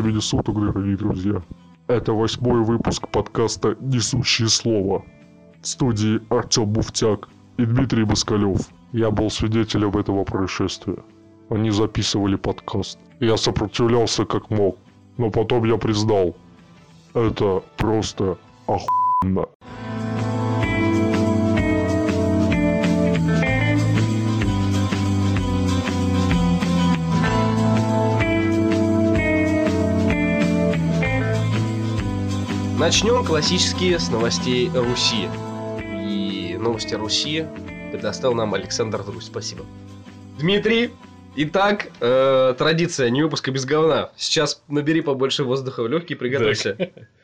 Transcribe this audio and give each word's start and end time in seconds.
времени 0.00 0.20
суток, 0.20 0.54
дорогие 0.54 0.96
друзья. 0.96 1.42
Это 1.88 2.12
восьмой 2.12 2.62
выпуск 2.62 3.08
подкаста 3.08 3.76
«Несущее 3.80 4.48
слово». 4.48 5.04
В 5.60 5.66
студии 5.66 6.20
Артем 6.28 6.66
Буфтяк 6.66 7.28
и 7.56 7.64
Дмитрий 7.64 8.04
Москалев. 8.04 8.60
Я 8.92 9.10
был 9.10 9.28
свидетелем 9.28 9.90
этого 9.90 10.22
происшествия. 10.22 10.98
Они 11.50 11.70
записывали 11.70 12.36
подкаст. 12.36 12.98
Я 13.18 13.36
сопротивлялся 13.36 14.24
как 14.24 14.50
мог. 14.50 14.78
Но 15.16 15.30
потом 15.30 15.64
я 15.64 15.76
признал. 15.76 16.36
Это 17.14 17.64
просто 17.76 18.38
охуенно. 18.66 19.46
Начнем 32.78 33.24
классические 33.24 33.98
с 33.98 34.08
новостей 34.08 34.70
Руси. 34.72 35.28
И 35.82 36.56
новости 36.60 36.94
Руси 36.94 37.44
предоставил 37.90 38.36
нам 38.36 38.54
Александр 38.54 39.02
Друзь. 39.02 39.26
Спасибо. 39.26 39.66
Дмитрий, 40.38 40.92
итак, 41.34 41.88
э, 41.98 42.54
традиция, 42.56 43.10
не 43.10 43.20
выпуска 43.20 43.50
без 43.50 43.64
говна. 43.64 44.12
Сейчас 44.16 44.62
набери 44.68 45.00
побольше 45.00 45.42
воздуха 45.42 45.82
в 45.82 45.88
легкие, 45.88 46.16
приготовься. 46.16 46.76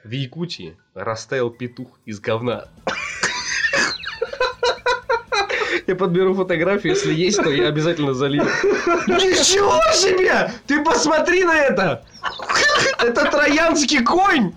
В 0.02 0.10
Якутии 0.10 0.76
растаял 0.92 1.50
петух 1.50 2.00
из 2.04 2.18
говна. 2.18 2.64
Я 5.86 5.94
подберу 5.94 6.34
фотографию, 6.34 6.94
если 6.94 7.14
есть, 7.14 7.40
то 7.40 7.48
я 7.48 7.68
обязательно 7.68 8.12
залью. 8.12 8.42
Ничего 9.06 9.80
себе! 9.92 10.50
Ты 10.66 10.82
посмотри 10.82 11.44
на 11.44 11.56
это! 11.56 12.04
Это 12.98 13.30
троянский 13.30 14.02
конь! 14.02 14.52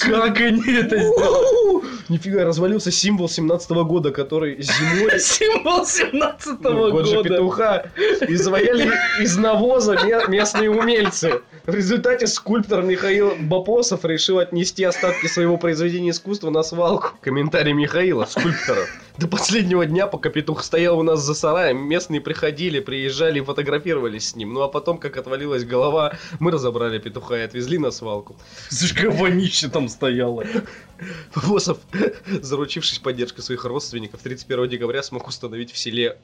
Как 0.00 0.40
они 0.40 0.72
это 0.74 0.96
сделали? 0.98 1.86
Нифига, 2.08 2.44
развалился 2.44 2.90
символ 2.90 3.28
17 3.28 3.70
года, 3.70 4.10
который 4.10 4.60
зимой... 4.60 5.18
Символ 5.20 5.84
17 5.86 6.60
Ну, 6.60 6.90
год 6.92 7.06
же 7.06 7.16
года. 7.16 7.28
петуха 7.28 7.90
изваяли 8.28 8.92
из 9.20 9.36
навоза 9.36 9.94
ме- 10.04 10.26
местные 10.28 10.70
умельцы. 10.70 11.40
В 11.66 11.74
результате 11.74 12.26
скульптор 12.26 12.82
Михаил 12.82 13.34
Бапосов 13.40 14.04
решил 14.04 14.38
отнести 14.38 14.84
остатки 14.84 15.26
своего 15.26 15.56
произведения 15.56 16.10
искусства 16.10 16.50
на 16.50 16.62
свалку. 16.62 17.10
Комментарий 17.20 17.72
Михаила, 17.72 18.24
скульптора. 18.24 18.86
До 19.18 19.28
последнего 19.28 19.86
дня, 19.86 20.06
пока 20.06 20.28
петух 20.28 20.62
стоял 20.62 20.98
у 20.98 21.02
нас 21.02 21.20
за 21.20 21.34
сараем, 21.34 21.78
местные 21.78 22.20
приходили, 22.20 22.80
приезжали 22.80 23.38
и 23.38 23.42
фотографировались 23.42 24.30
с 24.30 24.36
ним. 24.36 24.52
Ну 24.52 24.60
а 24.60 24.68
потом, 24.68 24.98
как 24.98 25.16
отвалилась 25.16 25.64
голова, 25.64 26.18
мы 26.38 26.50
разобрали 26.50 26.98
петуха 26.98 27.38
и 27.38 27.42
отвезли 27.42 27.78
на 27.78 27.90
свалку. 27.90 28.36
Слушай, 28.68 28.96
как 28.96 29.14
вонище 29.14 29.68
там 29.68 29.88
стояло. 29.88 30.44
Босов, 31.46 31.78
заручившись 32.42 32.98
поддержкой 32.98 33.40
своих 33.40 33.64
родственников, 33.64 34.20
31 34.20 34.68
декабря 34.68 35.02
смог 35.02 35.26
установить 35.28 35.72
в 35.72 35.78
селе 35.78 36.18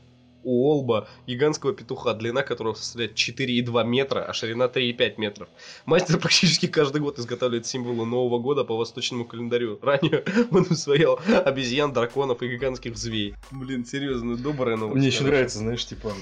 Уолба 0.44 1.08
гигантского 1.26 1.72
петуха, 1.72 2.14
длина 2.14 2.42
которого 2.42 2.74
составляет 2.74 3.14
4,2 3.14 3.84
метра, 3.84 4.24
а 4.24 4.32
ширина 4.32 4.66
3,5 4.66 5.14
метров. 5.18 5.48
Мастер 5.86 6.18
практически 6.18 6.66
каждый 6.66 7.00
год 7.00 7.18
изготавливает 7.18 7.66
символы 7.66 8.06
Нового 8.06 8.38
года 8.38 8.64
по 8.64 8.76
восточному 8.76 9.24
календарю. 9.24 9.78
Ранее 9.82 10.24
он 10.50 10.66
усвоял 10.68 11.18
обезьян, 11.44 11.92
драконов 11.92 12.42
и 12.42 12.48
гигантских 12.48 12.96
зверей. 12.96 13.34
Блин, 13.50 13.84
серьезно, 13.84 14.36
добрая 14.36 14.76
новость. 14.76 14.96
Мне 14.96 15.06
еще 15.08 15.24
нравится, 15.24 15.58
знаешь, 15.58 15.86
типа, 15.86 16.12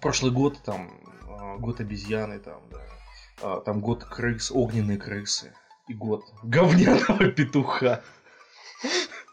прошлый 0.00 0.32
год 0.32 0.58
там, 0.64 0.90
а, 1.28 1.56
год 1.58 1.80
обезьяны 1.80 2.38
там, 2.38 2.60
да. 2.70 2.80
А, 3.42 3.60
Там 3.60 3.80
год 3.80 4.04
крыс, 4.04 4.50
огненные 4.50 4.98
крысы. 4.98 5.52
И 5.88 5.94
год 5.94 6.24
говняного 6.42 7.26
петуха. 7.30 8.02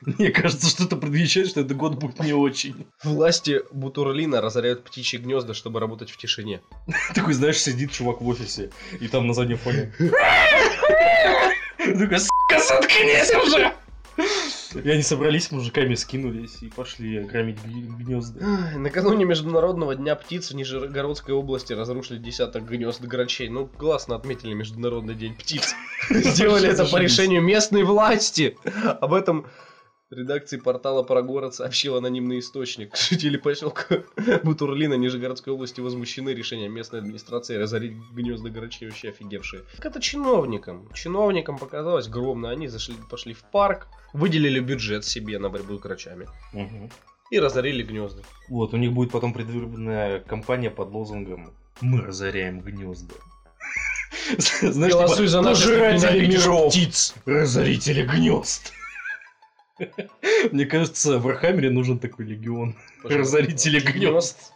Мне 0.02 0.30
кажется, 0.30 0.70
что 0.70 0.84
это 0.84 0.96
предвещает, 0.96 1.50
что 1.50 1.62
этот 1.62 1.76
год 1.76 1.96
будет 1.96 2.20
не 2.20 2.34
очень. 2.34 2.88
Власти 3.04 3.62
Бутурлина 3.72 4.42
разоряют 4.42 4.84
птичьи 4.84 5.20
гнезда, 5.20 5.54
чтобы 5.54 5.80
работать 5.80 6.12
в 6.12 6.18
тишине. 6.18 6.62
Такой, 7.16 7.34
знаешь, 7.34 7.60
сидит 7.60 7.92
чувак 7.92 8.22
в 8.22 8.28
офисе, 8.28 8.72
и 9.00 9.08
там 9.08 9.28
на 9.28 9.34
заднем 9.34 9.58
фоне. 9.58 9.94
Такой, 11.78 12.20
сука, 12.20 12.60
заткнись 12.60 13.34
уже! 13.34 13.74
И 14.84 14.90
они 14.90 15.02
собрались, 15.02 15.52
мужиками 15.52 15.96
скинулись 15.96 16.58
и 16.62 16.70
пошли 16.70 17.20
громить 17.22 17.58
гнезда. 17.64 18.40
Накануне 18.76 19.26
Международного 19.26 19.96
дня 19.96 20.16
птиц 20.16 20.52
в 20.52 20.56
Нижегородской 20.56 21.34
области 21.34 21.74
разрушили 21.74 22.18
десяток 22.18 22.66
гнезд 22.66 23.02
грачей. 23.02 23.50
Ну, 23.50 23.68
классно 23.68 24.16
отметили 24.16 24.54
Международный 24.54 25.16
день 25.16 25.36
птиц. 25.36 25.74
Сделали 26.10 26.70
это 26.70 26.86
по 26.86 26.98
решению 26.98 27.42
местной 27.42 27.84
власти. 27.84 28.58
Об 29.00 29.14
этом 29.14 29.48
редакции 30.12 30.58
портала 30.58 31.04
про 31.04 31.22
город 31.22 31.54
сообщил 31.56 31.96
анонимный 31.98 32.40
источник. 32.40 32.96
Жители 33.10 33.38
поселка 33.38 34.04
Бутурлина 34.44 34.94
Нижегородской 34.96 35.54
области 35.54 35.82
возмущены 35.82 36.30
решением 36.32 36.74
местной 36.74 37.00
администрации 37.00 37.56
разорить 37.58 37.94
гнезда 38.14 38.50
грачей, 38.50 38.88
вообще 38.88 39.10
офигевшие. 39.10 39.64
Как 39.78 39.86
это 39.88 40.02
чиновникам? 40.02 40.90
Чиновникам 40.94 41.58
показалось 41.58 42.08
громно. 42.08 42.50
Они 42.50 42.68
зашли, 42.68 42.96
пошли 43.10 43.34
в 43.34 43.44
парк, 43.44 43.88
выделили 44.14 44.60
бюджет 44.60 45.06
себе 45.06 45.40
на 45.40 45.50
борьбу 45.50 45.78
с 45.78 45.82
грачами 45.82 46.28
Мгм. 46.54 46.90
и 47.32 47.40
разорили 47.40 47.84
гнезда. 47.84 48.22
Вот, 48.50 48.74
у 48.74 48.78
них 48.78 48.94
будет 48.94 49.12
потом 49.12 49.34
предвыборная 49.34 50.20
кампания 50.22 50.70
под 50.72 50.90
лозунгом 50.92 51.54
«Мы 51.82 52.02
разоряем 52.02 52.62
гнезда». 52.62 53.14
Знаешь, 54.38 54.94
Голосуй 54.94 55.28
типа, 55.28 55.28
за 55.28 55.44
пожиратели 55.44 55.98
ненавидишь 56.18 56.46
миров, 56.46 56.72
птиц. 56.72 57.14
разорители 57.26 58.04
гнезд. 58.06 58.74
Мне 60.52 60.66
кажется, 60.66 61.18
в 61.20 61.24
Вархаммере 61.24 61.70
нужен 61.70 62.00
такой 62.00 62.26
легион. 62.26 62.76
Разорители 63.04 63.80
гнезд. 63.80 64.54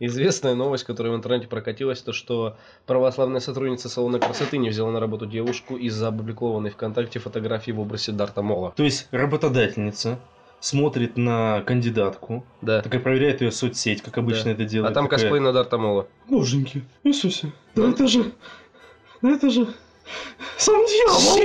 Известная 0.00 0.54
новость, 0.56 0.84
которая 0.84 1.12
в 1.12 1.16
интернете 1.16 1.46
прокатилась, 1.46 2.00
то 2.02 2.12
что 2.12 2.56
православная 2.84 3.40
сотрудница 3.40 3.88
салона 3.88 4.18
красоты 4.18 4.58
не 4.58 4.68
взяла 4.68 4.90
на 4.90 4.98
работу 4.98 5.24
девушку 5.24 5.76
из-за 5.76 6.08
опубликованной 6.08 6.70
ВКонтакте 6.70 7.20
фотографии 7.20 7.70
в 7.70 7.78
образе 7.78 8.10
Дарта 8.10 8.42
Мола. 8.42 8.72
То 8.72 8.82
есть 8.82 9.06
работодательница 9.12 10.18
смотрит 10.58 11.16
на 11.16 11.62
кандидатку, 11.62 12.44
Да. 12.60 12.82
такая 12.82 13.00
проверяет 13.00 13.40
ее 13.40 13.52
соцсеть, 13.52 14.02
как 14.02 14.18
обычно 14.18 14.46
Да. 14.46 14.50
это 14.52 14.62
А 14.62 14.66
делает. 14.66 14.94
там 14.94 15.04
такая, 15.04 15.20
косплей 15.20 15.40
на 15.40 15.52
Дарта 15.52 15.78
Мола. 15.78 16.06
Боженьки, 16.28 16.82
Иисусе, 17.04 17.52
да 17.76 17.82
Ну. 17.82 17.90
это 17.92 18.08
же, 18.08 18.32
да 19.22 19.30
это 19.30 19.48
же 19.48 19.68
сам 20.58 20.84
дьявол. 20.86 21.38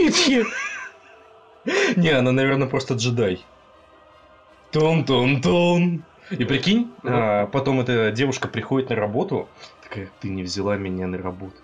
Не, 1.96 2.10
она, 2.10 2.32
наверное, 2.32 2.68
просто 2.68 2.96
джедай. 2.96 3.44
Тон-тон-тон. 4.72 6.04
И 6.32 6.44
прикинь, 6.46 6.92
а, 7.04 7.48
потом 7.48 7.82
эта 7.82 8.12
девушка 8.12 8.48
приходит 8.48 8.90
на 8.90 8.96
работу, 8.96 9.50
такая, 9.82 10.10
ты 10.20 10.30
не 10.30 10.44
взяла 10.44 10.78
меня 10.78 11.08
на 11.08 11.18
работу. 11.18 11.56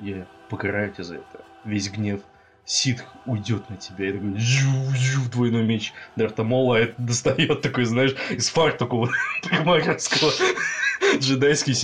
Я 0.00 0.26
покараю 0.48 0.90
тебя 0.90 1.04
за 1.04 1.14
это. 1.16 1.44
Весь 1.64 1.88
гнев 1.88 2.20
ситх 2.64 3.04
уйдет 3.26 3.68
на 3.70 3.76
тебя. 3.76 4.08
И 4.08 4.12
такой, 4.12 4.38
жу-жу, 4.38 5.30
двойной 5.30 5.62
меч 5.62 5.92
Дарта 6.16 6.42
Мола 6.42 6.80
это 6.80 6.94
достает 6.98 7.60
такой, 7.60 7.84
знаешь, 7.84 8.14
из 8.30 8.48
фарт 8.48 8.78
такого 8.78 9.10
Джедайский 11.22 11.74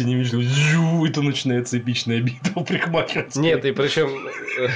жу, 0.42 1.04
и 1.04 1.10
то 1.10 1.22
начинается 1.22 1.78
эпичная 1.78 2.20
битва 2.20 2.62
парикмахерская. 2.62 3.42
Нет, 3.42 3.64
и 3.64 3.72
причем 3.72 4.28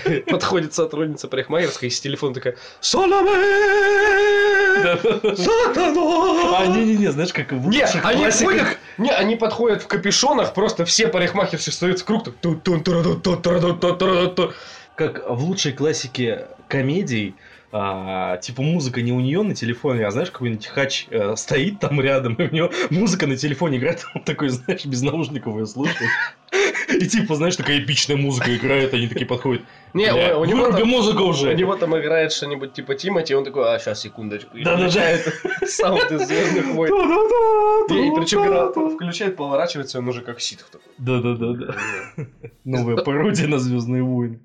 э, 0.06 0.20
подходит 0.30 0.74
сотрудница 0.74 1.28
парикмахерской 1.28 1.90
с 1.90 2.00
телефона 2.00 2.34
такая 2.34 2.56
«Соломе! 2.80 3.32
Сатана!» 5.36 6.58
А, 6.58 6.66
не-не-не, 6.66 7.12
знаешь, 7.12 7.32
как 7.32 7.52
в 7.52 7.66
лучших 7.66 8.04
они 8.04 8.30
ходят, 8.30 8.78
не, 8.98 9.10
они 9.10 9.36
подходят 9.36 9.82
в 9.82 9.86
капюшонах, 9.86 10.54
просто 10.54 10.84
все 10.84 11.08
парикмахерши 11.08 11.72
стоят 11.72 12.00
в 12.00 12.04
круг, 12.04 12.24
так 12.24 12.34
как 15.08 15.28
в 15.28 15.44
лучшей 15.44 15.72
классике 15.72 16.46
комедий, 16.68 17.34
а, 17.74 18.36
типа 18.36 18.60
музыка 18.60 19.00
не 19.00 19.12
у 19.12 19.20
нее 19.20 19.42
на 19.42 19.54
телефоне, 19.54 20.06
а 20.06 20.10
знаешь, 20.10 20.30
какой-нибудь 20.30 20.66
хач 20.66 21.06
э, 21.08 21.34
стоит 21.36 21.80
там 21.80 22.02
рядом, 22.02 22.34
и 22.34 22.46
у 22.46 22.54
него 22.54 22.70
музыка 22.90 23.26
на 23.26 23.34
телефоне 23.36 23.78
играет, 23.78 24.04
он 24.14 24.22
такой, 24.24 24.50
знаешь, 24.50 24.84
без 24.84 25.00
наушников 25.02 25.56
ее 25.56 25.66
слушает. 25.66 26.10
И 26.90 27.06
типа, 27.06 27.34
знаешь, 27.34 27.56
такая 27.56 27.78
эпичная 27.78 28.16
музыка 28.16 28.54
играет, 28.54 28.92
они 28.92 29.08
такие 29.08 29.24
подходят. 29.24 29.62
Не, 29.94 30.12
«Бля, 30.12 30.36
у, 30.36 30.42
у 30.42 30.44
него 30.44 30.70
там, 30.70 30.86
музыку 30.86 31.22
у 31.22 31.28
уже. 31.28 31.54
него 31.54 31.74
там 31.76 31.98
играет 31.98 32.32
что-нибудь 32.32 32.74
типа 32.74 32.94
Тимати, 32.94 33.34
он 33.34 33.44
такой, 33.44 33.74
а, 33.74 33.78
сейчас, 33.78 34.02
секундочку. 34.02 34.54
И 34.54 34.64
Да-да-да. 34.64 34.88
включает 34.90 35.34
саунд 35.66 36.12
из 36.12 36.26
Звездных 36.28 36.66
войн. 36.74 36.92
И, 37.90 37.94
и 37.94 38.10
причем 38.14 38.42
когда 38.42 38.68
включает, 38.70 39.36
поворачивается, 39.36 39.98
он 39.98 40.08
уже 40.08 40.20
как 40.20 40.40
ситх 40.40 40.68
такой. 40.70 40.92
Да-да-да. 40.98 41.74
Новая 42.64 42.96
пародия 42.96 43.46
на 43.48 43.58
Звездные 43.58 44.02
войны. 44.02 44.40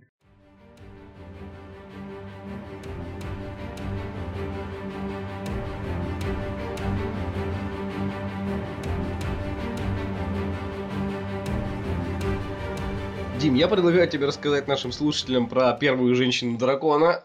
Дим, 13.48 13.56
я 13.56 13.70
предлагаю 13.70 14.10
тебе 14.10 14.26
рассказать 14.26 14.68
нашим 14.68 14.92
слушателям 14.92 15.48
про 15.48 15.72
первую 15.72 16.14
женщину-дракона. 16.16 17.24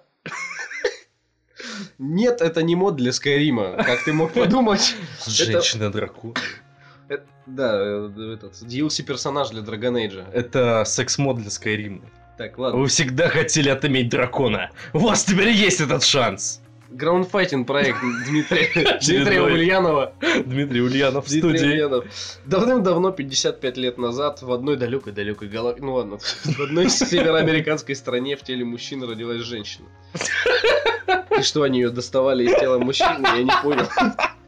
Нет, 1.98 2.40
это 2.40 2.62
не 2.62 2.76
мод 2.76 2.94
для 2.94 3.12
Скайрима, 3.12 3.72
как 3.82 4.04
ты 4.04 4.12
мог 4.12 4.32
подумать. 4.32 4.94
Женщина-дракон. 5.26 6.34
Это- 7.08 7.26
да, 7.46 7.72
э, 7.76 8.34
этот 8.34 8.54
DLC-персонаж 8.62 9.50
для 9.50 9.62
Dragon 9.62 9.94
Age. 9.96 10.24
Это 10.32 10.84
секс-мод 10.84 11.38
для 11.38 11.48
Skyrim. 11.48 12.04
Так, 12.38 12.56
ладно. 12.56 12.78
Вы 12.78 12.86
всегда 12.86 13.28
хотели 13.28 13.68
отыметь 13.68 14.08
дракона. 14.08 14.70
У 14.92 15.00
вас 15.00 15.24
теперь 15.24 15.48
есть 15.48 15.80
этот 15.80 16.04
шанс. 16.04 16.61
Граундфайтинг 16.92 17.66
проект 17.66 17.98
Дмитрия, 18.26 18.98
Дмитрия. 19.00 19.42
Ульянова. 19.42 20.14
Дмитрий 20.44 20.82
Ульянов 20.82 21.26
в 21.26 21.30
Дмитрий 21.30 21.58
студии. 21.58 21.72
Ульянов. 21.72 22.04
Давным-давно, 22.44 23.12
55 23.12 23.76
лет 23.76 23.98
назад, 23.98 24.42
в 24.42 24.52
одной 24.52 24.76
далекой-далекой 24.76 25.48
галактике, 25.48 25.86
ну 25.86 25.94
ладно, 25.94 26.18
в 26.44 26.60
одной 26.60 26.90
североамериканской 26.90 27.94
стране 27.94 28.36
в 28.36 28.42
теле 28.42 28.64
мужчины 28.64 29.06
родилась 29.06 29.42
женщина. 29.42 29.86
И 31.38 31.42
что, 31.42 31.62
они 31.62 31.80
ее 31.80 31.90
доставали 31.90 32.44
из 32.44 32.58
тела 32.58 32.78
мужчины, 32.78 33.26
я 33.26 33.42
не 33.42 33.62
понял. 33.62 33.86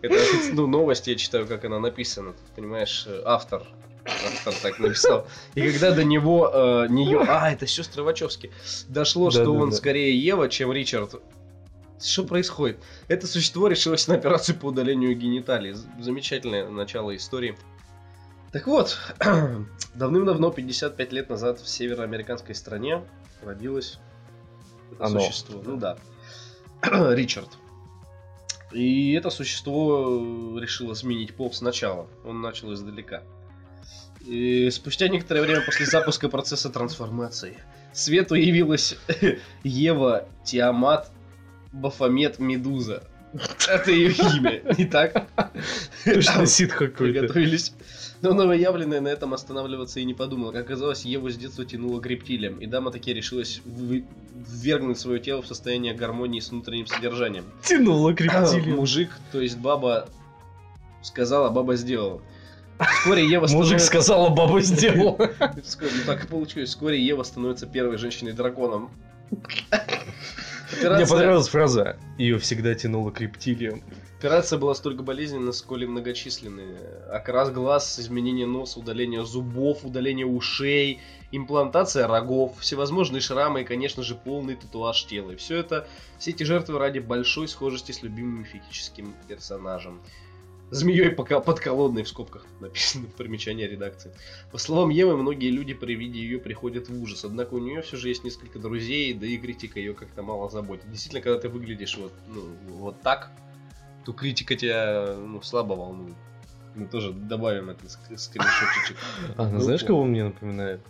Это 0.03 0.17
ну, 0.53 0.67
новость, 0.67 1.07
я 1.09 1.15
читаю, 1.15 1.47
как 1.47 1.65
она 1.65 1.81
написана. 1.81 2.33
Тут, 2.33 2.43
Понимаешь, 2.55 3.07
автор. 3.25 3.63
Автор 4.07 4.55
так 4.63 4.79
написал. 4.79 5.27
И 5.55 5.63
когда 5.63 5.93
до 5.93 6.05
него, 6.05 6.51
э, 6.53 6.87
нее, 6.91 7.25
а, 7.27 7.51
это 7.51 7.67
сестры 7.67 8.03
Вачовски, 8.03 8.53
дошло, 8.89 9.31
что 9.31 9.51
он 9.51 9.61
Да-да-да. 9.61 9.77
скорее 9.77 10.19
Ева, 10.19 10.51
чем 10.51 10.73
Ричард. 10.73 11.23
Что 12.05 12.25
происходит? 12.25 12.79
Это 13.09 13.27
существо 13.27 13.67
решилось 13.67 14.07
на 14.09 14.17
операцию 14.17 14.59
по 14.59 14.67
удалению 14.67 15.17
гениталий. 15.17 15.75
Замечательное 15.99 16.69
начало 16.69 17.17
истории. 17.17 17.57
Так 18.53 18.67
вот, 18.67 18.99
давным-давно, 19.95 20.51
55 20.51 21.13
лет 21.13 21.31
назад, 21.31 21.61
в 21.61 21.69
североамериканской 21.69 22.55
стране 22.55 23.03
родилось 23.43 23.99
это 24.93 25.07
Оно. 25.07 25.21
существо. 25.21 25.63
Ну 25.65 25.77
да. 25.77 25.97
Ричард. 26.83 27.49
И 28.71 29.13
это 29.15 29.31
существо 29.31 30.57
э, 30.57 30.61
решило 30.61 30.93
сменить 30.93 31.35
пол 31.35 31.53
сначала. 31.55 32.07
Он 32.25 32.43
начал 32.43 32.73
издалека. 32.75 33.23
И 34.21 34.69
спустя 34.71 35.09
некоторое 35.09 35.41
время 35.41 35.65
после 35.65 35.87
запуска 35.87 36.29
процесса 36.29 36.69
трансформации 36.69 37.59
свету 37.93 38.35
явилась 38.35 38.97
Ева 39.65 40.29
Тиамат 40.45 41.11
Бафомет 41.75 42.39
Медуза. 42.39 43.03
Это 43.69 43.91
ее 43.91 44.13
имя, 44.13 44.63
не 44.79 44.85
так? 44.85 45.27
Точно 46.05 46.47
сит 46.47 46.73
какой-то. 46.73 46.95
Приготовились. 47.21 47.73
Но 48.23 48.33
новоявленная 48.33 49.01
на 49.01 49.09
этом 49.09 49.35
останавливаться 49.35 49.99
и 49.99 50.05
не 50.05 50.15
подумала. 50.15 50.53
Как 50.53 50.67
оказалось, 50.67 51.05
Еву 51.05 51.29
с 51.29 51.37
детства 51.37 51.65
тянуло 51.67 52.01
к 52.01 52.07
рептилиям, 52.07 52.59
и 52.61 52.67
дама 52.67 52.91
таки 52.93 53.13
решилась 53.13 53.61
ввергнуть 53.67 54.99
свое 54.99 55.19
тело 55.19 55.43
в 55.43 55.47
состояние 55.49 55.95
гармонии 55.95 56.39
с 56.41 56.51
внутренним 56.51 56.87
содержанием. 56.87 57.45
Тянуло 57.63 58.13
к 58.13 58.21
рептилиям. 58.21 58.77
Мужик, 58.77 59.11
то 59.33 59.41
есть 59.41 59.59
баба, 59.59 60.09
сказала, 61.03 61.51
баба 61.51 61.75
сделала. 61.75 62.23
Вскоре 62.79 63.27
Ева 63.29 63.43
Мужик 63.43 63.81
становится- 63.81 63.87
сказала, 63.87 64.29
баба 64.31 64.61
сделала. 64.61 65.17
Вскоре- 65.65 65.91
ну 65.97 66.03
так 66.07 66.25
и 66.25 66.27
получилось. 66.29 66.71
Вскоре 66.71 67.05
Ева 67.05 67.25
становится 67.25 67.67
первой 67.67 67.99
женщиной-драконом. 67.99 68.91
Мне 70.75 70.89
Операция, 70.89 71.07
понравилась 71.07 71.49
фраза. 71.49 71.97
Ее 72.19 72.39
всегда 72.39 72.75
тянуло 72.75 73.11
к 73.11 73.21
рептилиям. 73.21 73.83
операция 74.19 74.59
была 74.59 74.75
столько 74.75 75.03
болезненна, 75.03 75.53
сколь 75.53 75.85
и 75.85 75.87
многочисленные. 75.87 76.77
Окрас 77.11 77.51
глаз, 77.51 77.99
изменение 77.99 78.47
носа, 78.47 78.81
удаление 78.81 79.25
зубов, 79.25 79.85
удаление 79.85 80.27
ушей, 80.27 81.01
имплантация 81.31 82.07
рогов, 82.07 82.59
всевозможные 82.59 83.21
шрамы 83.21 83.63
и, 83.63 83.65
конечно 83.65 84.03
же, 84.03 84.15
полный 84.15 84.57
татуаж 84.57 85.05
тела. 85.05 85.33
И 85.33 85.37
все 85.37 85.59
это, 85.59 85.87
все 86.19 86.31
эти 86.31 86.43
жертвы 86.43 86.79
ради 86.79 86.99
большой 86.99 87.49
схожести 87.49 87.93
с 87.93 88.03
любимым 88.03 88.41
мифическим 88.41 89.15
персонажем. 89.29 90.01
Змеей 90.75 91.11
пока 91.11 91.41
подколодной 91.41 92.03
в 92.03 92.09
скобках 92.09 92.45
написано 92.61 93.07
в 93.07 93.13
примечании 93.13 93.65
редакции. 93.65 94.13
По 94.51 94.59
словам 94.59 94.91
Евы, 94.91 95.17
многие 95.17 95.51
люди 95.51 95.73
при 95.73 95.95
виде 95.95 96.19
ее 96.21 96.39
приходят 96.39 96.89
в 96.89 97.03
ужас. 97.03 97.25
Однако 97.25 97.55
у 97.55 97.59
нее 97.59 97.81
все 97.83 97.97
же 97.97 98.09
есть 98.09 98.25
несколько 98.25 98.59
друзей, 98.59 99.15
да 99.15 99.27
и 99.27 99.37
критика 99.39 99.79
ее 99.79 99.95
как-то 99.95 100.23
мало 100.23 100.51
заботит. 100.51 100.91
Действительно, 100.91 101.23
когда 101.23 101.39
ты 101.39 101.49
выглядишь 101.49 101.97
вот, 101.97 102.13
ну, 102.29 102.43
вот 102.79 103.01
так, 103.03 103.31
то 104.05 104.13
критика 104.13 104.57
тебя 104.57 105.15
ну, 105.17 105.41
слабо 105.43 105.75
волнует. 105.75 106.17
Мы 106.75 106.87
тоже 106.89 107.13
добавим 107.13 107.71
это 107.71 107.85
ск- 107.87 108.19
скриншотчик. 108.19 108.97
А, 109.37 109.49
Ну, 109.49 109.61
знаешь, 109.61 109.83
вот. 109.83 109.87
кого 109.87 110.05
мне 110.05 110.25
напоминает? 110.25 110.81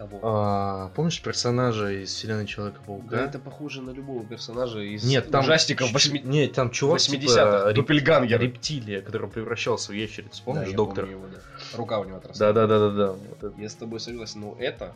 Кого? 0.00 0.18
А, 0.22 0.88
помнишь 0.94 1.20
персонажа 1.20 1.90
из 1.90 2.08
вселенной 2.08 2.44
Да, 2.44 2.48
Человека-паука? 2.48 3.16
это 3.22 3.38
похоже 3.38 3.82
на 3.82 3.90
любого 3.90 4.24
персонажа 4.24 4.78
из 4.80 5.04
Нет, 5.04 5.30
там 5.30 5.44
ужастиков 5.44 5.88
ч- 5.88 5.92
80 5.92 6.24
Нет, 6.24 6.52
там 6.54 6.70
чувак 6.70 7.00
80-х. 7.00 7.74
типа, 7.74 7.92
реп- 7.92 8.38
рептилия, 8.38 9.02
который 9.02 9.28
превращался 9.28 9.92
в 9.92 9.94
ящерицу. 9.94 10.42
Помнишь, 10.42 10.70
Да, 10.70 10.76
доктор? 10.76 11.04
помню 11.04 11.18
его, 11.18 11.26
да. 11.28 11.76
Рука 11.76 11.98
у 11.98 12.04
него 12.04 12.16
отросла. 12.16 12.46
Да, 12.50 12.66
да, 12.66 12.66
да, 12.66 12.78
да, 12.78 12.90
да. 12.96 13.12
Вот. 13.12 13.58
Я 13.58 13.68
с 13.68 13.74
тобой 13.74 14.00
согласен, 14.00 14.40
но 14.40 14.56
это... 14.58 14.94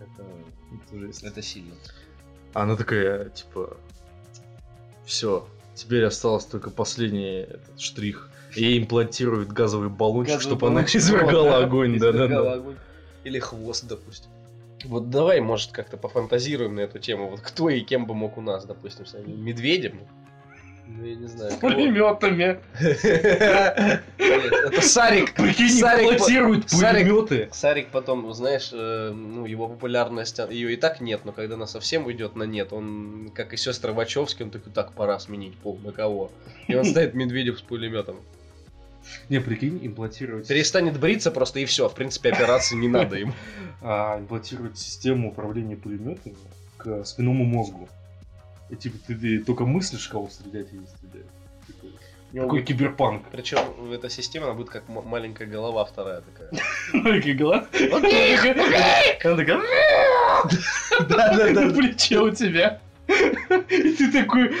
Это, 0.00 0.26
Это 0.90 0.98
жесть. 0.98 1.22
это 1.22 1.40
сильно. 1.40 1.74
А 2.52 2.64
Она 2.64 2.76
такая, 2.76 3.30
типа, 3.30 3.74
все, 5.06 5.48
теперь 5.74 6.04
осталось 6.04 6.44
только 6.44 6.68
последний 6.68 7.38
этот 7.40 7.80
штрих. 7.80 8.28
Ей 8.54 8.78
имплантируют 8.78 9.48
газовый 9.50 9.88
баллончик, 9.88 10.34
Газовый 10.34 10.56
чтобы 10.56 10.66
она 10.66 10.74
баллончик, 10.76 10.96
извергала 11.00 11.42
вот, 11.44 11.50
да, 11.60 11.64
огонь. 11.64 11.98
Да, 11.98 12.12
да, 12.12 12.18
извергала 12.18 12.44
да. 12.50 12.52
огонь. 12.56 12.76
Или 13.26 13.40
хвост, 13.40 13.88
допустим. 13.88 14.30
Вот 14.84 15.10
давай, 15.10 15.40
может, 15.40 15.72
как-то 15.72 15.96
пофантазируем 15.96 16.76
на 16.76 16.80
эту 16.80 17.00
тему. 17.00 17.28
Вот 17.28 17.40
кто 17.40 17.68
и 17.68 17.80
кем 17.80 18.06
бы 18.06 18.14
мог 18.14 18.38
у 18.38 18.40
нас, 18.40 18.64
допустим, 18.64 19.04
стать? 19.04 19.26
Медведем? 19.26 19.98
Ну, 20.86 21.04
я 21.04 21.16
не 21.16 21.26
знаю. 21.26 21.50
кого. 21.58 21.72
Пулеметами. 21.72 22.60
Это 24.18 24.80
Сарик. 24.80 25.34
Прикинь, 25.34 25.70
Сарик- 25.70 26.20
пулеметы. 26.70 27.48
Сарик 27.50 27.88
потом, 27.88 28.32
знаешь, 28.32 28.70
э, 28.72 29.10
ну, 29.12 29.44
его 29.44 29.66
популярность, 29.66 30.38
ее 30.48 30.74
и 30.74 30.76
так 30.76 31.00
нет, 31.00 31.22
но 31.24 31.32
когда 31.32 31.56
она 31.56 31.66
совсем 31.66 32.06
уйдет 32.06 32.36
на 32.36 32.44
нет, 32.44 32.72
он, 32.72 33.32
как 33.34 33.52
и 33.54 33.56
сестры 33.56 33.92
Вачовски, 33.92 34.44
он 34.44 34.50
такой, 34.50 34.72
так, 34.72 34.92
пора 34.92 35.18
сменить 35.18 35.56
пол, 35.56 35.80
на 35.82 35.90
кого? 35.90 36.30
И 36.68 36.76
он 36.76 36.84
ставит 36.84 37.14
Медведев 37.14 37.58
с 37.58 37.62
пулеметом. 37.62 38.18
Не, 39.28 39.40
прикинь, 39.40 39.78
имплантировать. 39.86 40.48
Перестанет 40.48 40.98
бриться 40.98 41.30
просто 41.30 41.60
и 41.60 41.64
все, 41.64 41.88
в 41.88 41.94
принципе, 41.94 42.30
операции 42.30 42.76
не 42.76 42.88
надо 42.88 43.16
ему. 43.16 43.32
а, 43.82 44.18
имплантировать 44.18 44.78
систему 44.78 45.30
управления 45.30 45.76
пулеметами 45.76 46.36
к 46.76 47.04
спинному 47.04 47.44
мозгу. 47.44 47.88
И 48.70 48.76
типа 48.76 48.98
ты, 49.06 49.38
только 49.40 49.64
мыслишь, 49.64 50.08
кого 50.08 50.28
стрелять 50.28 50.72
и 50.72 50.76
не 50.76 50.86
стрелять. 50.86 51.26
Типа, 51.66 51.86
Такой 52.32 52.62
киберпанк. 52.62 53.24
Причем 53.30 53.58
эта 53.92 54.10
система, 54.10 54.46
она 54.46 54.54
будет 54.54 54.70
как 54.70 54.88
м- 54.88 55.06
маленькая 55.06 55.46
голова 55.46 55.84
вторая 55.84 56.22
такая. 56.22 56.50
Маленький 56.92 57.34
глаз. 57.34 57.64
Она 57.72 59.36
такая... 59.36 59.60
Да-да-да. 61.08 61.60
На 61.60 61.72
плече 61.72 62.18
у 62.18 62.30
тебя. 62.30 62.80
И 63.08 63.92
ты 63.92 64.12
такой... 64.12 64.52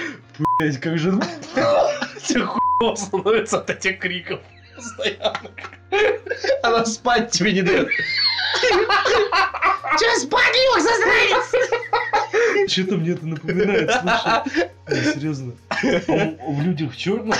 Блять, 0.58 0.78
как 0.78 0.98
же... 0.98 1.12
Хуево 1.12 2.65
становится 2.96 3.58
от 3.58 3.70
этих 3.70 3.98
криков. 3.98 4.40
Постоянно. 4.74 5.50
Она 6.62 6.84
спать 6.84 7.30
тебе 7.30 7.52
не 7.52 7.62
дает. 7.62 7.88
Че 9.98 10.16
спать 10.20 10.54
лег, 10.54 10.82
засранец? 10.82 12.70
Что-то 12.70 12.96
мне 12.96 13.12
это 13.12 13.26
напоминает, 13.26 13.90
слушай. 13.90 15.12
Серьезно. 15.14 15.52
А 15.70 16.50
В 16.50 16.62
людях 16.62 16.92
в 16.92 16.96
черном 16.96 17.34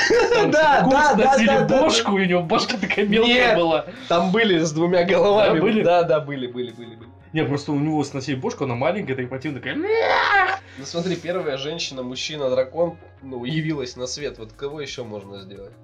Да, 0.50 0.82
да, 0.82 1.14
да, 1.14 1.16
носили 1.16 1.46
да, 1.46 1.80
бошку, 1.82 2.12
у 2.12 2.18
него 2.18 2.42
башка 2.42 2.78
такая 2.78 3.06
мелкая 3.06 3.34
Нет. 3.34 3.56
была. 3.56 3.86
Там 4.08 4.30
были 4.32 4.58
с 4.58 4.72
двумя 4.72 5.04
головами. 5.04 5.82
Да, 5.82 6.02
да, 6.04 6.20
были, 6.20 6.46
были, 6.46 6.70
были. 6.70 6.94
были. 6.94 7.10
Не, 7.36 7.44
просто 7.44 7.72
у 7.72 7.78
него 7.78 8.02
сносили 8.02 8.34
бошку, 8.34 8.64
она 8.64 8.76
маленькая, 8.76 9.14
так 9.14 9.28
противно 9.28 9.58
такая. 9.60 9.76
Ну 9.76 10.84
смотри, 10.86 11.16
первая 11.16 11.58
женщина, 11.58 12.02
мужчина, 12.02 12.48
дракон, 12.48 12.96
ну, 13.20 13.44
явилась 13.44 13.94
на 13.94 14.06
свет. 14.06 14.38
Вот 14.38 14.54
кого 14.54 14.80
еще 14.80 15.04
можно 15.04 15.42
сделать? 15.42 15.74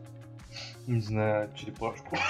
Не 0.86 1.00
знаю, 1.02 1.50
черепашку. 1.54 2.16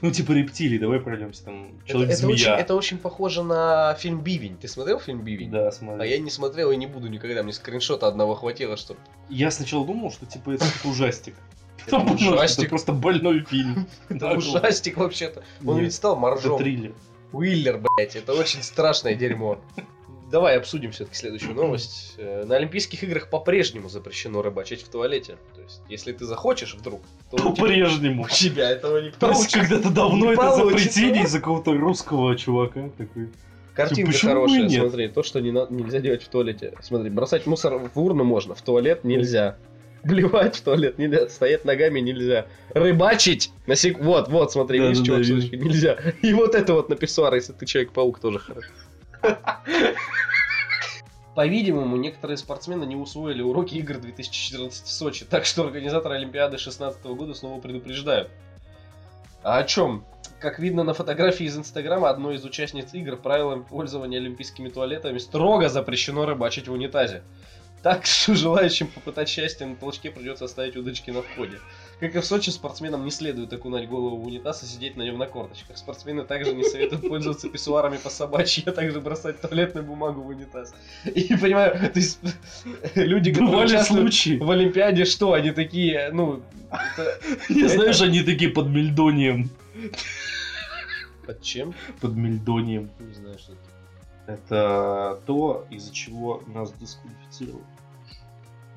Ну, 0.00 0.10
типа 0.10 0.32
рептилий, 0.32 0.78
давай 0.78 0.98
пройдемся 0.98 1.44
там. 1.44 1.64
Это, 1.64 1.68
это 1.68 1.76
очень, 1.76 2.16
Человек-змея. 2.16 2.56
это 2.58 2.74
очень 2.74 2.98
похоже 2.98 3.42
на 3.42 3.94
фильм 3.94 4.20
Бивень. 4.22 4.56
Ты 4.56 4.66
смотрел 4.66 4.98
фильм 4.98 5.22
Бивень? 5.22 5.50
Да, 5.50 5.68
А 5.68 5.72
смотри. 5.72 6.08
я 6.08 6.18
не 6.18 6.30
смотрел 6.30 6.70
и 6.70 6.76
не 6.76 6.86
буду 6.86 7.08
никогда. 7.08 7.42
Мне 7.42 7.52
скриншота 7.52 8.06
одного 8.08 8.34
хватило, 8.34 8.76
чтобы... 8.76 9.00
Я 9.28 9.50
сначала 9.50 9.86
думал, 9.86 10.10
что 10.10 10.26
типа 10.26 10.50
это 10.52 10.64
ужастик. 10.84 11.34
Это 11.86 12.00
что 12.16 12.32
ужастик. 12.32 12.60
Это 12.64 12.68
просто 12.70 12.92
больной 12.92 13.44
фильм. 13.44 13.86
Это 14.08 14.32
ужастик 14.32 14.96
вообще-то. 14.96 15.42
Он 15.66 15.78
ведь 15.80 15.94
стал 15.94 16.12
Это 16.12 16.20
моржом. 16.20 16.58
триллер. 16.58 16.94
Уиллер, 17.34 17.78
блять, 17.96 18.16
это 18.16 18.32
очень 18.32 18.62
страшное 18.62 19.14
дерьмо. 19.14 19.58
Давай 20.30 20.56
обсудим 20.56 20.90
все-таки 20.90 21.16
следующую 21.16 21.54
новость. 21.54 22.14
Э, 22.16 22.44
На 22.44 22.56
Олимпийских 22.56 23.02
играх 23.04 23.28
по-прежнему 23.30 23.88
запрещено 23.88 24.42
рыбачить 24.42 24.82
в 24.82 24.88
туалете. 24.88 25.36
То 25.54 25.60
есть, 25.62 25.82
если 25.88 26.12
ты 26.12 26.24
захочешь 26.24 26.74
вдруг, 26.74 27.02
то 27.30 27.36
По-прежнему. 27.36 28.24
у 28.24 28.28
тебя 28.28 28.70
этого 28.70 28.98
не 29.00 29.10
получится. 29.10 29.60
когда-то 29.60 29.90
давно 29.90 30.26
Не 30.26 30.32
это 30.32 30.40
получится. 30.42 30.84
запретили 30.90 31.24
из-за 31.24 31.38
какого-то 31.38 31.72
русского 31.74 32.36
чувака 32.36 32.90
такой. 32.96 33.28
Картинка 33.74 34.12
Почему 34.12 34.30
хорошая, 34.32 34.68
смотри, 34.68 35.08
то, 35.08 35.22
что 35.24 35.40
не 35.40 35.50
на- 35.50 35.66
нельзя 35.68 35.98
делать 36.00 36.22
в 36.22 36.28
туалете. 36.28 36.74
Смотри, 36.80 37.10
бросать 37.10 37.46
мусор 37.46 37.78
в 37.92 38.00
урну 38.00 38.22
можно, 38.24 38.54
в 38.54 38.62
туалет 38.62 39.04
нельзя. 39.04 39.56
Блевать 40.04 40.56
в 40.56 40.62
туалет 40.62 40.98
нельзя, 40.98 41.28
стоять 41.28 41.64
ногами 41.64 42.00
нельзя. 42.00 42.46
Рыбачить! 42.70 43.50
На 43.66 43.74
сек... 43.74 43.98
Вот, 43.98 44.28
вот, 44.28 44.52
смотри, 44.52 44.78
Да, 44.78 44.88
видишь, 44.88 45.06
да, 45.06 45.16
да, 45.16 45.24
ссылочка, 45.24 45.56
нельзя. 45.56 45.98
И 46.22 46.32
вот 46.34 46.54
это 46.54 46.74
вот 46.74 46.88
на 46.88 46.96
писсуар, 46.96 47.34
если 47.34 47.52
ты 47.52 47.64
Человек-паук, 47.64 48.18
тоже 48.18 48.38
хорошо. 48.38 48.68
По-видимому, 51.34 51.96
некоторые 51.96 52.36
спортсмены 52.36 52.84
не 52.84 52.94
усвоили 52.94 53.42
уроки 53.42 53.74
игр 53.74 53.98
2014 53.98 54.86
в 54.86 54.90
Сочи, 54.90 55.24
так 55.24 55.44
что 55.44 55.64
организаторы 55.64 56.16
Олимпиады 56.16 56.52
2016 56.52 57.04
года 57.06 57.34
снова 57.34 57.60
предупреждают. 57.60 58.30
А 59.42 59.58
о 59.58 59.64
чем? 59.64 60.04
Как 60.38 60.58
видно 60.58 60.84
на 60.84 60.94
фотографии 60.94 61.44
из 61.44 61.56
Инстаграма, 61.56 62.08
одной 62.08 62.36
из 62.36 62.44
участниц 62.44 62.94
игр 62.94 63.16
правилам 63.16 63.64
пользования 63.64 64.18
олимпийскими 64.18 64.68
туалетами 64.68 65.18
строго 65.18 65.68
запрещено 65.68 66.24
рыбачить 66.24 66.68
в 66.68 66.72
унитазе. 66.72 67.22
Так 67.84 68.06
что 68.06 68.34
желающим 68.34 68.86
попытать 68.88 69.28
счастье 69.28 69.66
на 69.66 69.76
толчке 69.76 70.10
придется 70.10 70.46
оставить 70.46 70.74
удочки 70.74 71.10
на 71.10 71.20
входе. 71.20 71.60
Как 72.00 72.16
и 72.16 72.18
в 72.18 72.24
Сочи, 72.24 72.48
спортсменам 72.48 73.04
не 73.04 73.10
следует 73.10 73.52
окунать 73.52 73.88
голову 73.90 74.16
в 74.16 74.26
унитаз 74.26 74.62
и 74.62 74.66
сидеть 74.66 74.96
на 74.96 75.02
нем 75.02 75.18
на 75.18 75.26
корточках. 75.26 75.76
Спортсмены 75.76 76.24
также 76.24 76.54
не 76.54 76.64
советуют 76.64 77.02
пользоваться 77.08 77.50
писсуарами 77.50 77.98
по 77.98 78.08
собачьи, 78.08 78.62
а 78.66 78.72
также 78.72 79.02
бросать 79.02 79.38
туалетную 79.42 79.84
бумагу 79.86 80.22
в 80.22 80.28
унитаз. 80.28 80.74
И 81.04 81.36
понимаю, 81.40 81.78
то 81.78 81.98
есть 82.00 82.18
люди, 82.94 83.32
которые 83.34 83.66
участвуют 83.66 84.14
случаи. 84.14 84.38
в 84.38 84.50
Олимпиаде, 84.50 85.04
что 85.04 85.34
они 85.34 85.50
такие, 85.52 86.08
ну, 86.10 86.42
это- 86.96 87.20
Не 87.50 87.64
это- 87.64 87.74
знаешь, 87.74 88.00
они 88.00 88.22
такие 88.22 88.50
под 88.50 88.68
мельдонием. 88.68 89.50
под 91.26 91.42
чем? 91.42 91.74
Под 92.00 92.16
мельдонием. 92.16 92.90
Не 92.98 93.12
знаю, 93.14 93.38
что 93.38 93.52
это. 93.52 93.60
Это 94.26 95.20
то, 95.26 95.66
из-за 95.70 95.92
чего 95.92 96.42
нас 96.46 96.72
дисквалифицировали. 96.80 97.62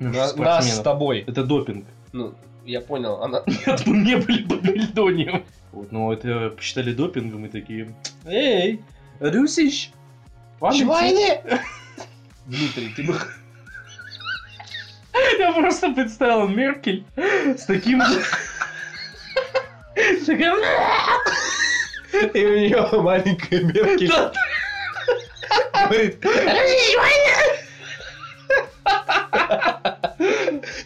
На- 0.00 0.32
Нас 0.34 0.76
с 0.76 0.80
тобой. 0.80 1.24
Это 1.26 1.44
допинг. 1.44 1.86
Ну, 2.12 2.34
я 2.64 2.80
понял, 2.80 3.22
она... 3.22 3.42
Нет, 3.46 3.86
мы 3.86 3.96
не 3.98 4.16
были 4.16 4.42
под 4.44 4.62
мельдонием. 4.62 5.44
Вот, 5.72 5.92
но 5.92 6.12
это 6.12 6.50
посчитали 6.50 6.92
допингом 6.92 7.44
и 7.46 7.48
такие... 7.48 7.94
Эй, 8.26 8.80
Русич! 9.20 9.90
Войны! 10.60 11.40
Дмитрий, 12.46 12.92
ты 12.96 13.02
бы... 13.04 13.14
Я 15.38 15.52
просто 15.52 15.92
представил 15.92 16.48
Меркель 16.48 17.04
с 17.16 17.64
таким... 17.66 18.00
с 19.94 20.24
таким- 20.26 20.54
И 22.34 22.44
у 22.44 22.56
нее 22.56 22.88
маленькая 23.02 23.60
Меркель. 23.62 24.10
Говорит, 25.88 26.24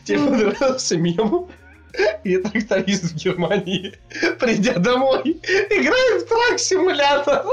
тебе 0.04 0.18
понравился 0.18 0.97
мем? 0.97 1.49
И 2.25 2.38
тракторист 2.38 3.04
в 3.04 3.16
Германии, 3.16 3.99
придя 4.38 4.75
домой, 4.75 5.21
играет 5.23 6.23
в 6.23 6.28
трак-симулятор. 6.28 7.44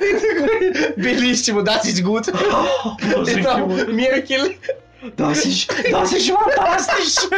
И 0.00 0.12
такой, 0.14 0.94
Белиссимо, 0.96 1.60
das 1.62 1.84
ist 1.84 2.02
gut. 2.02 2.28
И 3.28 3.42
там. 3.42 3.94
Меркель, 3.94 4.58
Das 5.16 5.44
ist, 5.44 5.68
das 5.90 6.12
ist 6.12 6.30
fantastisch! 6.30 7.28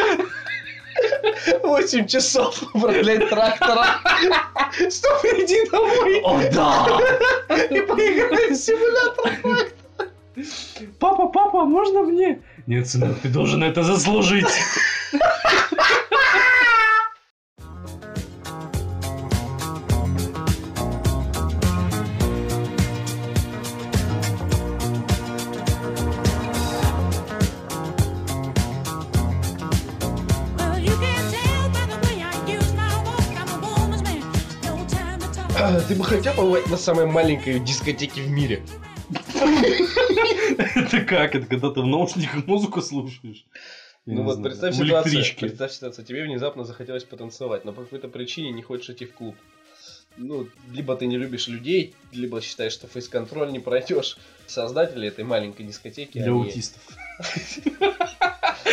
8 1.62 2.08
часов 2.08 2.62
управлять 2.74 3.28
трактором. 3.28 3.84
Что, 4.72 5.08
приди 5.20 5.68
домой 5.70 6.20
О, 6.22 6.40
да! 6.52 6.98
и 7.70 7.80
поиграй 7.80 8.50
в 8.50 8.54
симулятор. 8.54 9.66
Папа, 10.98 11.28
папа, 11.28 11.64
можно 11.64 12.02
мне? 12.02 12.42
Нет, 12.66 12.88
сынок, 12.88 13.18
ты 13.20 13.28
должен 13.28 13.62
это 13.62 13.82
заслужить. 13.82 14.46
А, 35.58 35.80
Ты 35.80 35.94
бы 35.94 36.04
хотел 36.04 36.34
побывать 36.34 36.68
на 36.68 36.76
самой 36.76 37.06
маленькой 37.06 37.58
дискотеке 37.58 38.22
в 38.22 38.30
мире? 38.30 38.62
Это 39.36 41.00
как? 41.00 41.34
Это 41.34 41.46
когда 41.46 41.70
ты 41.70 41.80
в 41.80 41.86
наушниках 41.86 42.46
музыку 42.46 42.80
слушаешь? 42.82 43.44
Ну 44.06 44.22
вот 44.22 44.42
представь 44.42 44.76
ситуацию, 44.76 45.24
представь 45.38 45.72
ситуацию, 45.72 46.04
тебе 46.04 46.24
внезапно 46.24 46.64
захотелось 46.64 47.04
потанцевать, 47.04 47.64
но 47.64 47.72
по 47.72 47.82
какой-то 47.82 48.08
причине 48.08 48.52
не 48.52 48.62
хочешь 48.62 48.90
идти 48.90 49.04
в 49.04 49.12
клуб. 49.12 49.34
Ну, 50.16 50.48
либо 50.72 50.96
ты 50.96 51.06
не 51.06 51.18
любишь 51.18 51.48
людей, 51.48 51.94
либо 52.12 52.40
считаешь, 52.40 52.72
что 52.72 52.86
фейс-контроль 52.86 53.52
не 53.52 53.58
пройдешь. 53.58 54.16
Создатели 54.46 55.08
этой 55.08 55.24
маленькой 55.24 55.66
дискотеки, 55.66 56.18
Для 56.18 56.32
аутистов. 56.32 56.80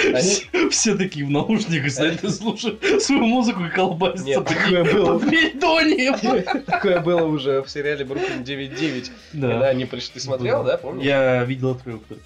Они- 0.06 0.70
Все, 0.70 0.96
такие 0.98 1.26
в 1.26 1.30
наушниках 1.30 1.92
стоят 1.92 2.24
и 2.24 2.30
слушают 2.30 2.84
свою 3.02 3.26
музыку 3.26 3.64
и 3.66 3.70
колбасятся. 3.70 4.26
Нет, 4.26 4.46
такое 4.46 4.84
было. 4.84 5.20
Такое 6.66 7.00
было 7.00 7.24
уже 7.26 7.62
в 7.62 7.70
сериале 7.70 8.04
Бруклин 8.04 8.44
9.9, 8.44 9.12
когда 9.32 9.60
Да. 9.60 9.68
они 9.68 9.86
пришли. 9.86 10.14
Ты 10.16 10.20
смотрел, 10.20 10.64
да, 10.64 10.78
помнишь? 10.78 11.06
Я 11.06 11.44
видел 11.46 11.72
отрывок 11.72 12.04
только. 12.08 12.24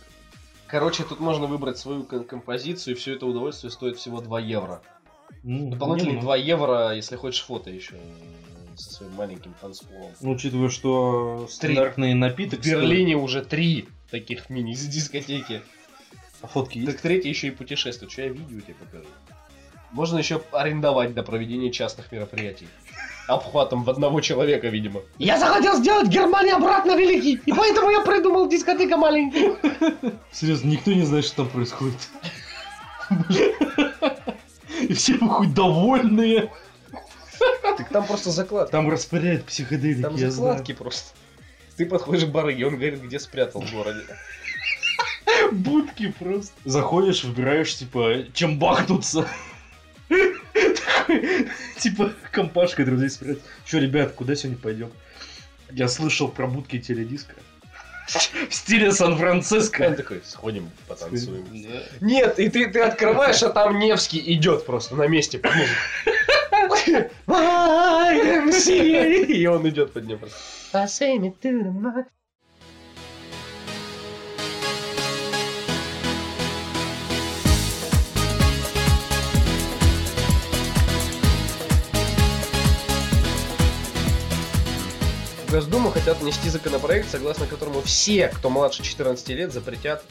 Короче, 0.68 1.04
тут 1.04 1.20
можно 1.20 1.46
выбрать 1.46 1.78
свою 1.78 2.04
ком- 2.04 2.26
композицию, 2.26 2.96
и 2.96 2.98
все 2.98 3.14
это 3.14 3.26
удовольствие 3.26 3.72
стоит 3.72 3.98
всего 3.98 4.22
2 4.22 4.40
евро. 4.42 4.82
Ну, 5.44 5.70
Дополнительные 5.70 6.16
не, 6.16 6.22
ну, 6.22 6.26
2 6.26 6.36
евро, 6.38 6.92
если 6.96 7.16
хочешь 7.16 7.44
фото 7.46 7.70
еще 7.70 7.94
со 8.76 8.94
своим 8.96 9.14
маленьким 9.14 9.54
танцполом. 9.62 10.12
Ну, 10.22 10.32
учитывая, 10.32 10.70
что 10.70 11.48
стандартный 11.50 12.14
напиток... 12.14 12.60
В 12.62 12.66
Берлине 12.66 13.16
уже 13.16 13.44
три 13.44 13.88
таких 14.12 14.50
мини-дискотеки. 14.50 15.62
А 16.41 16.48
фотки 16.48 16.77
есть? 16.77 16.91
Так 16.91 17.01
третий 17.01 17.29
еще 17.29 17.48
и 17.48 17.51
путешествует. 17.51 18.12
Что 18.12 18.24
я 18.24 18.29
видео 18.29 18.60
тебе 18.62 18.75
покажу. 18.75 19.08
Можно 19.91 20.17
еще 20.17 20.41
арендовать 20.51 21.13
до 21.13 21.24
проведения 21.24 21.72
частных 21.72 22.12
мероприятий. 22.12 22.67
Обхватом 23.27 23.84
в 23.84 23.89
одного 23.89 24.22
человека, 24.22 24.67
видимо. 24.67 25.01
Я 25.17 25.38
захотел 25.38 25.77
сделать 25.77 26.08
Германию 26.08 26.56
обратно 26.56 26.96
великий, 26.96 27.41
и 27.46 27.53
поэтому 27.53 27.89
я 27.89 28.01
придумал 28.01 28.48
дискотека 28.48 28.98
маленький. 28.98 29.53
Серьезно, 30.32 30.70
никто 30.70 30.94
не 30.94 31.03
знает, 31.03 31.25
что 31.25 31.38
там 31.38 31.50
происходит. 31.50 31.98
И 34.82 34.94
все 34.94 35.17
хоть 35.17 35.53
довольные. 35.53 36.51
Так 37.77 37.89
там 37.89 38.06
просто 38.06 38.32
закладки. 38.32 38.72
Там 38.72 38.89
распыляют 38.89 39.46
психоделики, 39.46 40.01
Там 40.01 40.17
закладки 40.17 40.74
просто. 40.74 41.13
Ты 41.75 41.86
подходишь 41.86 42.25
к 42.25 42.29
барыге, 42.29 42.67
он 42.67 42.75
говорит, 42.75 43.01
где 43.01 43.20
спрятал 43.20 43.62
в 43.62 43.72
городе. 43.72 44.01
Будки 45.52 46.14
просто. 46.20 46.54
Заходишь, 46.66 47.24
выбираешь, 47.24 47.76
типа, 47.76 48.26
чем 48.34 48.60
бахнуться. 48.60 49.28
Такой, 50.10 51.48
Типа, 51.78 52.12
компашкой 52.32 52.86
друзей 52.86 53.10
спрятать. 53.10 53.44
Че, 53.66 53.80
ребят, 53.80 54.14
куда 54.14 54.36
сегодня 54.36 54.62
пойдем? 54.62 54.92
Я 55.72 55.88
слышал 55.88 56.30
про 56.30 56.48
будки 56.48 56.80
теледиска. 56.80 57.36
В 58.50 58.54
стиле 58.54 58.88
Он 58.88 58.94
Сан-Франциско. 58.94 59.92
такой, 59.92 60.22
сходим, 60.24 60.70
потанцуем. 60.88 61.46
Нет, 62.00 62.40
и 62.40 62.50
ты, 62.50 62.70
ты 62.70 62.80
открываешь, 62.80 63.44
а 63.44 63.50
там 63.50 63.80
Невский 63.80 64.24
идет 64.34 64.66
просто 64.66 64.96
на 64.96 65.08
месте. 65.08 65.42
И 69.28 69.46
он 69.48 69.68
идет 69.68 69.92
под 69.92 70.08
ним 70.08 70.20
просто. 70.20 70.38
Госдуму 85.58 85.90
хотят 85.90 86.20
внести 86.20 86.50
законопроект, 86.50 87.10
согласно 87.10 87.48
которому 87.48 87.82
все, 87.82 88.28
кто 88.28 88.52
младше 88.52 88.84
14 88.84 89.28
лет, 89.30 89.52
запретят 89.52 90.04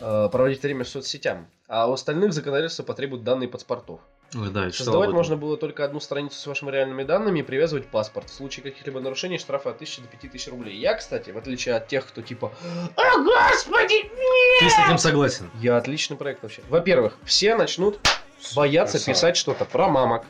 э, 0.00 0.28
проводить 0.32 0.60
время 0.64 0.82
в 0.82 0.88
соцсетям. 0.88 1.46
А 1.68 1.88
у 1.88 1.92
остальных 1.92 2.32
законодательство 2.32 2.82
потребует 2.82 3.22
данные 3.22 3.48
паспортов. 3.48 4.00
Ой, 4.34 4.50
да, 4.50 4.72
Создавать 4.72 5.10
можно 5.10 5.36
было 5.36 5.56
только 5.56 5.84
одну 5.84 6.00
страницу 6.00 6.36
с 6.36 6.44
вашими 6.48 6.72
реальными 6.72 7.04
данными 7.04 7.38
и 7.38 7.42
привязывать 7.44 7.86
паспорт. 7.86 8.30
В 8.30 8.34
случае 8.34 8.64
каких-либо 8.64 8.98
нарушений 8.98 9.38
штрафы 9.38 9.68
от 9.68 9.76
1000 9.76 10.02
до 10.02 10.08
5000 10.08 10.48
рублей. 10.48 10.76
Я, 10.76 10.96
кстати, 10.96 11.30
в 11.30 11.38
отличие 11.38 11.76
от 11.76 11.86
тех, 11.86 12.04
кто 12.04 12.20
типа 12.20 12.52
«О, 12.96 13.22
господи, 13.22 14.10
Ты 14.58 14.70
с 14.70 14.88
этим 14.88 14.98
согласен? 14.98 15.48
Я 15.60 15.76
отличный 15.76 16.16
проект 16.16 16.42
вообще. 16.42 16.62
Во-первых, 16.68 17.16
все 17.22 17.54
начнут 17.54 18.00
бояться 18.56 18.94
Красава. 18.98 19.14
писать 19.14 19.36
что-то 19.36 19.66
про 19.66 19.86
мамок, 19.86 20.24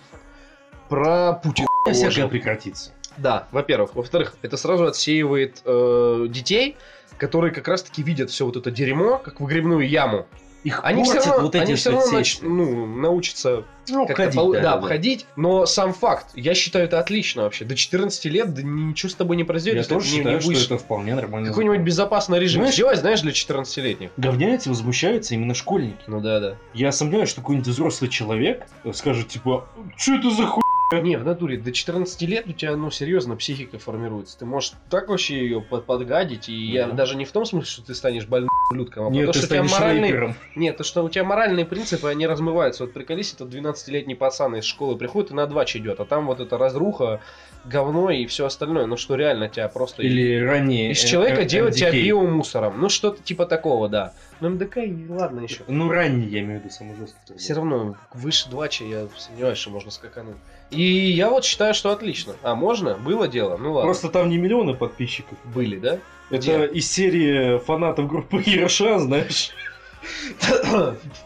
про 0.91 1.33
Путина. 1.33 1.67
Боже. 1.87 2.29
прекратится. 2.29 2.93
Да, 3.17 3.47
во-первых. 3.53 3.95
Во-вторых, 3.95 4.35
это 4.43 4.57
сразу 4.57 4.87
отсеивает 4.87 5.63
э, 5.65 6.27
детей, 6.29 6.77
которые 7.19 7.53
как 7.53 7.69
раз-таки 7.69 8.03
видят 8.03 8.31
все 8.31 8.45
вот 8.45 8.57
это 8.57 8.71
дерьмо, 8.71 9.19
как 9.19 9.41
выгребную 9.41 9.89
яму. 9.89 10.27
Их 10.65 10.81
Они 10.83 11.05
все 11.05 11.17
равно, 11.21 11.43
вот 11.43 11.55
эти 11.55 11.63
они 11.65 11.75
все 11.75 11.91
равно 11.91 12.19
нач- 12.19 12.39
ну, 12.41 12.87
научатся 12.87 13.65
Ну, 13.91 14.07
ходить, 14.07 14.35
полу- 14.35 14.55
да, 14.55 14.63
да, 14.63 14.73
обходить. 14.73 15.27
Но 15.37 15.67
сам 15.67 15.93
факт, 15.93 16.29
я 16.37 16.55
считаю, 16.55 16.87
это 16.87 16.99
отлично 16.99 17.43
вообще. 17.43 17.67
До 17.67 17.77
14 17.77 18.25
лет 18.31 18.55
да 18.55 18.63
ничего 18.63 19.11
с 19.11 19.15
тобой 19.15 19.37
не 19.37 19.45
произойдет, 19.45 19.83
Я 19.83 19.95
тоже 19.95 20.07
не- 20.11 20.17
считаю, 20.17 20.37
не 20.37 20.41
что 20.41 20.49
будешь 20.51 20.65
это 20.65 20.79
вполне 20.79 21.15
нормально. 21.15 21.51
какой-нибудь 21.51 21.81
безопасный 21.81 22.39
режим 22.41 22.63
Знаешь- 22.63 22.77
сделать, 22.77 22.99
знаешь, 22.99 23.21
для 23.21 23.33
14-летних. 23.33 24.11
Говняются, 24.17 24.71
возмущаются 24.71 25.35
именно 25.35 25.53
школьники. 25.53 26.01
Ну 26.07 26.23
да, 26.23 26.41
да. 26.41 26.57
Я 26.73 26.93
сомневаюсь, 26.93 27.29
что 27.29 27.43
какой-нибудь 27.43 27.69
взрослый 27.69 28.09
человек 28.09 28.67
скажет, 28.95 29.29
типа, 29.29 29.69
что 29.99 30.15
это 30.15 30.31
за 30.31 30.47
хуй? 30.47 30.64
Не, 31.01 31.17
в 31.17 31.25
натуре, 31.25 31.57
до 31.59 31.73
14 31.73 32.23
лет 32.23 32.47
у 32.47 32.53
тебя, 32.53 32.77
ну, 32.77 32.91
серьезно, 32.91 33.37
психика 33.37 33.79
формируется. 33.79 34.39
Ты 34.39 34.45
можешь 34.45 34.73
так 34.91 35.09
вообще 35.09 35.39
ее 35.39 35.61
под- 35.61 35.85
подгадить, 35.87 36.49
и 36.49 36.53
я 36.53 36.87
Да. 36.87 36.93
даже 36.93 37.17
не 37.17 37.25
в 37.25 37.33
том 37.33 37.45
смысле, 37.45 37.71
что 37.71 37.83
ты 37.85 37.95
станешь 37.95 38.27
больным 38.27 38.51
ублюдком, 38.71 39.07
а 39.07 39.11
Нет, 39.11 39.27
потому 39.27 39.45
что 39.45 39.55
у 39.55 39.57
тебя 39.59 39.69
станешь 39.69 39.81
моральный... 39.81 40.09
рэпером. 40.11 40.35
Нет, 40.57 40.77
то, 40.77 40.85
что 40.85 41.05
у 41.05 41.09
тебя 41.09 41.25
моральные 41.25 41.65
принципы, 41.65 42.09
они 42.09 42.27
размываются. 42.27 42.85
Вот 42.85 42.93
приколись, 42.93 43.33
этот 43.33 43.53
12-летний 43.53 44.15
пацан 44.15 44.57
из 44.57 44.65
школы 44.65 44.97
приходит 44.97 45.31
и 45.31 45.35
на 45.35 45.47
2 45.47 45.65
идет, 45.75 46.01
а 46.01 46.05
там 46.05 46.27
вот 46.27 46.41
эта 46.41 46.59
разруха, 46.59 47.21
говно 47.65 48.11
и 48.11 48.27
все 48.27 48.47
остальное. 48.47 48.87
Ну 48.87 48.97
что 48.97 49.15
реально 49.17 49.49
тебя 49.49 49.69
просто... 49.69 50.03
Или 50.03 50.41
ранее... 50.41 50.91
Из 50.93 51.01
человека 51.01 51.43
э, 51.43 51.47
делать 51.47 51.77
тебя 51.77 51.91
биомусором. 51.91 52.81
Ну 52.81 52.89
что-то 52.89 53.23
типа 53.23 53.47
такого, 53.47 53.89
да. 53.89 54.13
Ну 54.45 54.51
МДК, 54.51 54.77
и 54.77 55.07
ладно 55.09 55.41
еще. 55.41 55.63
Ну, 55.69 55.89
ранний, 55.89 56.27
я 56.27 56.41
имею 56.41 56.61
в 56.61 56.65
виду, 56.65 56.75
самый 56.75 56.95
жесткий. 56.97 57.39
Все 57.39 57.55
равно, 57.55 57.97
выше 58.13 58.51
2 58.51 58.67
я 58.81 59.09
сомневаюсь, 59.17 59.57
что 59.57 59.71
можно 59.71 59.91
скакануть. 59.91 60.37
И 60.71 60.83
я 60.83 61.31
вот 61.31 61.47
считаю, 61.47 61.73
что 61.73 61.93
отлично. 61.93 62.35
А 62.43 62.55
можно? 62.55 62.95
Было 62.95 63.27
дело? 63.27 63.57
Ну 63.57 63.73
ладно. 63.73 63.87
Просто 63.87 64.11
там 64.11 64.29
не 64.29 64.37
миллионы 64.37 64.75
подписчиков. 64.75 65.39
Были, 65.45 65.79
да? 65.79 65.99
Это 66.29 66.37
Где? 66.37 66.67
из 66.67 66.91
серии 66.91 67.59
фанатов 67.59 68.07
группы 68.07 68.43
Яроша, 68.45 68.99
знаешь. 68.99 69.51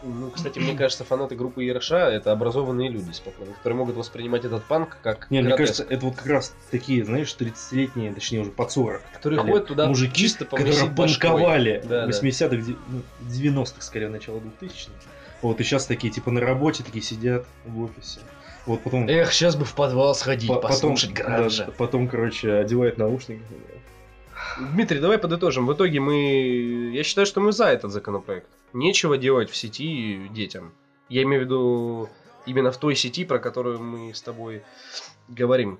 Ну, 0.03 0.31
кстати, 0.31 0.59
мне 0.59 0.75
кажется, 0.75 1.03
фанаты 1.03 1.35
группы 1.35 1.63
Ерша 1.63 2.09
это 2.09 2.31
образованные 2.31 2.89
люди 2.89 3.11
спокойно, 3.11 3.53
которые 3.53 3.77
могут 3.77 3.95
воспринимать 3.95 4.45
этот 4.45 4.63
панк 4.63 4.97
как 5.03 5.29
Не, 5.31 5.41
мне 5.41 5.55
кажется, 5.55 5.85
это 5.87 6.05
вот 6.05 6.15
как 6.15 6.27
раз 6.27 6.55
такие, 6.71 7.03
знаешь, 7.05 7.35
30-летние, 7.37 8.13
точнее 8.13 8.41
уже 8.41 8.51
под 8.51 8.71
40. 8.71 9.01
которые 9.13 9.41
ходят 9.41 9.67
туда 9.67 9.87
мужики, 9.87 10.13
чисто 10.13 10.45
которые 10.45 10.73
панковали 10.95 11.83
Да, 11.85 12.05
в 12.05 12.09
да. 12.09 12.19
80-х, 12.19 12.55
де- 12.57 12.75
ну, 12.87 13.01
90-х, 13.29 13.81
скорее, 13.81 14.09
начало 14.09 14.37
2000-х. 14.61 14.91
Вот, 15.41 15.59
и 15.59 15.63
сейчас 15.63 15.85
такие, 15.85 16.11
типа, 16.11 16.31
на 16.31 16.41
работе 16.41 16.83
такие 16.83 17.01
сидят 17.01 17.45
в 17.65 17.83
офисе. 17.83 18.19
Вот 18.65 18.81
потом... 18.81 19.07
Эх, 19.07 19.31
сейчас 19.31 19.55
бы 19.55 19.63
в 19.65 19.73
подвал 19.73 20.13
сходить, 20.13 20.49
по- 20.49 20.55
потом, 20.55 20.69
послушать 20.69 21.13
да, 21.13 21.23
гранжа. 21.23 21.69
потом, 21.77 22.07
короче, 22.07 22.51
одевают 22.53 22.97
наушники. 22.97 23.41
Дмитрий, 24.73 24.99
давай 24.99 25.17
подытожим. 25.17 25.65
В 25.65 25.73
итоге 25.73 25.99
мы... 25.99 26.91
Я 26.93 27.03
считаю, 27.03 27.25
что 27.25 27.39
мы 27.39 27.51
за 27.51 27.65
этот 27.67 27.91
законопроект. 27.91 28.47
Нечего 28.73 29.17
делать 29.17 29.49
в 29.49 29.55
сети 29.55 30.27
детям. 30.31 30.73
Я 31.09 31.23
имею 31.23 31.41
в 31.41 31.45
виду 31.45 32.09
именно 32.45 32.71
в 32.71 32.77
той 32.77 32.95
сети, 32.95 33.25
про 33.25 33.39
которую 33.39 33.79
мы 33.81 34.13
с 34.13 34.21
тобой 34.21 34.63
говорим. 35.27 35.79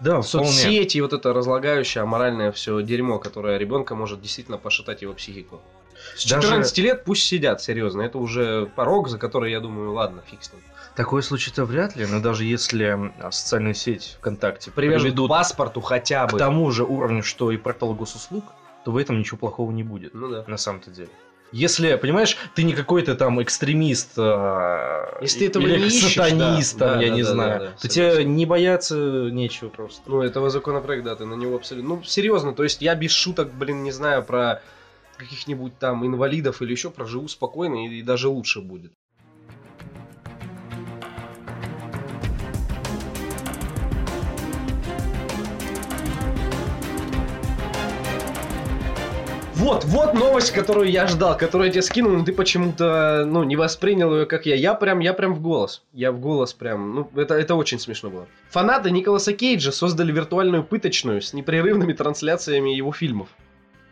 Да, 0.00 0.22
Соцсети, 0.22 0.98
вот 1.00 1.12
это 1.12 1.32
разлагающее, 1.32 2.02
аморальное 2.02 2.52
все 2.52 2.80
дерьмо, 2.82 3.18
которое 3.18 3.58
ребенка 3.58 3.94
может 3.94 4.20
действительно 4.20 4.58
пошатать 4.58 5.02
его 5.02 5.12
психику. 5.12 5.60
С 6.14 6.24
Даже- 6.26 6.42
14 6.42 6.78
лет 6.78 7.04
пусть 7.04 7.24
сидят, 7.24 7.60
серьезно. 7.60 8.02
Это 8.02 8.18
уже 8.18 8.66
порог, 8.76 9.08
за 9.08 9.18
который, 9.18 9.50
я 9.50 9.60
думаю, 9.60 9.92
ладно, 9.92 10.22
фиг 10.30 10.42
с 10.44 10.52
ним. 10.52 10.62
Такое 10.94 11.22
случится 11.22 11.64
вряд 11.64 11.96
ли, 11.96 12.06
но 12.06 12.20
даже 12.20 12.44
если 12.44 13.12
социальную 13.30 13.74
сеть 13.74 14.16
ВКонтакте 14.20 14.70
Привяжут 14.70 15.02
приведут 15.02 15.26
к 15.26 15.30
паспорту 15.30 15.80
хотя 15.80 16.26
к 16.26 16.32
бы. 16.32 16.38
тому 16.38 16.70
же 16.70 16.84
уровню, 16.84 17.22
что 17.22 17.50
и 17.50 17.56
портал 17.56 17.94
госуслуг, 17.94 18.44
то 18.84 18.92
в 18.92 18.96
этом 18.96 19.18
ничего 19.18 19.36
плохого 19.38 19.70
не 19.72 19.82
будет. 19.82 20.14
Ну 20.14 20.28
да. 20.28 20.44
На 20.46 20.56
самом-то 20.56 20.90
деле. 20.90 21.10
Если, 21.50 21.94
понимаешь, 21.96 22.36
ты 22.54 22.62
не 22.62 22.74
какой-то 22.74 23.14
там 23.14 23.42
экстремист, 23.42 24.10
а, 24.18 25.18
Если 25.22 25.40
ты 25.40 25.46
этого 25.46 25.62
или 25.66 25.78
не 25.78 25.86
ищешь, 25.86 26.14
сатанист, 26.14 26.76
да. 26.76 26.88
там, 26.88 26.98
Да, 26.98 27.04
я 27.04 27.10
да, 27.10 27.16
не 27.16 27.22
да, 27.22 27.28
знаю, 27.28 27.60
да, 27.60 27.66
да, 27.66 27.72
то 27.80 27.88
тебе 27.88 28.24
не 28.24 28.44
бояться 28.46 28.96
нечего 29.30 29.68
просто. 29.68 30.02
Ну, 30.06 30.22
этого 30.22 30.50
законопроекта, 30.50 31.10
да, 31.10 31.16
ты 31.16 31.24
на 31.24 31.34
него 31.34 31.56
абсолютно... 31.56 31.96
Ну, 31.96 32.02
серьезно, 32.02 32.54
то 32.54 32.64
есть 32.64 32.82
я 32.82 32.94
без 32.94 33.12
шуток, 33.12 33.52
блин, 33.52 33.82
не 33.82 33.92
знаю 33.92 34.22
про 34.22 34.62
каких-нибудь 35.16 35.78
там 35.78 36.06
инвалидов 36.06 36.62
или 36.62 36.72
еще 36.72 36.90
проживу 36.90 37.28
спокойно 37.28 37.86
и, 37.86 37.98
и 37.98 38.02
даже 38.02 38.28
лучше 38.28 38.60
будет. 38.60 38.92
Вот, 49.68 49.84
вот 49.84 50.14
новость, 50.14 50.52
которую 50.52 50.90
я 50.90 51.06
ждал, 51.06 51.36
которую 51.36 51.66
я 51.66 51.72
тебе 51.72 51.82
скинул, 51.82 52.12
но 52.12 52.24
ты 52.24 52.32
почему-то, 52.32 53.26
ну, 53.28 53.44
не 53.44 53.54
воспринял 53.54 54.14
ее, 54.16 54.24
как 54.24 54.46
я. 54.46 54.54
Я 54.54 54.72
прям, 54.72 55.00
я 55.00 55.12
прям 55.12 55.34
в 55.34 55.42
голос. 55.42 55.82
Я 55.92 56.10
в 56.10 56.18
голос 56.20 56.54
прям, 56.54 56.94
ну, 56.94 57.10
это, 57.14 57.34
это 57.34 57.54
очень 57.54 57.78
смешно 57.78 58.08
было. 58.08 58.26
Фанаты 58.48 58.90
Николаса 58.90 59.34
Кейджа 59.34 59.70
создали 59.70 60.10
виртуальную 60.10 60.64
пыточную 60.64 61.20
с 61.20 61.34
непрерывными 61.34 61.92
трансляциями 61.92 62.70
его 62.70 62.92
фильмов. 62.92 63.28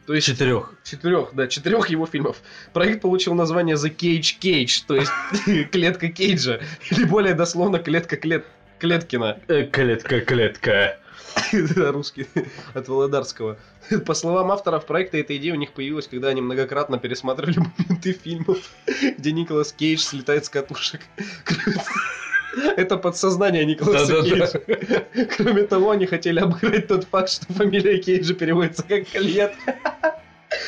То 0.07 0.15
есть 0.15 0.27
Четырех. 0.27 0.73
четырех, 0.83 1.35
да, 1.35 1.47
четырех 1.47 1.91
его 1.91 2.07
фильмов. 2.07 2.39
Проект 2.73 3.03
получил 3.03 3.35
название 3.35 3.77
The 3.77 3.95
Cage 3.95 4.39
Cage, 4.41 4.85
то 4.87 4.97
есть 4.97 5.12
клетка 5.73 6.09
Кейджа, 6.09 6.61
или 6.91 7.05
более 7.05 7.35
дословно 7.35 7.79
клетка 7.81 8.17
клет... 8.17 8.47
Клеткина. 8.79 9.41
Э, 9.49 9.65
клетка, 9.65 10.21
клетка. 10.21 10.71
Да, 10.71 11.06
русский, 11.77 12.27
от 12.75 12.89
Володарского. 12.89 13.59
По 14.05 14.15
словам 14.15 14.51
авторов 14.51 14.87
проекта, 14.87 15.19
эта 15.19 15.37
идея 15.37 15.55
у 15.55 15.57
них 15.57 15.73
появилась, 15.73 16.09
когда 16.09 16.29
они 16.29 16.41
многократно 16.41 16.99
пересматривали 16.99 17.59
моменты 17.59 18.12
фильмов, 18.12 18.59
где 19.19 19.33
Николас 19.33 19.73
Кейдж 19.73 20.01
слетает 20.01 20.45
с 20.45 20.49
катушек. 20.49 21.03
Это 22.77 22.97
подсознание 22.97 23.65
Николаса 23.67 24.23
Да-да-да. 24.23 24.47
Кейджа. 24.47 25.27
Кроме 25.37 25.65
того, 25.65 25.91
они 25.91 26.07
хотели 26.07 26.41
обыграть 26.41 26.89
тот 26.89 27.05
факт, 27.05 27.31
что 27.31 27.53
фамилия 27.53 27.99
Кейджа 27.99 28.35
переводится 28.35 28.83
как 28.83 29.07
клетка. 29.07 29.77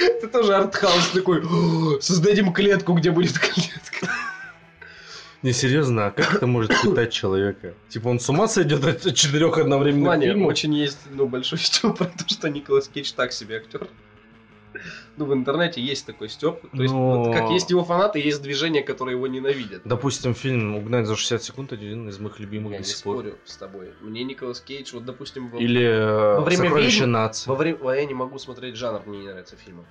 Это 0.00 0.28
тоже 0.28 0.54
артхаус 0.54 1.10
такой. 1.14 1.42
«О, 1.42 1.98
Создадим 2.00 2.52
клетку, 2.52 2.92
где 2.92 3.10
будет 3.10 3.38
клетка. 3.38 4.08
Не, 5.42 5.52
серьезно, 5.52 6.06
а 6.06 6.10
как 6.10 6.34
это 6.34 6.46
может 6.46 6.72
пытать 6.82 7.12
человека? 7.12 7.74
Типа 7.88 8.08
он 8.08 8.18
с 8.18 8.28
ума 8.28 8.48
сойдет 8.48 8.84
от 8.84 9.14
четырех 9.14 9.58
одновременных 9.58 10.20
фильмов? 10.20 10.48
очень 10.48 10.74
есть 10.74 10.98
ну, 11.10 11.26
большой 11.26 11.58
стёб 11.58 11.98
про 11.98 12.06
то, 12.06 12.28
что 12.28 12.48
Николас 12.48 12.88
Кейдж 12.88 13.12
так 13.14 13.32
себе 13.32 13.56
актер. 13.58 13.88
Ну, 15.16 15.24
в 15.24 15.32
интернете 15.32 15.80
есть 15.80 16.06
такой 16.06 16.28
стёб. 16.28 16.60
То 16.70 16.82
есть, 16.82 16.94
Но- 16.94 17.24
вот 17.24 17.34
как 17.34 17.50
есть 17.50 17.70
его 17.70 17.82
фанаты, 17.84 18.20
есть 18.20 18.42
движения, 18.42 18.82
которые 18.82 19.16
его 19.16 19.26
ненавидят. 19.26 19.82
Допустим, 19.84 20.34
фильм 20.34 20.76
«Угнать 20.76 21.06
за 21.06 21.16
60 21.16 21.42
секунд» 21.42 21.72
один 21.72 22.08
из 22.08 22.18
моих 22.18 22.38
любимых 22.38 22.72
Я 22.72 22.78
до 22.78 22.84
не 22.84 22.88
сих 22.88 23.02
пор. 23.02 23.16
спорю 23.16 23.38
с 23.44 23.56
тобой. 23.56 23.92
Мне 24.00 24.22
Николас 24.24 24.60
Кейдж, 24.60 24.90
вот, 24.92 25.04
допустим, 25.04 25.48
во, 25.50 25.58
Или 25.58 25.82
э, 25.82 26.36
Во 26.36 26.42
время 26.42 26.64
«Сокровище 26.64 27.00
«Ведьм» 27.00 27.10
нации». 27.12 27.48
во 27.48 27.56
время... 27.56 27.78
Я 27.94 28.04
не 28.04 28.14
могу 28.14 28.38
смотреть 28.38 28.76
жанр, 28.76 29.02
мне 29.06 29.18
не 29.18 29.26
нравится 29.28 29.56
фильмов. 29.56 29.86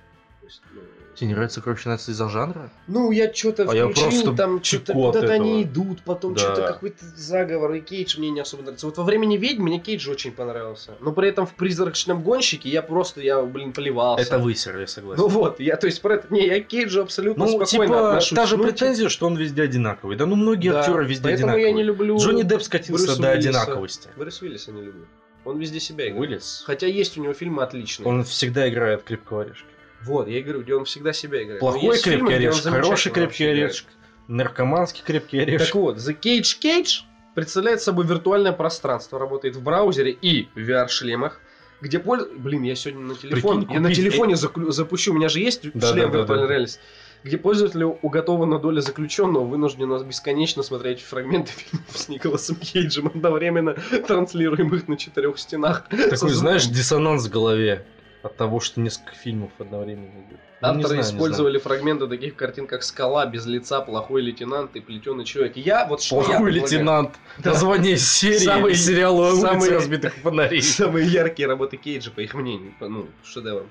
Есть, 0.48 0.62
ну, 0.72 0.80
Тебе 1.14 1.28
не 1.28 1.34
нравится 1.34 1.56
«Сокровище 1.56 1.88
нации» 1.90 2.12
из-за 2.12 2.28
жанра? 2.30 2.70
Ну, 2.86 3.10
я 3.10 3.30
что-то 3.34 3.64
А 3.68 3.74
я 3.74 3.84
включил, 3.88 4.04
просто 4.10 4.32
там 4.34 4.64
что-то 4.64 4.92
куда-то 4.94 5.30
они 5.32 5.62
идут, 5.62 6.00
потом 6.02 6.32
Да. 6.32 6.40
что-то 6.40 6.66
какой-то 6.68 7.04
заговор, 7.16 7.72
и 7.74 7.80
Кейдж 7.80 8.18
мне 8.18 8.30
не 8.30 8.40
особо 8.40 8.62
нравится. 8.62 8.86
Вот 8.86 8.96
во 8.96 9.04
времени 9.04 9.36
ведьм 9.36 9.64
мне 9.64 9.78
Кейдж 9.78 10.08
очень 10.08 10.32
понравился. 10.32 10.94
Но 11.00 11.12
при 11.12 11.28
этом 11.28 11.46
в 11.46 11.54
призрачном 11.54 12.22
гонщике 12.22 12.70
я 12.70 12.80
просто, 12.80 13.20
я, 13.20 13.42
блин, 13.42 13.74
поливался. 13.74 14.22
Это 14.24 14.38
высер, 14.38 14.78
я 14.78 14.86
согласен. 14.86 15.20
Ну 15.22 15.28
вот, 15.28 15.60
я, 15.60 15.76
то 15.76 15.86
есть, 15.86 16.00
про 16.00 16.14
это, 16.14 16.32
не, 16.32 16.46
я 16.46 16.60
Кейджу 16.62 17.02
абсолютно 17.02 17.44
Ну, 17.44 17.50
спокойно 17.66 17.66
типа, 17.86 18.08
отношусь. 18.08 18.36
та 18.36 18.46
же 18.46 18.56
Ну, 18.56 18.64
претензия, 18.64 19.08
что 19.10 19.26
он 19.26 19.36
везде 19.36 19.62
одинаковый. 19.62 20.16
Да 20.16 20.24
ну 20.24 20.34
многие 20.36 20.70
да, 20.70 20.80
актеры 20.80 21.04
везде 21.04 21.24
Поэтому 21.24 21.48
одинаковые. 21.52 21.66
я 21.66 21.72
не 21.72 21.82
люблю... 21.82 22.16
Джонни 22.16 22.42
Депп 22.42 22.62
скатился 22.62 23.04
Брюса 23.06 23.20
до 23.20 23.28
Уиллиса. 23.32 23.48
одинаковости. 23.50 24.08
Брюс 24.16 24.40
Уиллиса 24.40 24.72
не 24.72 24.80
люблю. 24.82 25.04
Он 25.44 25.58
везде 25.58 25.80
себя 25.80 26.06
играет. 26.08 26.20
Уиллис. 26.20 26.62
Хотя 26.64 26.86
есть 26.86 27.18
у 27.18 27.22
него 27.22 27.32
фильмы 27.34 27.62
отличные. 27.64 28.06
Он 28.06 28.22
всегда 28.24 28.68
играет 28.68 29.02
крепкого 29.02 29.42
орешка. 29.42 29.66
Вот, 30.04 30.28
я 30.28 30.40
говорю, 30.42 30.62
где 30.62 30.74
он 30.74 30.84
всегда 30.84 31.12
себя 31.12 31.42
играет. 31.42 31.60
Плохой 31.60 31.96
фильмы, 31.98 32.30
крепкий 32.30 32.46
орешек, 32.46 32.72
хороший 32.72 33.12
крепкий 33.12 33.44
орешек, 33.46 33.86
наркоманский 34.28 35.02
крепкий 35.04 35.38
орешек. 35.40 35.66
Так 35.66 35.74
вот, 35.74 35.96
The 35.96 36.16
Cage 36.18 36.58
Cage 36.62 37.00
представляет 37.34 37.82
собой 37.82 38.06
виртуальное 38.06 38.52
пространство, 38.52 39.18
работает 39.18 39.56
в 39.56 39.62
браузере 39.62 40.12
и 40.12 40.48
в 40.54 40.58
VR-шлемах, 40.58 41.40
где 41.80 41.98
польз... 41.98 42.26
Блин, 42.36 42.62
я 42.62 42.74
сегодня 42.74 43.06
на 43.06 43.14
телефон, 43.14 43.58
Прикинь, 43.60 43.74
я 43.74 43.80
на 43.80 43.94
телефоне 43.94 44.34
заклю- 44.34 44.70
запущу, 44.72 45.12
у 45.12 45.16
меня 45.16 45.28
же 45.28 45.40
есть 45.40 45.62
Да, 45.74 45.92
шлем 45.92 46.06
да, 46.06 46.12
да, 46.12 46.18
виртуальной 46.18 46.46
да. 46.46 46.52
реальности. 46.52 46.80
где 47.22 47.38
пользователю 47.38 47.98
уготована 48.02 48.58
доля 48.58 48.80
заключенного, 48.80 49.44
вынуждена 49.44 50.02
бесконечно 50.02 50.62
смотреть 50.62 51.00
фрагменты 51.00 51.52
фильмов 51.56 51.86
с 51.94 52.08
Николасом 52.08 52.56
Кейджем, 52.56 53.06
одновременно 53.08 53.74
транслируемых 54.06 54.88
на 54.88 54.96
четырех 54.96 55.38
стенах. 55.38 55.84
Такой, 55.88 56.30
знаешь, 56.30 56.66
диссонанс 56.66 57.26
в 57.26 57.30
голове 57.30 57.84
от 58.28 58.36
того, 58.36 58.60
что 58.60 58.80
несколько 58.80 59.14
фильмов 59.14 59.50
одновременно 59.58 60.10
идет. 60.28 60.40
Ну, 60.60 60.68
Авторы 60.68 60.88
знаю, 60.88 61.02
использовали 61.02 61.58
фрагменты 61.58 62.08
таких 62.08 62.34
картин, 62.34 62.66
как 62.66 62.82
«Скала», 62.82 63.24
«Без 63.26 63.46
лица», 63.46 63.80
«Плохой 63.80 64.22
лейтенант» 64.22 64.74
и 64.76 64.80
«Плетеный 64.80 65.24
человек». 65.24 65.56
Я 65.56 65.86
вот 65.86 66.02
что 66.02 66.16
я 66.16 66.22
Плохой 66.24 66.46
предлагаю? 66.46 66.70
лейтенант. 66.72 67.10
Да. 67.38 67.50
Название 67.52 67.96
серии 67.96 68.38
Самый- 68.38 68.74
сериала 68.74 69.28
«Улица 69.30 69.40
самый- 69.46 69.70
разбитых 69.70 70.14
фонарей». 70.14 70.62
Самые 70.80 71.06
яркие 71.06 71.48
работы 71.48 71.76
Кейджа, 71.76 72.10
по 72.10 72.20
их 72.20 72.34
мнению, 72.34 72.72
по, 72.80 72.88
ну, 72.88 73.06
шедевром. 73.24 73.68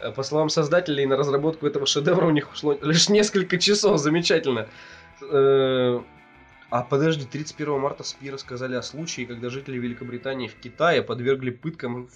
Э, 0.00 0.12
По 0.12 0.22
словам 0.22 0.50
создателей, 0.50 1.04
на 1.06 1.16
разработку 1.16 1.66
этого 1.66 1.84
шедевра 1.86 2.26
у 2.26 2.30
них 2.30 2.52
ушло 2.52 2.78
лишь 2.82 3.08
несколько 3.08 3.58
часов. 3.58 3.98
Замечательно. 3.98 4.68
Э, 5.20 6.00
А 6.70 6.82
подожди, 6.82 7.24
31 7.24 7.78
марта 7.80 8.02
СПИ 8.04 8.30
рассказали 8.30 8.74
о 8.76 8.82
случае, 8.82 9.26
когда 9.26 9.48
жители 9.50 9.78
Великобритании 9.78 10.48
в 10.48 10.54
Китае 10.56 11.02
подвергли 11.02 11.50
пыткам 11.50 12.08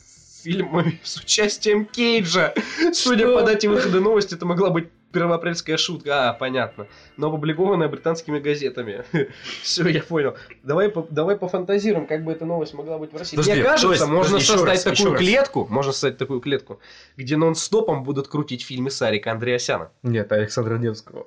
фильмами 0.43 1.01
с 1.05 1.17
участием 1.17 1.85
Кейджа. 1.87 2.55
Судя 2.93 3.27
по 3.33 3.43
дате 3.43 3.69
выхода 3.69 4.01
новости, 4.01 4.35
это 4.35 4.47
могла 4.47 4.71
быть 4.71 4.89
первоапрельская 5.13 5.79
шутка. 5.79 6.31
А, 6.31 6.33
понятно. 6.35 6.87
Но 7.17 7.29
опубликованная 7.29 7.89
британскими 7.89 8.39
газетами. 8.39 9.05
Все, 9.63 9.89
я 9.89 10.03
понял. 10.03 10.37
Давай, 10.63 10.91
по- 10.91 11.07
давай 11.11 11.37
пофантазируем, 11.37 12.07
как 12.07 12.25
бы 12.25 12.33
эта 12.33 12.45
новость 12.45 12.75
могла 12.75 12.99
быть 12.99 13.13
в 13.13 13.17
России. 13.17 13.37
Подожди, 13.37 13.55
Мне 13.55 13.63
кажется, 13.63 13.89
есть, 13.89 14.07
можно 14.07 14.33
подожди, 14.35 14.53
создать 14.53 14.85
раз, 14.85 14.97
такую 14.97 15.13
раз. 15.13 15.21
клетку, 15.21 15.67
можно 15.71 15.93
создать 15.93 16.19
такую 16.19 16.41
клетку, 16.41 16.81
где 17.17 17.37
нон-стопом 17.37 18.03
будут 18.05 18.29
крутить 18.29 18.63
фильмы 18.63 18.91
Сарика 18.91 19.33
Андреасяна. 19.33 19.91
Нет, 20.03 20.31
Александра 20.31 20.77
Невского. 20.77 21.27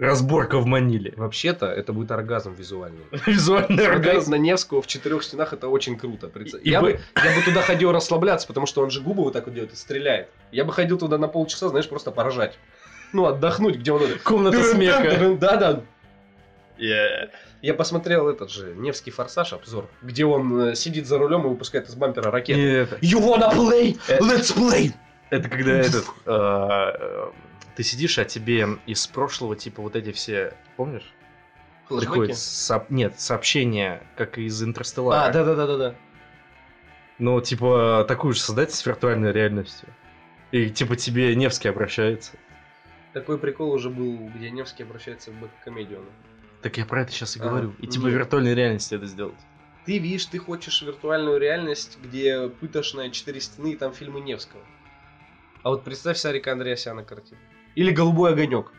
Разборка 0.00 0.58
в 0.58 0.66
Маниле. 0.66 1.12
Вообще-то, 1.16 1.66
это 1.66 1.92
будет 1.92 2.10
оргазм 2.10 2.54
визуальный. 2.54 3.04
Визуальный 3.26 3.86
Оргазм 3.86 4.08
оргазм. 4.08 4.30
на 4.30 4.34
Невского 4.36 4.80
в 4.82 4.86
четырех 4.86 5.22
стенах 5.22 5.52
это 5.52 5.68
очень 5.68 5.98
круто. 5.98 6.30
Я, 6.64 6.80
бы- 6.80 6.92
бы, 6.94 7.00
я 7.22 7.36
бы 7.36 7.42
туда 7.44 7.60
ходил 7.60 7.92
расслабляться, 7.92 8.46
потому 8.46 8.66
что 8.66 8.82
он 8.82 8.90
же 8.90 9.02
губы 9.02 9.22
вот 9.22 9.34
так 9.34 9.44
вот 9.44 9.54
делает 9.54 9.74
и 9.74 9.76
стреляет. 9.76 10.28
Я 10.52 10.64
бы 10.64 10.72
ходил 10.72 10.98
туда 10.98 11.18
на 11.18 11.28
полчаса, 11.28 11.68
знаешь, 11.68 11.86
просто 11.88 12.10
поржать. 12.12 12.58
Ну, 13.12 13.26
отдохнуть, 13.26 13.76
где 13.76 13.92
он... 13.92 14.02
Комната 14.24 14.62
смеха. 14.64 15.36
Да-да. 15.38 15.82
Я 16.78 17.74
посмотрел 17.74 18.30
этот 18.30 18.50
же 18.50 18.74
Невский 18.74 19.10
форсаж 19.10 19.52
обзор, 19.52 19.86
где 20.00 20.24
он 20.24 20.70
э, 20.70 20.74
сидит 20.74 21.06
за 21.06 21.18
рулем 21.18 21.44
и 21.44 21.48
выпускает 21.50 21.90
из 21.90 21.94
бампера 21.94 22.30
ракеты. 22.30 22.88
You 23.02 23.20
wanna 23.20 23.52
play? 23.54 23.98
Э, 24.08 24.18
Let's 24.18 24.56
play! 24.56 24.92
Это 25.28 25.50
когда 25.50 25.72
этот... 25.72 26.06
Ты 27.80 27.84
сидишь, 27.84 28.18
а 28.18 28.26
тебе 28.26 28.66
из 28.84 29.06
прошлого, 29.06 29.56
типа, 29.56 29.80
вот 29.80 29.96
эти 29.96 30.12
все... 30.12 30.52
Помнишь? 30.76 31.14
Приходит 31.88 32.36
сооб- 32.36 32.84
Нет, 32.90 33.18
сообщения, 33.18 34.06
как 34.18 34.36
из 34.36 34.62
Интерстеллара. 34.62 35.30
А, 35.30 35.32
да-да-да-да-да. 35.32 35.94
Ну, 37.18 37.40
типа, 37.40 38.04
такую 38.06 38.34
же 38.34 38.40
создать 38.40 38.74
с 38.74 38.84
виртуальной 38.84 39.32
реальностью. 39.32 39.88
И, 40.52 40.68
типа, 40.68 40.94
тебе 40.94 41.34
Невский 41.34 41.68
обращается. 41.68 42.32
Такой 43.14 43.38
прикол 43.38 43.72
уже 43.72 43.88
был, 43.88 44.28
где 44.28 44.50
Невский 44.50 44.82
обращается 44.82 45.30
в 45.30 45.40
бэк-комедию. 45.40 46.04
Так 46.60 46.76
я 46.76 46.84
про 46.84 47.00
это 47.00 47.12
сейчас 47.12 47.38
и 47.38 47.40
А, 47.40 47.44
говорю. 47.44 47.74
И, 47.78 47.86
типа, 47.86 48.04
нет. 48.08 48.12
виртуальной 48.12 48.54
реальности 48.54 48.94
это 48.94 49.06
сделать. 49.06 49.40
Ты 49.86 49.96
видишь, 49.96 50.26
ты 50.26 50.36
хочешь 50.36 50.82
виртуальную 50.82 51.40
реальность, 51.40 51.96
где 52.02 52.50
пытошная 52.50 53.08
четыре 53.08 53.40
стены 53.40 53.72
и 53.72 53.76
там 53.76 53.94
фильмы 53.94 54.20
Невского. 54.20 54.60
А 55.62 55.70
вот 55.70 55.82
представь 55.82 56.18
Сарика 56.18 56.52
Андреасяна 56.52 57.04
картину. 57.04 57.40
Или 57.74 57.90
«Голубой 57.90 58.32
огонек» 58.32 58.72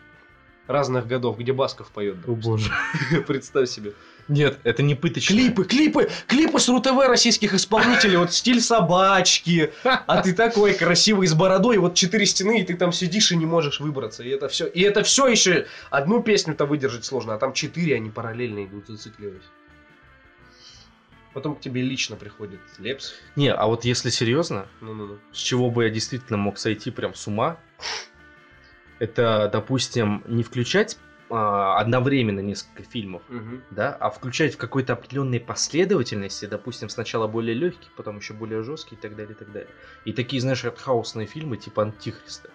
разных 0.67 1.07
годов, 1.07 1.37
где 1.37 1.53
Басков 1.53 1.91
поет. 1.91 2.17
О 2.27 2.31
боже. 2.33 2.71
Представь 3.27 3.69
себе. 3.69 3.93
Нет, 4.27 4.59
это 4.63 4.83
не 4.83 4.95
пыточное. 4.95 5.35
Клипы, 5.35 5.65
клипы, 5.65 6.09
клипы 6.27 6.59
с 6.59 6.69
РУ-ТВ 6.69 7.07
российских 7.07 7.53
исполнителей, 7.53 8.15
вот 8.15 8.31
стиль 8.31 8.61
собачки, 8.61 9.73
а 9.83 10.21
ты 10.21 10.33
такой 10.33 10.73
красивый 10.73 11.27
с 11.27 11.33
бородой, 11.33 11.77
вот 11.79 11.95
четыре 11.95 12.25
стены, 12.25 12.61
и 12.61 12.63
ты 12.63 12.75
там 12.77 12.93
сидишь 12.93 13.31
и 13.31 13.35
не 13.35 13.45
можешь 13.45 13.79
выбраться. 13.81 14.23
И 14.23 14.29
это 14.29 14.47
все, 14.47 14.67
и 14.67 14.81
это 14.81 15.03
все 15.03 15.27
еще 15.27 15.65
одну 15.89 16.21
песню-то 16.23 16.65
выдержать 16.65 17.03
сложно, 17.03 17.33
а 17.33 17.37
там 17.37 17.51
четыре, 17.53 17.95
они 17.95 18.09
параллельно 18.09 18.63
идут, 18.65 18.87
зацикливаясь. 18.87 19.43
Потом 21.33 21.55
к 21.55 21.61
тебе 21.61 21.81
лично 21.81 22.15
приходит 22.17 22.59
Лепс. 22.77 23.13
Не, 23.35 23.53
а 23.53 23.65
вот 23.65 23.85
если 23.85 24.09
серьезно, 24.09 24.67
Ну-ну-ну. 24.81 25.17
с 25.33 25.37
чего 25.37 25.69
бы 25.71 25.85
я 25.85 25.89
действительно 25.89 26.37
мог 26.37 26.57
сойти 26.57 26.91
прям 26.91 27.15
с 27.15 27.25
ума, 27.27 27.57
это, 29.01 29.49
допустим, 29.51 30.23
не 30.27 30.43
включать 30.43 30.97
а, 31.33 31.79
одновременно 31.79 32.39
несколько 32.41 32.83
фильмов, 32.83 33.21
Мгм. 33.29 33.63
да, 33.71 33.95
а 33.99 34.09
включать 34.09 34.53
в 34.53 34.57
какой-то 34.57 34.93
определенной 34.93 35.39
последовательности, 35.39 36.45
допустим, 36.45 36.89
сначала 36.89 37.25
более 37.27 37.55
легкий, 37.55 37.87
потом 37.95 38.17
еще 38.17 38.33
более 38.33 38.63
жесткий 38.63 38.95
и 38.95 38.97
так 38.97 39.15
далее, 39.15 39.31
и 39.33 39.37
так 39.37 39.51
далее. 39.51 39.69
И 40.05 40.13
такие, 40.13 40.41
знаешь, 40.41 40.63
артхаусные 40.65 41.27
фильмы 41.27 41.57
типа 41.57 41.83
Антихриста. 41.83 42.49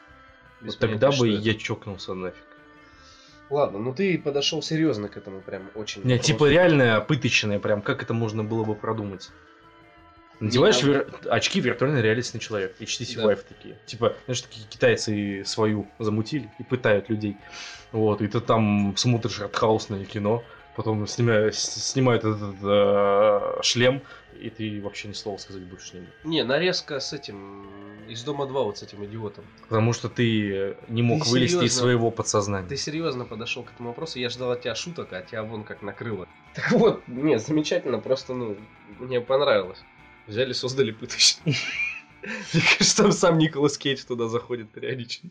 Без 0.61 0.75
Вот 0.75 0.79
тогда 0.79 1.11
бы 1.11 1.29
это. 1.33 1.43
я 1.43 1.55
чокнулся 1.55 2.15
нафиг. 2.15 2.45
Ладно, 3.49 3.79
ну 3.79 3.95
ты 3.95 4.19
подошел 4.19 4.61
серьезно 4.63 5.09
к 5.09 5.17
этому, 5.17 5.41
прям 5.41 5.71
очень. 5.75 6.03
Не, 6.05 6.17
просто. 6.17 6.33
типа 6.33 6.51
реально 6.51 7.01
пыточное, 7.01 7.59
прям 7.59 7.81
как 7.81 8.03
это 8.03 8.13
можно 8.13 8.45
было 8.45 8.65
бы 8.65 8.75
продумать. 8.75 9.31
Надеваешь 10.40 10.83
вир- 10.83 11.09
очки 11.31 11.61
виртуальной 11.61 12.03
реальности 12.03 12.37
на 12.37 12.40
человека. 12.40 12.75
HTC 12.83 13.16
Да. 13.16 13.33
Vive 13.33 13.44
такие. 13.49 13.77
Типа, 13.87 14.14
знаешь, 14.27 14.42
такие 14.42 14.66
китайцы 14.68 15.44
свою 15.44 15.87
замутили 15.99 16.51
и 16.59 16.62
пытают 16.62 17.09
людей. 17.09 17.37
Вот, 17.92 18.20
и 18.20 18.27
ты 18.29 18.40
там 18.40 18.94
смотришь 18.96 19.40
артхаусное 19.40 20.05
кино, 20.05 20.44
потом 20.75 21.05
снимя- 21.05 21.51
с- 21.53 21.90
снимают 21.90 22.25
этот 22.25 22.57
э, 22.62 23.62
шлем, 23.62 24.03
и 24.38 24.51
ты 24.51 24.83
вообще 24.83 25.09
ни 25.09 25.14
слова 25.14 25.38
сказать 25.38 25.62
больше 25.62 25.94
не 25.94 26.01
можешь. 26.01 26.14
Не, 26.25 26.44
нарезка 26.44 27.01
с 27.01 27.14
этим 27.14 27.66
из 28.07 28.22
дома 28.22 28.46
2 28.46 28.62
вот 28.64 28.77
с 28.79 28.83
этим 28.83 29.03
идиотом. 29.07 29.44
Потому 29.62 29.94
что 29.94 30.09
ты 30.11 30.77
не 30.88 31.01
мог 31.03 31.25
Ты 31.25 31.31
вылезти 31.31 31.55
из 31.55 31.59
серьезно? 31.61 31.81
своего 31.81 32.11
подсознания. 32.11 32.68
Ты 32.68 32.77
серьезно 32.77 33.25
подошел 33.25 33.62
к 33.62 33.72
этому 33.72 33.88
вопросу, 33.90 34.18
я 34.18 34.29
ждал 34.29 34.51
от 34.51 34.61
тебя 34.62 34.75
шуток, 34.75 35.12
а 35.14 35.22
тебя 35.22 35.42
вон 35.42 35.64
как 35.64 35.81
накрыло. 35.81 36.29
Так 36.55 36.70
вот, 36.72 37.03
не, 37.09 37.38
замечательно, 37.38 37.99
просто, 37.99 38.35
ну, 38.35 38.57
мне 38.99 39.20
понравилось. 39.20 39.83
Взяли, 40.27 40.53
создали 40.53 40.91
пыточный. 40.91 41.57
Мне 42.53 42.62
кажется, 42.62 42.97
там 42.97 43.12
сам 43.12 43.39
Николас 43.39 43.79
Кейдж 43.79 44.05
туда 44.05 44.29
заходит 44.29 44.71
периодически. 44.73 45.31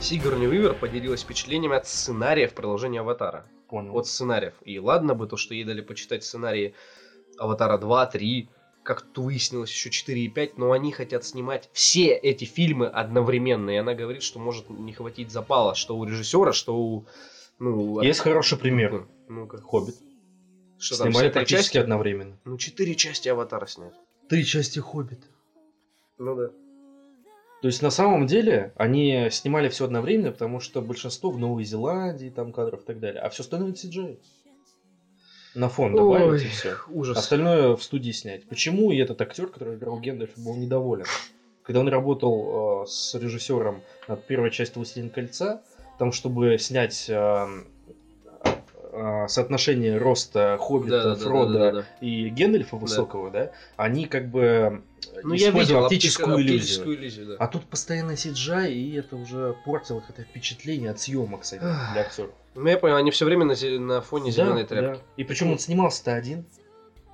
Сигурни 0.00 0.46
Уивер 0.46 0.74
поделилась 0.74 1.22
впечатлениями 1.22 1.76
от 1.76 1.86
сценариев 1.86 2.54
продолжения 2.54 3.00
Аватара. 3.00 3.46
Понял. 3.68 3.96
От 3.96 4.06
сценариев. 4.06 4.54
И 4.64 4.78
ладно 4.78 5.14
бы 5.14 5.26
то, 5.26 5.36
что 5.36 5.54
ей 5.54 5.64
дали 5.64 5.80
почитать 5.80 6.24
сценарии 6.24 6.74
Аватара 7.38 7.78
2, 7.78 8.06
3, 8.06 8.48
как 8.82 9.02
тут 9.02 9.24
выяснилось 9.24 9.70
еще 9.70 9.90
4 9.90 10.20
и 10.20 10.28
5, 10.28 10.58
но 10.58 10.72
они 10.72 10.92
хотят 10.92 11.24
снимать 11.24 11.70
все 11.72 12.08
эти 12.08 12.44
фильмы 12.44 12.86
одновременно. 12.86 13.70
И 13.70 13.76
она 13.76 13.94
говорит, 13.94 14.22
что 14.22 14.38
может 14.38 14.68
не 14.70 14.92
хватить 14.92 15.30
запала, 15.30 15.74
что 15.74 15.96
у 15.96 16.04
режиссера, 16.04 16.52
что 16.52 16.76
у... 16.76 17.06
Ну, 17.58 18.00
Есть 18.02 18.20
хороший 18.20 18.58
пример. 18.58 19.06
Ну-ка. 19.28 19.60
Хоббит. 19.60 19.96
Что 20.78 20.98
там, 20.98 21.08
Снимали 21.08 21.28
три 21.28 21.32
практически 21.32 21.64
части? 21.64 21.78
одновременно. 21.78 22.38
Ну, 22.44 22.58
четыре 22.58 22.94
части 22.94 23.28
Аватара 23.28 23.66
снят. 23.66 23.94
Три 24.28 24.44
части 24.44 24.80
Хоббита. 24.80 25.26
Ну 26.18 26.34
да. 26.34 26.48
То 27.62 27.68
есть 27.68 27.80
на 27.80 27.90
самом 27.90 28.26
деле 28.26 28.74
они 28.76 29.28
снимали 29.30 29.70
все 29.70 29.86
одновременно, 29.86 30.32
потому 30.32 30.60
что 30.60 30.82
большинство 30.82 31.30
в 31.30 31.38
Новой 31.38 31.64
Зеландии, 31.64 32.28
там 32.28 32.52
кадров 32.52 32.82
и 32.82 32.84
так 32.84 33.00
далее, 33.00 33.22
а 33.22 33.30
все 33.30 33.42
остальное 33.42 33.72
CGI. 33.72 34.18
На 35.54 35.68
фон 35.68 35.94
добавить 35.94 36.42
и 36.42 36.48
все. 36.48 36.76
ужас. 36.88 37.16
Остальное 37.16 37.76
в 37.76 37.82
студии 37.82 38.10
снять. 38.10 38.44
Почему 38.44 38.90
и 38.90 38.98
этот 38.98 39.20
актер, 39.20 39.46
который 39.46 39.76
играл 39.76 40.00
Гендальфа, 40.00 40.40
был 40.40 40.56
недоволен? 40.56 41.06
Когда 41.62 41.80
он 41.80 41.88
работал 41.88 42.82
э, 42.82 42.86
с 42.86 43.14
режиссером 43.14 43.82
над 44.08 44.24
первой 44.26 44.50
частью 44.50 44.78
«Властелин 44.80 45.10
кольца», 45.10 45.62
там, 45.98 46.12
чтобы 46.12 46.58
снять 46.58 47.06
э, 47.08 47.46
э, 48.94 49.28
соотношение 49.28 49.98
роста 49.98 50.56
Хоббита, 50.60 51.02
Да-да-да-да-да-да. 51.14 51.70
Фрода 51.82 51.86
и 52.00 52.28
Гендальфа 52.28 52.76
высокого, 52.76 53.30
да, 53.30 53.50
они 53.76 54.06
как 54.06 54.28
бы 54.30 54.82
Ну, 55.22 55.34
я 55.34 55.50
видел 55.50 55.84
оптическую 55.84 56.34
оптика- 56.36 56.40
иллюзию. 56.42 56.58
оптическую 56.60 56.96
иллюзию, 56.96 57.26
да. 57.26 57.34
А 57.38 57.46
тут 57.48 57.64
постоянно 57.64 58.12
CGI, 58.12 58.72
и 58.72 58.94
это 58.96 59.16
уже 59.16 59.54
портило 59.64 60.02
это 60.08 60.22
впечатление 60.22 60.90
от 60.90 61.00
съемок, 61.00 61.42
кстати, 61.42 61.60
для 61.92 62.00
актеров. 62.00 62.30
Ну, 62.54 62.68
я 62.68 62.78
понял, 62.78 62.96
они 62.96 63.10
все 63.10 63.24
время 63.24 63.44
на, 63.44 63.52
зе- 63.52 63.78
на 63.78 64.00
фоне 64.00 64.30
зеленой 64.30 64.64
тряпки. 64.64 65.02
И 65.16 65.24
причем 65.24 65.50
он 65.50 65.58
снимался-то 65.58 66.14
один. 66.14 66.44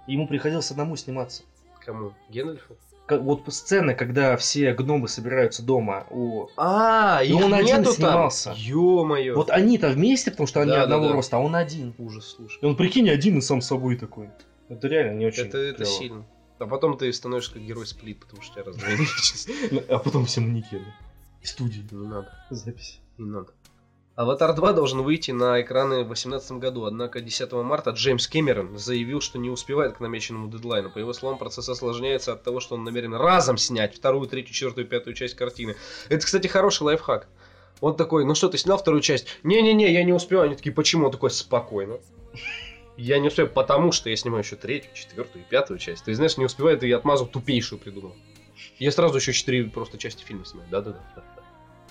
Ему 0.06 0.26
приходилось 0.28 0.70
одному 0.70 0.96
сниматься. 0.96 1.42
Кому? 1.84 2.12
Гендальфу? 2.28 2.76
Как- 3.10 3.22
вот 3.22 3.42
сцена, 3.52 3.94
когда 3.94 4.36
все 4.36 4.72
гномы 4.72 5.08
собираются 5.08 5.64
дома 5.64 6.06
у... 6.10 6.46
А, 6.56 7.20
И 7.24 7.30
их 7.30 7.36
он 7.44 7.52
один 7.52 7.78
нету 7.78 7.84
там? 7.86 7.92
снимался. 7.94 8.54
Ё-моё. 8.56 9.34
Вот 9.34 9.50
они-то 9.50 9.88
вместе, 9.88 10.30
потому 10.30 10.46
что 10.46 10.60
они 10.60 10.70
Да, 10.70 10.76
да, 10.76 10.82
одного 10.84 11.08
да. 11.08 11.12
роста, 11.14 11.36
а 11.38 11.40
он 11.40 11.56
один. 11.56 11.92
Ужас, 11.98 12.34
слушай. 12.36 12.58
И 12.62 12.64
он, 12.66 12.76
прикинь, 12.76 13.10
один 13.10 13.38
и 13.38 13.40
сам 13.40 13.60
собой 13.62 13.96
такой. 13.96 14.30
Это 14.68 14.86
реально 14.86 15.18
не 15.18 15.26
очень 15.26 15.46
Это, 15.46 15.58
это 15.58 15.78
клёво. 15.84 15.90
сильно. 15.98 16.26
А 16.60 16.66
потом 16.66 16.96
ты 16.96 17.12
становишься 17.12 17.54
как 17.54 17.62
герой 17.62 17.84
сплит, 17.86 18.20
потому 18.20 18.42
что 18.42 18.54
тебя 18.54 18.64
раздвоили. 18.66 19.00
Ну, 19.72 19.82
А 19.88 19.98
потом 19.98 20.26
все 20.26 20.40
манекены. 20.40 20.94
В 21.42 21.48
студии. 21.48 21.84
Не 21.90 22.06
надо, 22.06 22.28
Запись. 22.50 23.00
не 23.18 23.26
надо. 23.28 23.48
Аватар 24.20 24.52
2 24.52 24.74
должен 24.74 25.00
выйти 25.00 25.30
на 25.30 25.62
экраны 25.62 26.04
в 26.04 26.08
2018 26.08 26.52
году, 26.58 26.84
однако 26.84 27.22
10 27.22 27.52
марта 27.52 27.92
Джеймс 27.92 28.28
Кэмерон 28.28 28.76
заявил, 28.76 29.22
что 29.22 29.38
не 29.38 29.48
успевает 29.48 29.94
к 29.94 30.00
намеченному 30.00 30.50
дедлайну. 30.50 30.90
По 30.90 30.98
его 30.98 31.14
словам, 31.14 31.38
процесс 31.38 31.70
осложняется 31.70 32.34
от 32.34 32.42
того, 32.42 32.60
что 32.60 32.74
он 32.74 32.84
намерен 32.84 33.14
разом 33.14 33.56
снять 33.56 33.96
вторую, 33.96 34.28
третью, 34.28 34.52
четвертую, 34.52 34.86
пятую 34.86 35.14
часть 35.14 35.36
картины. 35.36 35.74
Это, 36.10 36.22
кстати, 36.22 36.48
хороший 36.48 36.82
лайфхак. 36.82 37.28
Он 37.80 37.96
такой, 37.96 38.26
ну 38.26 38.34
что, 38.34 38.50
ты 38.50 38.58
снял 38.58 38.76
вторую 38.76 39.00
часть? 39.00 39.26
Не-не-не, 39.42 39.90
я 39.90 40.04
не 40.04 40.12
успел. 40.12 40.42
Они 40.42 40.54
такие, 40.54 40.72
почему? 40.72 41.06
Он 41.06 41.12
такой, 41.12 41.30
спокойно. 41.30 41.96
Я 42.98 43.20
не 43.20 43.28
успею, 43.28 43.48
потому 43.48 43.90
что 43.90 44.10
я 44.10 44.16
снимаю 44.16 44.44
еще 44.44 44.56
третью, 44.56 44.90
четвертую 44.92 45.44
и 45.46 45.48
пятую 45.48 45.78
часть. 45.78 46.04
Ты 46.04 46.14
знаешь, 46.14 46.36
не 46.36 46.44
успевает, 46.44 46.82
и 46.82 46.88
я 46.88 46.98
отмазу 46.98 47.24
тупейшую 47.24 47.78
придумал. 47.78 48.14
Я 48.78 48.92
сразу 48.92 49.16
еще 49.16 49.32
четыре 49.32 49.64
просто 49.64 49.96
части 49.96 50.24
фильма 50.24 50.44
снимаю. 50.44 50.68
Да-да-да. 50.70 51.24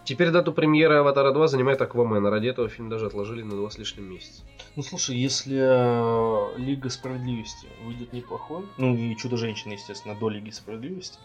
Теперь 0.09 0.31
дату 0.31 0.53
премьеры 0.53 0.95
Аватара 0.95 1.31
2 1.31 1.47
занимает 1.49 1.83
Аквамен, 1.83 2.25
ради 2.25 2.47
этого 2.47 2.67
фильм 2.67 2.89
даже 2.89 3.05
отложили 3.05 3.43
на 3.43 3.55
два 3.55 3.69
с 3.69 3.77
лишним 3.77 4.09
месяца. 4.09 4.41
Ну 4.75 4.81
слушай, 4.81 5.15
если 5.15 5.55
э, 5.61 6.57
Лига 6.57 6.89
Справедливости 6.89 7.67
выйдет 7.85 8.11
неплохой, 8.11 8.65
ну 8.77 8.95
и 8.95 9.15
Чудо-женщина, 9.15 9.73
естественно, 9.73 10.15
до 10.15 10.29
Лиги 10.29 10.49
Справедливости, 10.49 11.19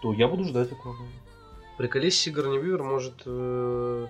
то 0.00 0.14
я 0.14 0.26
буду 0.26 0.44
ждать 0.44 0.72
Аквамена. 0.72 1.10
Приколись, 1.76 2.18
Сигарни 2.18 2.56
Вивер 2.56 2.82
может, 2.82 3.12
э, 3.26 4.06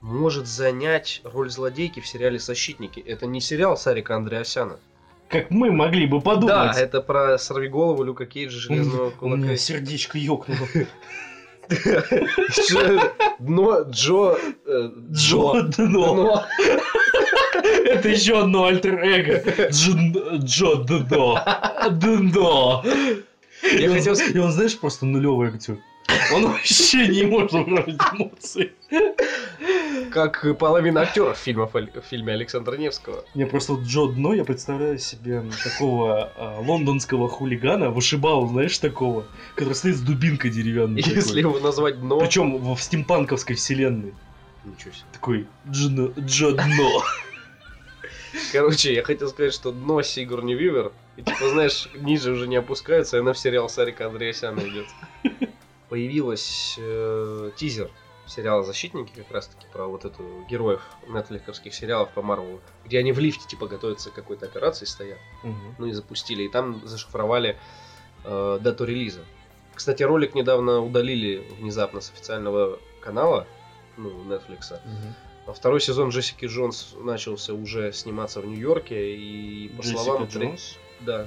может 0.00 0.48
занять 0.48 1.20
роль 1.22 1.48
злодейки 1.48 2.00
в 2.00 2.08
сериале 2.08 2.40
«Защитники». 2.40 2.98
Это 2.98 3.26
не 3.26 3.40
сериал 3.40 3.76
Сарика 3.76 4.16
Андреасяна. 4.16 4.80
Как 5.28 5.50
мы 5.50 5.70
могли 5.70 6.06
бы 6.06 6.20
подумать. 6.20 6.48
Да, 6.48 6.72
это 6.74 7.00
про 7.00 7.38
сорвиголову 7.38 8.02
Люка 8.02 8.26
Кейджа 8.26 8.58
Железного 8.58 9.12
У 9.20 9.28
меня 9.28 9.36
кулака. 9.42 9.56
сердечко 9.56 10.18
ёкнуло. 10.18 10.66
Дно 13.38 13.82
Джо... 13.90 14.36
э, 14.66 14.90
Джо 15.12 15.62
Дно. 15.76 16.44
Это 17.84 18.08
еще 18.08 18.40
одно 18.40 18.64
альтер-эго. 18.66 19.68
Джо 19.70 20.76
Дно. 20.76 21.42
Дно. 21.90 22.84
Я 23.62 23.90
хотел... 23.90 24.14
И 24.14 24.38
он, 24.38 24.52
знаешь, 24.52 24.78
просто 24.78 25.06
нулевый 25.06 25.48
актер. 25.48 25.78
Он 26.34 26.46
вообще 26.46 27.08
не 27.08 27.24
может 27.24 27.54
управлять 27.54 28.00
эмоции. 28.12 28.72
Как 30.10 30.58
половина 30.58 31.02
актеров 31.02 31.36
фильмов, 31.36 31.74
в 31.74 32.00
фильме 32.08 32.32
Александра 32.32 32.76
Невского. 32.76 33.24
Мне 33.34 33.46
просто 33.46 33.74
вот 33.74 33.82
Джо 33.82 34.06
Дно, 34.06 34.34
я 34.34 34.44
представляю 34.44 34.98
себе 34.98 35.44
такого 35.62 36.32
а, 36.36 36.60
лондонского 36.60 37.28
хулигана, 37.28 37.90
вышибал, 37.90 38.46
знаешь, 38.48 38.78
такого, 38.78 39.26
который 39.54 39.74
стоит 39.74 39.96
с 39.96 40.00
дубинкой 40.00 40.50
деревянной. 40.50 41.02
Если 41.02 41.40
его 41.40 41.58
назвать 41.58 42.00
Дно... 42.00 42.18
Причем 42.20 42.56
в 42.56 42.74
в 42.74 42.82
стимпанковской 42.82 43.56
вселенной. 43.56 44.14
Ничего 44.64 44.92
себе. 44.92 45.04
Такой 45.12 45.46
Джо, 45.68 46.12
Джо 46.18 46.52
Дно. 46.52 47.02
Короче, 48.52 48.94
я 48.94 49.02
хотел 49.02 49.28
сказать, 49.28 49.54
что 49.54 49.72
дно 49.72 50.02
Сигурни 50.02 50.54
Вивер, 50.54 50.92
и 51.16 51.22
типа, 51.22 51.48
знаешь, 51.48 51.88
ниже 51.94 52.32
уже 52.32 52.46
не 52.46 52.56
опускается, 52.56 53.16
и 53.16 53.20
она 53.20 53.32
в 53.32 53.38
сериал 53.38 53.68
Сарика 53.68 54.06
Андреасяна 54.06 54.60
идет. 54.60 54.86
Появилась 55.88 56.76
э, 56.78 57.50
тизер 57.56 57.90
сериала 58.28 58.62
«Защитники», 58.62 59.12
как 59.14 59.30
раз 59.30 59.48
таки 59.48 59.66
про 59.72 59.86
вот 59.86 60.04
эту 60.04 60.22
героев 60.48 60.82
нетфликовских 61.06 61.74
сериалов 61.74 62.10
по 62.10 62.22
Марвелу, 62.22 62.60
где 62.84 62.98
они 62.98 63.12
в 63.12 63.18
лифте, 63.18 63.46
типа, 63.48 63.66
готовятся 63.66 64.10
к 64.10 64.14
какой-то 64.14 64.46
операции 64.46 64.84
стоят, 64.84 65.18
Мгм. 65.42 65.76
ну 65.78 65.86
и 65.86 65.92
запустили, 65.92 66.44
и 66.44 66.48
там 66.48 66.86
зашифровали 66.86 67.56
э, 68.24 68.58
дату 68.60 68.84
релиза. 68.84 69.24
Кстати, 69.74 70.02
ролик 70.02 70.34
недавно 70.34 70.80
удалили 70.80 71.38
внезапно 71.60 72.00
с 72.00 72.10
официального 72.10 72.78
канала, 73.00 73.46
ну, 73.96 74.10
Netflix. 74.24 74.78
А 75.46 75.52
второй 75.52 75.80
сезон 75.80 76.10
Джессики 76.10 76.44
Джонс 76.44 76.94
начался 76.98 77.54
уже 77.54 77.92
сниматься 77.92 78.40
в 78.40 78.46
Нью-Йорке, 78.46 79.16
и 79.16 79.68
по 79.68 79.82
Джессика 79.82 80.00
словам... 80.02 80.24
Джонс? 80.26 80.76
Да. 81.00 81.26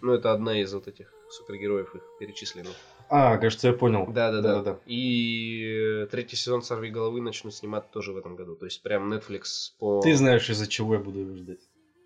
Ну, 0.00 0.14
это 0.14 0.32
одна 0.32 0.58
из 0.60 0.72
вот 0.74 0.88
этих 0.88 1.12
супергероев 1.30 1.94
их 1.94 2.02
перечисленных. 2.18 2.74
А, 3.08 3.38
кажется, 3.38 3.68
я 3.68 3.74
понял. 3.74 4.06
Да-да-да. 4.06 4.56
Да-да-да. 4.56 4.80
И 4.86 6.02
э, 6.02 6.06
третий 6.06 6.36
сезон 6.36 6.62
«Сорви 6.62 6.90
головы» 6.90 7.20
начнут 7.20 7.54
снимать 7.54 7.90
тоже 7.90 8.12
в 8.12 8.16
этом 8.16 8.36
году. 8.36 8.56
То 8.56 8.64
есть 8.64 8.82
прям 8.82 9.12
Netflix 9.12 9.72
по... 9.78 10.00
Ты 10.00 10.14
знаешь, 10.14 10.48
из-за 10.50 10.66
чего 10.66 10.94
я 10.94 11.00
буду 11.00 11.20
его 11.20 11.36
ждать. 11.36 11.60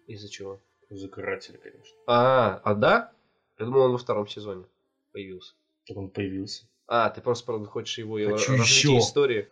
Из-за 0.07 0.29
чего? 0.29 0.61
Из-за 0.91 1.09
карателя, 1.09 1.59
конечно. 1.59 1.97
А, 2.07 2.61
а 2.65 2.75
да? 2.75 3.13
Я 3.59 3.65
думал, 3.67 3.83
он 3.83 3.93
во 3.93 3.99
втором 3.99 4.27
сезоне 4.27 4.65
появился. 5.13 5.55
Как 5.87 5.97
он 5.97 6.11
появился. 6.11 6.67
А, 6.87 7.09
ты 7.11 7.21
просто, 7.21 7.47
правда, 7.47 7.67
хочешь 7.67 7.99
его 7.99 8.19
и 8.19 8.27
Хочу 8.27 8.55
ещё. 8.55 8.99
истории. 8.99 9.49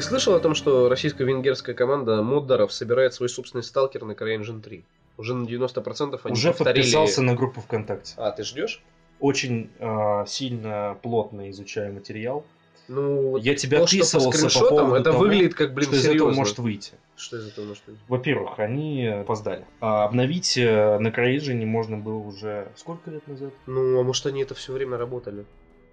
Ты 0.00 0.06
слышал 0.06 0.34
о 0.34 0.40
том, 0.40 0.54
что 0.54 0.88
российско-венгерская 0.88 1.74
команда 1.74 2.22
моддеров 2.22 2.72
собирает 2.72 3.12
свой 3.12 3.28
собственный 3.28 3.62
сталкер 3.62 4.02
на 4.06 4.12
CryEngine 4.12 4.62
3? 4.62 4.82
Уже 5.18 5.34
на 5.34 5.44
90% 5.46 6.18
они 6.24 6.32
Уже 6.32 6.48
повторили... 6.52 6.80
подписался 6.80 7.20
на 7.20 7.34
группу 7.34 7.60
ВКонтакте. 7.60 8.14
А, 8.16 8.30
ты 8.30 8.42
ждешь? 8.42 8.82
Очень 9.18 9.68
а, 9.78 10.24
сильно, 10.24 10.96
плотно 11.02 11.50
изучаю 11.50 11.92
материал. 11.92 12.46
Ну, 12.88 13.32
вот 13.32 13.42
Я 13.42 13.54
тебе 13.54 13.76
то, 13.76 13.86
что 13.86 14.20
по 14.60 14.68
поводу 14.70 14.94
это 14.94 15.12
того, 15.12 15.18
выглядит 15.18 15.54
как, 15.54 15.74
блин, 15.74 15.88
что 15.88 15.96
из 15.96 16.04
этого 16.06 16.14
серьезно. 16.14 16.34
может 16.34 16.58
выйти. 16.58 16.92
Что 17.16 17.36
из 17.36 17.48
этого 17.48 17.66
может 17.66 17.82
быть? 17.86 17.96
Во-первых, 18.08 18.58
они 18.58 19.06
опоздали. 19.06 19.66
А 19.80 20.04
обновить 20.06 20.56
э, 20.56 20.98
на 20.98 21.08
CryEngine 21.08 21.66
можно 21.66 21.98
было 21.98 22.16
уже 22.16 22.72
сколько 22.74 23.10
лет 23.10 23.28
назад? 23.28 23.52
Ну, 23.66 24.00
а 24.00 24.02
может 24.02 24.24
они 24.24 24.40
это 24.40 24.54
все 24.54 24.72
время 24.72 24.96
работали? 24.96 25.44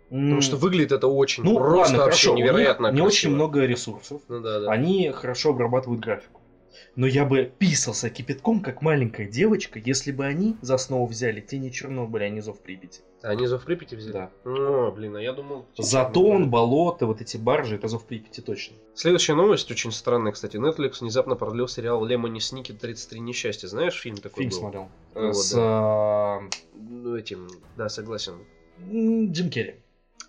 Потому 0.09 0.41
что 0.41 0.55
выглядит 0.55 0.91
это 0.91 1.07
очень 1.07 1.43
ну, 1.43 1.55
просто 1.55 1.77
ладно, 1.77 1.97
вообще 2.05 2.27
хорошо. 2.27 2.33
у 2.33 2.35
них 2.35 2.45
невероятно 2.45 2.91
не 2.91 3.01
очень 3.01 3.29
много 3.31 3.65
ресурсов. 3.65 4.21
Ну 4.29 4.39
да, 4.39 4.61
да. 4.61 4.71
Они 4.71 5.11
хорошо 5.11 5.49
обрабатывают 5.49 6.01
графику. 6.01 6.41
Но 6.95 7.05
я 7.05 7.25
бы 7.25 7.51
писался 7.57 8.09
кипятком, 8.09 8.61
как 8.61 8.81
маленькая 8.81 9.27
девочка, 9.27 9.79
если 9.79 10.11
бы 10.11 10.25
они 10.25 10.57
за 10.61 10.75
основу 10.75 11.05
взяли 11.05 11.41
тени 11.41 11.69
Чернобыля, 11.69 12.25
а 12.25 12.29
не 12.29 12.41
зов 12.41 12.59
Припяти. 12.59 13.01
А 13.21 13.29
они 13.29 13.45
зов 13.45 13.65
Припяти 13.65 13.95
взяли? 13.95 14.13
Да. 14.13 14.31
О, 14.45 14.91
блин, 14.91 15.15
а 15.15 15.21
я 15.21 15.33
думал... 15.33 15.65
Затон, 15.77 16.49
болото, 16.49 17.05
вот 17.05 17.21
эти 17.21 17.37
баржи, 17.37 17.75
это 17.75 17.87
зов 17.87 18.05
Припяти 18.05 18.41
точно. 18.41 18.77
Следующая 18.95 19.33
новость 19.35 19.69
очень 19.71 19.91
странная, 19.91 20.31
кстати. 20.31 20.57
Netflix 20.57 21.01
внезапно 21.01 21.35
продлил 21.35 21.67
сериал 21.67 22.03
Лемони 22.03 22.39
Сники 22.39 22.71
33 22.71 23.19
несчастья. 23.19 23.67
Знаешь, 23.67 23.99
фильм 23.99 24.17
такой 24.17 24.43
Фильм 24.43 24.49
был? 24.49 24.57
смотрел. 24.57 24.89
Вот, 25.13 25.35
С 25.35 25.53
да. 25.53 26.39
э, 26.41 26.49
Ну, 26.75 27.15
этим, 27.15 27.47
да, 27.75 27.89
согласен. 27.89 28.39
Джим 28.79 29.49
Керри. 29.49 29.75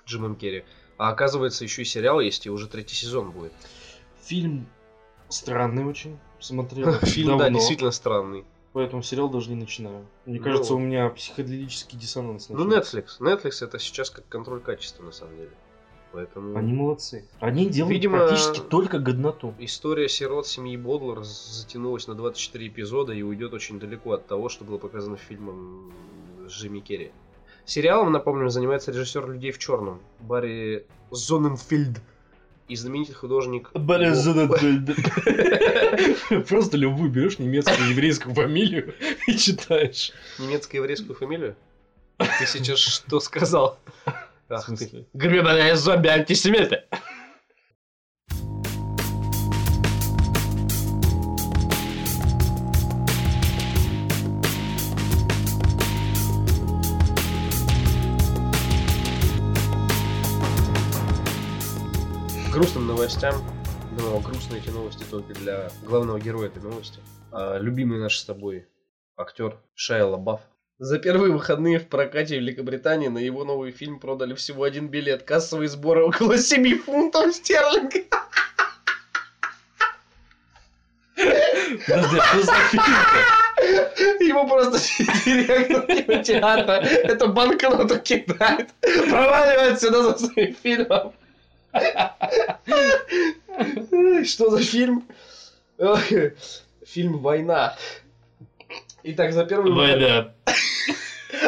Джимом 0.08 0.36
Керри. 0.36 0.64
А 0.96 1.10
оказывается, 1.10 1.64
еще 1.64 1.82
и 1.82 1.84
сериал 1.84 2.20
есть, 2.20 2.46
и 2.46 2.50
уже 2.50 2.66
третий 2.66 2.96
сезон 2.96 3.30
будет. 3.30 3.52
Фильм 4.24 4.66
странный 5.28 5.84
очень. 5.84 6.18
Смотрел 6.40 6.92
Фильм, 7.02 7.38
да, 7.38 7.44
давно, 7.44 7.58
действительно 7.58 7.90
странный. 7.90 8.44
Поэтому 8.72 9.02
сериал 9.02 9.28
даже 9.28 9.50
не 9.50 9.56
начинаю. 9.56 10.06
Мне 10.26 10.38
Ну 10.38 10.44
кажется, 10.44 10.72
вот. 10.74 10.80
у 10.80 10.82
меня 10.82 11.08
психоделический 11.10 11.98
диссонанс 11.98 12.48
Ну. 12.48 12.68
Netflix. 12.68 13.18
Netflix 13.20 13.64
это 13.64 13.78
сейчас 13.78 14.10
как 14.10 14.26
контроль 14.28 14.60
качества, 14.60 15.02
на 15.02 15.12
самом 15.12 15.36
деле. 15.36 15.50
Поэтому... 16.12 16.56
Они 16.56 16.72
молодцы. 16.72 17.28
Они 17.38 17.66
делают 17.66 17.92
Видимо, 17.94 18.18
практически 18.18 18.60
только 18.60 18.98
годноту. 18.98 19.54
История 19.58 20.08
сирот 20.08 20.46
семьи 20.46 20.76
Бодлер 20.76 21.22
затянулась 21.22 22.06
на 22.06 22.14
24 22.14 22.66
эпизода 22.68 23.12
и 23.12 23.22
уйдет 23.22 23.52
очень 23.52 23.78
далеко 23.78 24.12
от 24.12 24.26
того, 24.26 24.48
что 24.48 24.64
было 24.64 24.78
показано 24.78 25.16
фильмом 25.16 25.92
с 26.48 26.52
Джимми 26.52 26.80
Керри. 26.80 27.12
Сериалом, 27.68 28.10
напомню, 28.12 28.48
занимается 28.48 28.90
режиссер 28.92 29.28
«Людей 29.28 29.52
в 29.52 29.58
черном» 29.58 30.00
Барри 30.20 30.86
Зоненфельд 31.10 32.00
и 32.66 32.76
знаменитый 32.76 33.14
художник... 33.14 33.68
Бо- 33.74 33.98
Просто 36.48 36.78
любую 36.78 37.10
берешь 37.10 37.38
немецкую 37.38 37.90
еврейскую 37.90 38.34
фамилию 38.34 38.94
и 39.26 39.36
читаешь. 39.36 40.12
Немецко-еврейскую 40.38 41.14
фамилию? 41.14 41.56
Ты 42.16 42.46
сейчас 42.46 42.78
что 42.78 43.20
сказал? 43.20 43.78
Ах 44.48 44.66
ты. 44.78 45.04
Гребаные 45.12 45.76
зомби-антисемиты! 45.76 46.84
Новостям. 63.08 63.42
Но 63.98 64.20
грустные 64.20 64.60
эти 64.60 64.68
новости 64.68 65.02
только 65.10 65.32
для 65.32 65.70
главного 65.82 66.20
героя 66.20 66.48
этой 66.48 66.62
новости. 66.62 67.00
А, 67.32 67.56
любимый 67.56 67.98
наш 67.98 68.18
с 68.18 68.24
тобой 68.24 68.66
актер 69.16 69.56
Шайа 69.74 70.04
Лабаф. 70.04 70.42
За 70.78 70.98
первые 70.98 71.32
выходные 71.32 71.78
в 71.78 71.88
прокате 71.88 72.36
Великобритании 72.36 73.08
на 73.08 73.16
его 73.16 73.44
новый 73.44 73.72
фильм 73.72 73.98
продали 73.98 74.34
всего 74.34 74.62
один 74.62 74.88
билет. 74.88 75.22
Кассовые 75.22 75.68
сборы 75.70 76.04
около 76.04 76.36
7 76.36 76.78
фунтов 76.80 77.34
стерлингов. 77.34 78.04
Подожди, 81.16 82.20
что 82.20 82.42
за 82.42 82.52
фильм-то? 82.70 84.24
Ему 84.24 84.46
просто 84.46 84.78
директор 85.24 85.86
кинотеатра 85.86 86.72
эту 86.74 87.32
банкноту 87.32 87.98
кидает. 88.00 88.68
Проваливает 88.80 89.80
сюда 89.80 90.02
за 90.02 90.18
своим 90.18 90.54
фильмом. 90.54 91.14
Что 94.24 94.50
за 94.50 94.62
фильм? 94.62 95.04
Фильм 96.86 97.18
«Война». 97.18 97.76
Итак, 99.02 99.32
за 99.32 99.44
первый 99.44 99.72
Война. 99.72 100.32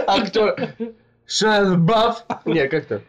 актер 0.06 0.74
Шан 1.26 1.84
Бафф. 1.84 2.24
Не, 2.44 2.68
как-то. 2.68 3.02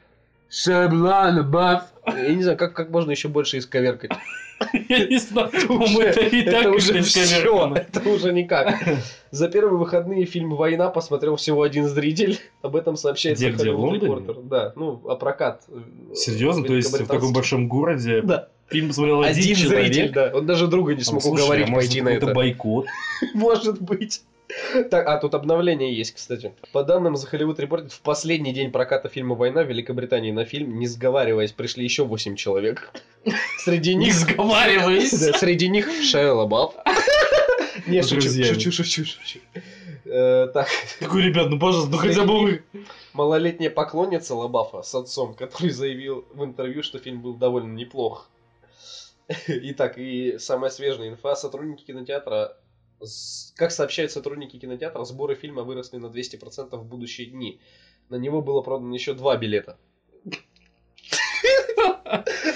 Шаблан 0.50 1.50
Бафф. 1.50 1.84
Я 2.08 2.34
не 2.34 2.44
знаю, 2.44 2.58
как, 2.58 2.74
как 2.74 2.90
можно 2.90 3.12
еще 3.12 3.30
больше 3.30 3.58
исковеркать. 3.58 4.12
Я 4.90 5.08
не 5.08 5.18
знаю, 5.18 5.50
по-моему, 5.68 6.02
это 6.02 6.22
и 6.22 6.44
так 6.44 6.62
это 6.62 6.70
уже 6.72 7.00
уже 7.00 7.02
все, 7.02 7.74
это 7.76 8.10
уже 8.10 8.34
никак. 8.34 8.76
За 9.32 9.48
первые 9.48 9.78
выходные 9.78 10.26
фильм 10.26 10.56
«Война» 10.56 10.90
посмотрел 10.90 11.36
всего 11.36 11.62
один 11.62 11.88
зритель. 11.88 12.40
Об 12.62 12.76
этом 12.76 12.98
сообщается 12.98 13.48
Где, 13.48 13.56
где, 13.56 13.72
в 13.72 13.80
Лондоне? 13.80 14.26
Да, 14.44 14.74
ну, 14.76 15.02
а 15.08 15.16
прокат. 15.16 15.64
э, 15.70 16.16
Серьезно? 16.16 16.66
То 16.66 16.74
есть 16.76 16.92
в 16.92 17.08
таком 17.08 17.34
большом 17.34 17.68
городе 17.68 18.22
Да, 18.22 18.50
фильм 18.68 18.90
посмотрел 18.90 19.22
один, 19.22 19.44
один 19.44 19.56
человек? 19.56 19.94
зритель, 19.94 20.14
да. 20.14 20.32
Он 20.34 20.46
даже 20.46 20.68
друга 20.68 20.96
не 20.96 21.04
смог 21.04 21.26
уговорить 21.26 21.70
а 21.70 21.74
пойти 21.74 22.02
на 22.02 22.12
какой-то 22.12 22.26
это. 22.28 22.36
бойкот. 22.36 22.86
Может 23.34 23.82
быть. 23.82 24.22
Так, 24.90 25.08
а 25.08 25.18
тут 25.18 25.34
обновление 25.36 25.94
есть, 25.96 26.14
кстати. 26.14 26.54
По 26.74 26.84
данным 26.84 27.14
The 27.16 27.32
Hollywood 27.32 27.58
Reporter, 27.58 27.90
в 27.90 28.02
последний 28.02 28.54
день 28.54 28.72
проката 28.72 29.10
фильма 29.10 29.36
«Война» 29.36 29.64
в 29.64 29.68
Великобритании 29.68 30.32
на 30.32 30.46
фильм, 30.46 30.78
не 30.80 30.88
сговариваясь, 30.88 31.52
пришли 31.52 31.84
еще 31.84 32.04
8 32.06 32.36
человек. 32.36 32.92
Среди 33.60 33.96
них... 33.96 34.08
Не 34.08 34.14
сговариваясь. 34.14 35.12
Да, 35.12 35.38
Среди 35.38 35.70
них 35.70 35.90
Шайа 36.04 36.34
Лабаф. 36.34 36.74
Не, 37.88 38.02
шучу, 38.04 38.22
шучу, 38.30 38.72
шучу, 38.72 39.06
шучу. 39.06 39.40
Э, 40.06 40.48
Так, 40.54 40.68
Такой, 41.00 41.24
ребят, 41.24 41.50
ну 41.50 41.60
пожалуйста, 41.60 41.92
ну 41.92 41.98
хотя 41.98 42.24
бы 42.26 42.40
вы. 42.40 42.64
малолетняя 43.14 43.70
поклонница 43.70 44.36
Лабафа 44.36 44.82
с 44.82 44.94
отцом, 44.94 45.34
который 45.34 45.70
заявил 45.70 46.26
в 46.34 46.44
интервью, 46.44 46.84
что 46.84 47.00
фильм 47.00 47.22
был 47.22 47.34
довольно 47.36 47.74
неплох. 47.74 48.30
Итак, 49.48 49.98
и 49.98 50.38
самая 50.40 50.70
свежая 50.70 51.10
инфа. 51.10 51.36
Сотрудники 51.36 51.86
кинотеатра, 51.86 52.58
как 53.56 53.72
сообщают 53.72 54.12
сотрудники 54.12 54.58
кинотеатра, 54.58 55.04
сборы 55.04 55.36
фильма 55.36 55.64
выросли 55.64 55.98
на 55.98 56.08
200% 56.08 56.76
в 56.76 56.86
будущие 56.86 57.28
дни. 57.28 57.60
На 58.10 58.16
него 58.16 58.42
было 58.42 58.62
продано 58.62 58.94
еще 58.94 59.14
два 59.14 59.38
билета. 59.38 59.78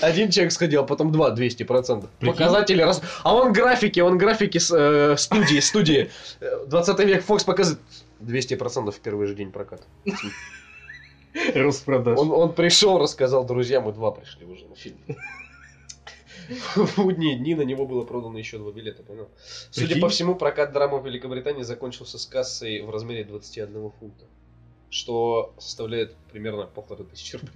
Один 0.01 0.29
человек 0.29 0.51
сходил, 0.51 0.81
а 0.81 0.85
потом 0.85 1.11
два, 1.11 1.33
200%. 1.33 2.07
Прикинь. 2.19 2.33
Показатели 2.33 2.81
раз... 2.81 3.01
А 3.23 3.33
он 3.33 3.53
графики, 3.53 3.99
он 4.01 4.17
графики 4.17 4.57
с, 4.57 4.71
э, 4.71 5.15
студии, 5.17 5.59
студии. 5.59 6.11
Э, 6.41 6.65
20 6.67 6.99
век 6.99 7.23
Fox 7.25 7.45
показывает 7.45 7.81
200% 8.21 8.91
в 8.91 8.99
первый 8.99 9.27
же 9.27 9.35
день 9.35 9.51
проката. 9.51 9.83
Распродаж. 11.53 12.19
Он, 12.19 12.31
он 12.31 12.53
пришел, 12.53 12.99
рассказал 12.99 13.45
друзьям, 13.45 13.89
и 13.89 13.93
два 13.93 14.11
пришли 14.11 14.45
уже 14.45 14.67
на 14.67 14.75
фильм. 14.75 14.97
В 16.75 16.97
будние 16.97 17.37
дни 17.37 17.55
на 17.55 17.61
него 17.61 17.85
было 17.85 18.03
продано 18.03 18.37
еще 18.37 18.57
два 18.57 18.71
билета, 18.71 19.03
понял? 19.03 19.29
Судя 19.71 19.87
Прикинь. 19.87 20.01
по 20.01 20.09
всему, 20.09 20.35
прокат 20.35 20.71
драмы 20.71 20.99
в 20.99 21.05
Великобритании 21.05 21.63
закончился 21.63 22.17
с 22.17 22.25
кассой 22.25 22.81
в 22.81 22.89
размере 22.89 23.23
21 23.23 23.91
фунта. 23.99 24.25
Что 24.89 25.53
составляет 25.57 26.15
примерно 26.31 26.67
полторы 26.67 27.03
тысячи 27.05 27.35
рублей. 27.35 27.55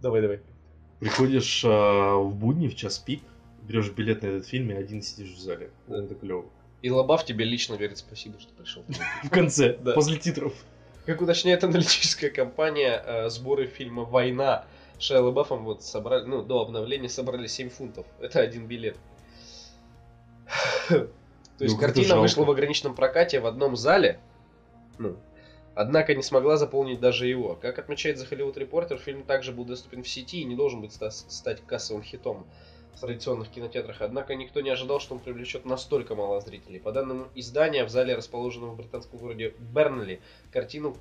Давай, 0.00 0.20
давай. 0.20 0.40
Приходишь 0.98 1.64
а, 1.64 2.16
в 2.16 2.34
будни 2.34 2.68
в 2.68 2.74
час 2.74 2.98
пик, 2.98 3.22
берешь 3.62 3.90
билет 3.90 4.22
на 4.22 4.26
этот 4.26 4.46
фильм 4.46 4.70
и 4.70 4.74
один 4.74 5.02
сидишь 5.02 5.30
в 5.30 5.38
зале. 5.38 5.70
Да. 5.86 6.02
Это 6.02 6.14
клево. 6.14 6.44
И 6.82 6.90
Лобав 6.90 7.24
тебе 7.24 7.44
лично 7.44 7.76
говорит 7.76 7.98
спасибо, 7.98 8.40
что 8.40 8.52
пришел. 8.54 8.84
В 9.22 9.30
конце, 9.30 9.74
после 9.94 10.18
титров. 10.18 10.52
Как 11.06 11.20
уточняет 11.20 11.64
аналитическая 11.64 12.30
компания, 12.30 13.02
э, 13.04 13.28
сборы 13.28 13.66
фильма 13.66 14.02
«Война» 14.02 14.64
Шайа 15.02 15.20
Лабафом 15.20 15.64
вот 15.64 15.82
собрали, 15.82 16.24
ну, 16.24 16.42
до 16.42 16.60
обновления 16.60 17.08
собрали 17.08 17.48
7 17.48 17.70
фунтов. 17.70 18.06
Это 18.20 18.40
один 18.40 18.66
билет. 18.68 18.96
То 20.88 20.94
есть 21.58 21.74
Ну, 21.74 21.80
как-то 21.80 21.94
картина 21.94 22.20
вышла 22.20 22.44
в 22.44 22.50
ограниченном 22.50 22.94
прокате 22.94 23.40
в 23.40 23.46
одном 23.46 23.76
зале, 23.76 24.20
ну, 24.98 25.16
однако 25.74 26.14
не 26.14 26.22
смогла 26.22 26.56
заполнить 26.56 27.00
даже 27.00 27.26
его. 27.26 27.56
Как 27.60 27.78
отмечает 27.80 28.18
The 28.18 28.30
Hollywood 28.30 28.54
Reporter, 28.54 28.96
фильм 28.96 29.24
также 29.24 29.52
был 29.52 29.64
доступен 29.64 30.04
в 30.04 30.08
сети 30.08 30.40
и 30.40 30.44
не 30.44 30.54
должен 30.54 30.80
быть 30.80 30.92
ста- 30.92 31.10
стать 31.10 31.60
кассовым 31.66 32.02
хитом 32.04 32.46
в 32.94 33.00
традиционных 33.00 33.48
кинотеатрах. 33.50 34.02
Однако 34.02 34.34
никто 34.36 34.60
не 34.60 34.70
ожидал, 34.70 35.00
что 35.00 35.14
он 35.14 35.20
привлечет 35.20 35.64
настолько 35.64 36.14
мало 36.14 36.40
зрителей. 36.40 36.78
По 36.78 36.92
данным 36.92 37.28
издания, 37.34 37.84
в 37.84 37.88
зале, 37.88 38.14
расположенном 38.14 38.70
в 38.70 38.76
британском 38.76 39.18
городе 39.18 39.54
Бернли, 39.58 40.20
картину 40.52 40.96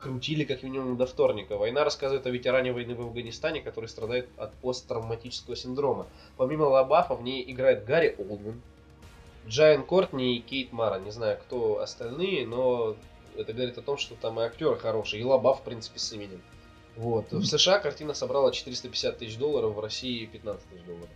крутили 0.00 0.44
как 0.44 0.62
минимум 0.62 0.96
до 0.96 1.06
вторника. 1.06 1.56
Война 1.56 1.84
рассказывает 1.84 2.26
о 2.26 2.30
ветеране 2.30 2.72
войны 2.72 2.94
в 2.94 3.02
Афганистане, 3.02 3.60
который 3.60 3.86
страдает 3.86 4.28
от 4.36 4.54
посттравматического 4.54 5.56
синдрома. 5.56 6.06
Помимо 6.36 6.64
Лабафа 6.64 7.14
в 7.14 7.22
ней 7.22 7.44
играет 7.50 7.84
Гарри 7.84 8.16
Олдман, 8.18 8.60
Джайан 9.46 9.84
Кортни 9.84 10.36
и 10.36 10.40
Кейт 10.40 10.72
Мара. 10.72 10.98
Не 10.98 11.10
знаю, 11.10 11.38
кто 11.38 11.80
остальные, 11.80 12.46
но 12.46 12.96
это 13.36 13.52
говорит 13.52 13.78
о 13.78 13.82
том, 13.82 13.96
что 13.96 14.14
там 14.14 14.40
и 14.40 14.42
актеры 14.42 14.76
хорошие, 14.76 15.20
и 15.20 15.24
Лабаф, 15.24 15.60
в 15.60 15.62
принципе, 15.62 15.98
с 15.98 16.12
именем. 16.12 16.42
Вот. 16.96 17.30
В 17.32 17.44
США 17.44 17.78
картина 17.78 18.14
собрала 18.14 18.52
450 18.52 19.18
тысяч 19.18 19.38
долларов, 19.38 19.74
в 19.74 19.80
России 19.80 20.26
15 20.26 20.68
тысяч 20.68 20.84
долларов. 20.84 21.08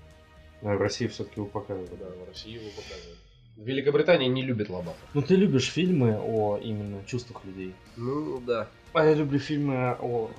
А 0.62 0.76
в 0.76 0.80
России 0.80 1.06
все-таки 1.08 1.40
его 1.40 1.48
показывают. 1.48 1.98
Да, 1.98 2.06
в 2.06 2.28
России 2.28 2.52
его 2.52 2.70
показывают. 2.70 3.18
В 3.56 3.64
Великобритании 3.64 4.28
не 4.28 4.42
любит 4.42 4.68
Лабафа. 4.68 4.98
Ну 5.14 5.22
ты 5.22 5.36
любишь 5.36 5.70
фильмы 5.70 6.18
о 6.20 6.58
именно 6.58 7.04
чувствах 7.06 7.44
людей. 7.44 7.72
Ну, 7.96 8.40
да. 8.40 8.68
А 8.92 9.04
я 9.04 9.14
люблю 9.14 9.38
фильмы 9.38 9.96
о 10.00 10.30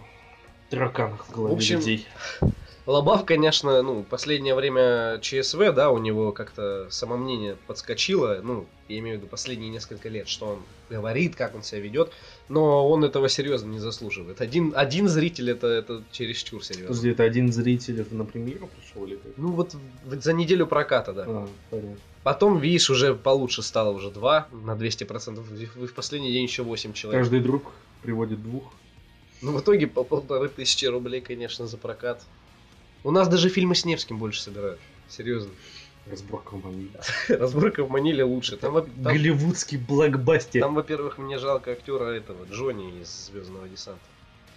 тараканах 0.69 1.27
в 1.27 1.31
голове 1.31 1.53
В 1.53 1.57
общем, 1.57 1.79
людей. 1.79 2.05
Лобав, 2.85 3.25
конечно, 3.25 3.81
ну, 3.81 4.03
последнее 4.03 4.53
время 4.53 5.19
ЧСВ, 5.19 5.71
да, 5.73 5.89
у 5.89 5.97
него 5.97 6.31
как-то 6.31 6.87
самомнение 6.91 7.57
подскочило, 7.65 8.41
ну, 8.43 8.67
я 8.87 8.99
имею 8.99 9.17
в 9.17 9.19
виду 9.21 9.27
последние 9.27 9.71
несколько 9.71 10.07
лет, 10.07 10.27
что 10.27 10.45
он 10.45 10.59
говорит, 10.89 11.35
как 11.35 11.55
он 11.55 11.63
себя 11.63 11.81
ведет, 11.81 12.11
но 12.47 12.87
он 12.87 13.03
этого 13.03 13.27
серьезно 13.27 13.71
не 13.71 13.79
заслуживает. 13.79 14.39
Один, 14.39 14.71
один 14.75 15.07
зритель 15.07 15.49
это, 15.49 15.67
это 15.67 16.03
чересчур 16.11 16.63
серьезно. 16.63 16.89
Подожди, 16.89 17.09
это 17.09 17.23
один 17.23 17.51
зритель 17.51 18.01
это 18.01 18.13
на 18.13 18.25
премьеру 18.25 18.67
пришел 18.67 19.05
или 19.07 19.15
как? 19.15 19.31
Ну 19.37 19.51
вот 19.51 19.75
за 20.05 20.33
неделю 20.33 20.67
проката, 20.67 21.11
да. 21.13 21.25
А, 21.27 21.47
понятно. 21.71 21.97
Потом, 22.21 22.59
видишь, 22.59 22.89
уже 22.89 23.15
получше 23.15 23.63
стало 23.63 23.91
уже 23.91 24.11
два 24.11 24.47
на 24.51 24.71
200%. 24.71 25.41
В, 25.41 25.87
в 25.87 25.93
последний 25.93 26.31
день 26.31 26.43
еще 26.43 26.63
8 26.63 26.93
человек. 26.93 27.21
Каждый 27.21 27.39
друг 27.39 27.71
приводит 28.03 28.41
двух. 28.43 28.71
Ну, 29.41 29.51
в 29.51 29.61
итоге 29.61 29.87
по 29.87 30.03
полторы 30.03 30.49
тысячи 30.49 30.85
рублей, 30.85 31.21
конечно, 31.21 31.67
за 31.67 31.77
прокат. 31.77 32.23
У 33.05 33.11
нас 33.11 33.27
даже 33.27 33.49
фильмы 33.49 33.75
с 33.75 33.85
Невским 33.85 34.17
больше 34.17 34.41
собирают. 34.41 34.79
Серьезно. 35.07 35.51
Разборка 36.07 36.55
в 36.55 36.63
Маниле. 36.63 36.99
Разборка 37.29 37.83
в 37.83 37.89
Маниле 37.89 38.23
лучше. 38.23 38.57
Там, 38.57 38.73
во- 38.73 38.81
там- 38.81 39.03
Голливудский 39.03 39.77
блокбастер. 39.77 40.61
там, 40.61 40.73
во-первых, 40.75 41.17
мне 41.19 41.37
жалко 41.37 41.71
актера 41.71 42.05
этого, 42.05 42.45
Джонни 42.51 42.99
из 43.01 43.27
Звездного 43.27 43.67
десанта. 43.67 44.01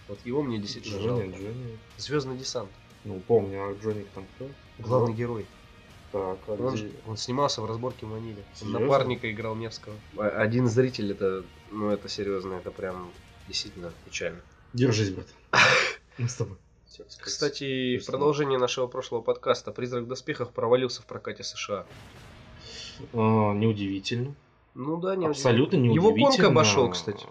Вот 0.09 0.19
его 0.25 0.43
мне 0.43 0.59
действительно 0.59 0.99
Джонни, 0.99 1.21
жалко. 1.31 1.37
Джонни. 1.43 1.79
Звездный 1.99 2.37
десант. 2.39 2.71
Ну, 3.05 3.21
помню, 3.27 3.69
а 3.71 3.75
Джонни 3.83 4.07
там 4.15 4.25
кто? 4.37 4.49
Главный 4.79 5.15
герой. 5.15 5.47
Так, 6.13 6.39
а 6.47 6.53
Он, 6.59 6.75
где- 6.75 6.91
он 7.07 7.17
снимался 7.19 7.61
в 7.61 7.67
разборке 7.67 8.07
в 8.07 8.09
Маниле. 8.11 8.43
Он 8.63 8.73
напарника 8.73 9.31
играл 9.31 9.55
Невского. 9.57 9.95
А- 10.17 10.29
Один 10.43 10.69
зритель 10.69 11.13
это, 11.13 11.45
ну 11.71 11.91
это 11.91 12.09
серьезно, 12.09 12.55
это 12.55 12.71
прям 12.71 13.11
действительно 13.47 13.93
печально. 14.07 14.41
Держись, 14.73 15.11
брат. 15.11 15.27
Мы 16.19 16.29
с 16.29 16.35
тобой. 16.35 16.57
Кстати, 17.21 17.99
в 17.99 18.07
продолжение 18.07 18.59
нашего 18.59 18.87
прошлого 18.87 19.23
подкаста 19.23 19.73
«Призрак 19.73 20.05
в 20.05 20.09
доспехах» 20.09 20.53
провалился 20.53 21.03
в 21.03 21.07
прокате 21.07 21.45
США. 21.45 21.87
А, 23.13 23.53
неудивительно. 23.55 24.35
Ну 24.75 24.97
да, 24.99 25.17
не 25.17 25.27
Абсолютно 25.27 25.77
Его 25.77 26.11
неудивительно. 26.11 26.37
Конг 26.37 26.45
обошел, 26.51 26.91
кстати. 26.91 27.27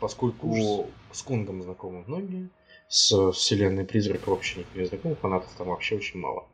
Поскольку 0.00 0.48
Ужас. 0.48 0.86
с 1.12 1.22
Конгом 1.22 1.62
знакомы 1.62 2.04
многие, 2.06 2.50
с 2.88 3.30
вселенной 3.32 3.84
призрака 3.84 4.30
вообще 4.30 4.60
никто 4.60 4.78
не 4.78 4.86
знаком, 4.86 5.16
фанатов 5.16 5.50
там 5.56 5.68
вообще 5.68 5.96
очень 5.96 6.20
мало. 6.20 6.48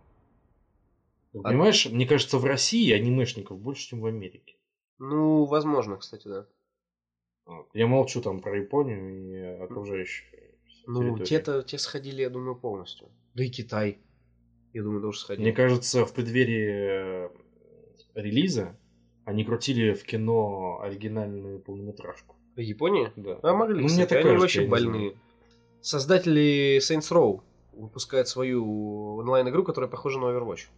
Ты 1.33 1.39
А- 1.39 1.43
Понимаешь, 1.43 1.87
мне 1.87 2.07
кажется, 2.07 2.39
в 2.39 2.45
России 2.45 2.93
анимешников 2.93 3.59
больше, 3.59 3.89
чем 3.89 4.01
в 4.01 4.07
Америке. 4.07 4.57
Ну, 4.99 5.45
возможно, 5.45 5.97
кстати, 5.97 6.29
да. 6.29 6.47
Я 7.73 7.87
молчу 7.87 8.21
там 8.21 8.41
про 8.41 8.59
Японию 8.59 9.59
и 9.59 9.63
окружающие. 9.65 10.29
Ну, 10.89 11.19
те-то 11.19 11.63
те 11.63 11.77
сходили, 11.79 12.23
я 12.23 12.31
думаю, 12.31 12.57
полностью. 12.57 13.09
Да 13.35 13.45
и 13.45 13.51
Китай. 13.51 13.99
Я 14.73 14.83
думаю, 14.83 15.03
тоже 15.03 15.21
сходили. 15.21 15.45
Мне 15.45 15.53
кажется, 15.55 16.07
в 16.07 16.15
преддверии 16.15 17.27
э, 17.27 17.29
релиза 18.15 18.75
они 19.27 19.45
крутили 19.45 19.93
в 19.93 20.03
кино 20.05 20.81
оригинальную 20.83 21.61
полнометражку. 21.61 22.37
Япония? 22.57 23.13
Да. 23.17 23.39
А 23.43 23.53
могли, 23.53 23.75
Ну, 23.75 23.81
мне 23.81 23.89
кстати, 23.89 24.15
они 24.15 24.23
кажется, 24.23 24.63
не 24.63 24.69
больные. 24.69 25.15
Создатели 25.83 26.79
Saints 26.79 27.13
Row 27.13 27.43
выпускают 27.73 28.27
свою 28.29 29.17
онлайн-игру, 29.17 29.65
которая 29.65 29.91
похожа 29.91 30.19
на 30.19 30.25
Overwatch. 30.25 30.69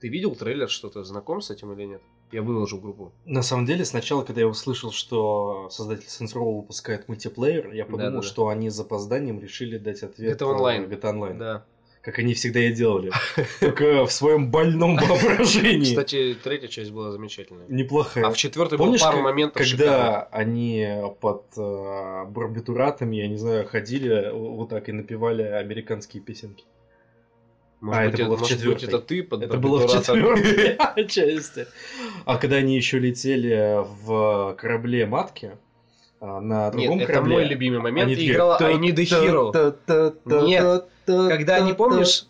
Ты 0.00 0.08
видел 0.08 0.34
трейлер, 0.34 0.70
что-то 0.70 1.04
знаком 1.04 1.42
с 1.42 1.50
этим 1.50 1.72
или 1.72 1.84
нет? 1.84 2.00
Я 2.32 2.42
выложил 2.42 2.78
в 2.78 2.82
группу. 2.82 3.12
На 3.26 3.42
самом 3.42 3.66
деле, 3.66 3.84
сначала, 3.84 4.22
когда 4.24 4.40
я 4.40 4.48
услышал, 4.48 4.92
что 4.92 5.68
создатель 5.70 6.06
Saints 6.06 6.34
Row 6.34 6.56
выпускает 6.56 7.06
мультиплеер, 7.06 7.70
я 7.72 7.84
подумал, 7.84 8.06
Да-да-да. 8.06 8.26
что 8.26 8.48
они 8.48 8.70
с 8.70 8.74
запозданием 8.74 9.40
решили 9.40 9.76
дать 9.76 10.02
ответ 10.02 10.32
Это 10.32 10.46
онлайн. 10.46 10.84
э, 10.84 10.86
GTA 10.94 11.12
Online. 11.12 11.38
Да. 11.38 11.64
Как 12.00 12.18
они 12.18 12.32
всегда 12.32 12.60
и 12.60 12.72
делали. 12.72 13.12
Только 13.60 14.06
в 14.06 14.12
своем 14.12 14.50
больном 14.50 14.96
воображении. 14.96 15.84
Кстати, 15.84 16.34
третья 16.42 16.68
часть 16.68 16.92
была 16.92 17.10
замечательная. 17.10 17.66
Неплохая. 17.68 18.24
А 18.24 18.30
в 18.30 18.38
четвертой 18.38 18.78
было 18.78 18.96
пару 18.96 19.20
моментов 19.20 19.60
когда 19.60 20.22
они 20.22 20.88
под 21.20 21.44
э, 21.58 22.24
барбитуратами, 22.24 23.16
я 23.16 23.28
не 23.28 23.36
знаю, 23.36 23.66
ходили 23.66 24.30
вот 24.32 24.70
так 24.70 24.88
и 24.88 24.92
напевали 24.92 25.42
американские 25.42 26.22
песенки? 26.22 26.64
Может 27.80 28.00
а, 28.00 28.04
быть, 28.10 28.14
это 28.14 28.24
было 28.28 28.36
в 28.36 28.40
может 28.40 28.56
быть, 28.58 28.58
четвёртой. 28.58 28.88
это 28.88 28.98
ты 28.98 29.22
под 29.22 29.42
Это 29.42 29.56
было 29.56 29.78
в 29.86 29.90
четвертой 29.90 31.06
части. 31.08 31.66
А 32.26 32.36
когда 32.36 32.56
они 32.56 32.76
еще 32.76 32.98
летели 32.98 33.84
в 34.04 34.54
корабле 34.58 35.06
матки 35.06 35.56
а, 36.20 36.40
на 36.40 36.70
другом 36.70 36.98
Нет, 36.98 37.04
это 37.04 37.12
корабле, 37.12 37.34
мой 37.36 37.44
любимый 37.46 37.80
момент. 37.80 38.06
они 38.06 38.14
такие, 38.16 38.32
играла 38.32 38.58
I 38.60 38.74
«Та- 38.74 38.80
Need 38.80 39.00
a 39.00 39.04
Hero. 40.24 40.46
Нет, 40.46 40.84
когда 41.06 41.56
они, 41.56 41.72
помнишь, 41.72 42.24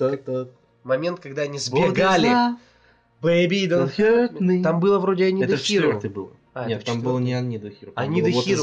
Момент, 0.82 1.20
когда 1.20 1.42
они 1.42 1.58
сбегали. 1.58 2.30
Baby, 3.20 3.68
Don't 3.68 3.94
hurt 3.98 4.38
me. 4.38 4.62
Там 4.62 4.80
было 4.80 4.98
вроде 4.98 5.24
I 5.24 5.32
Need 5.32 5.44
Это 5.44 5.54
a 5.54 5.56
в 5.56 5.60
Hero. 5.60 5.64
четвертой 5.66 6.10
было. 6.10 6.30
А, 6.52 6.66
Нет, 6.66 6.84
там 6.84 7.00
было 7.00 7.12
четвёртой. 7.14 7.22
не 7.46 7.58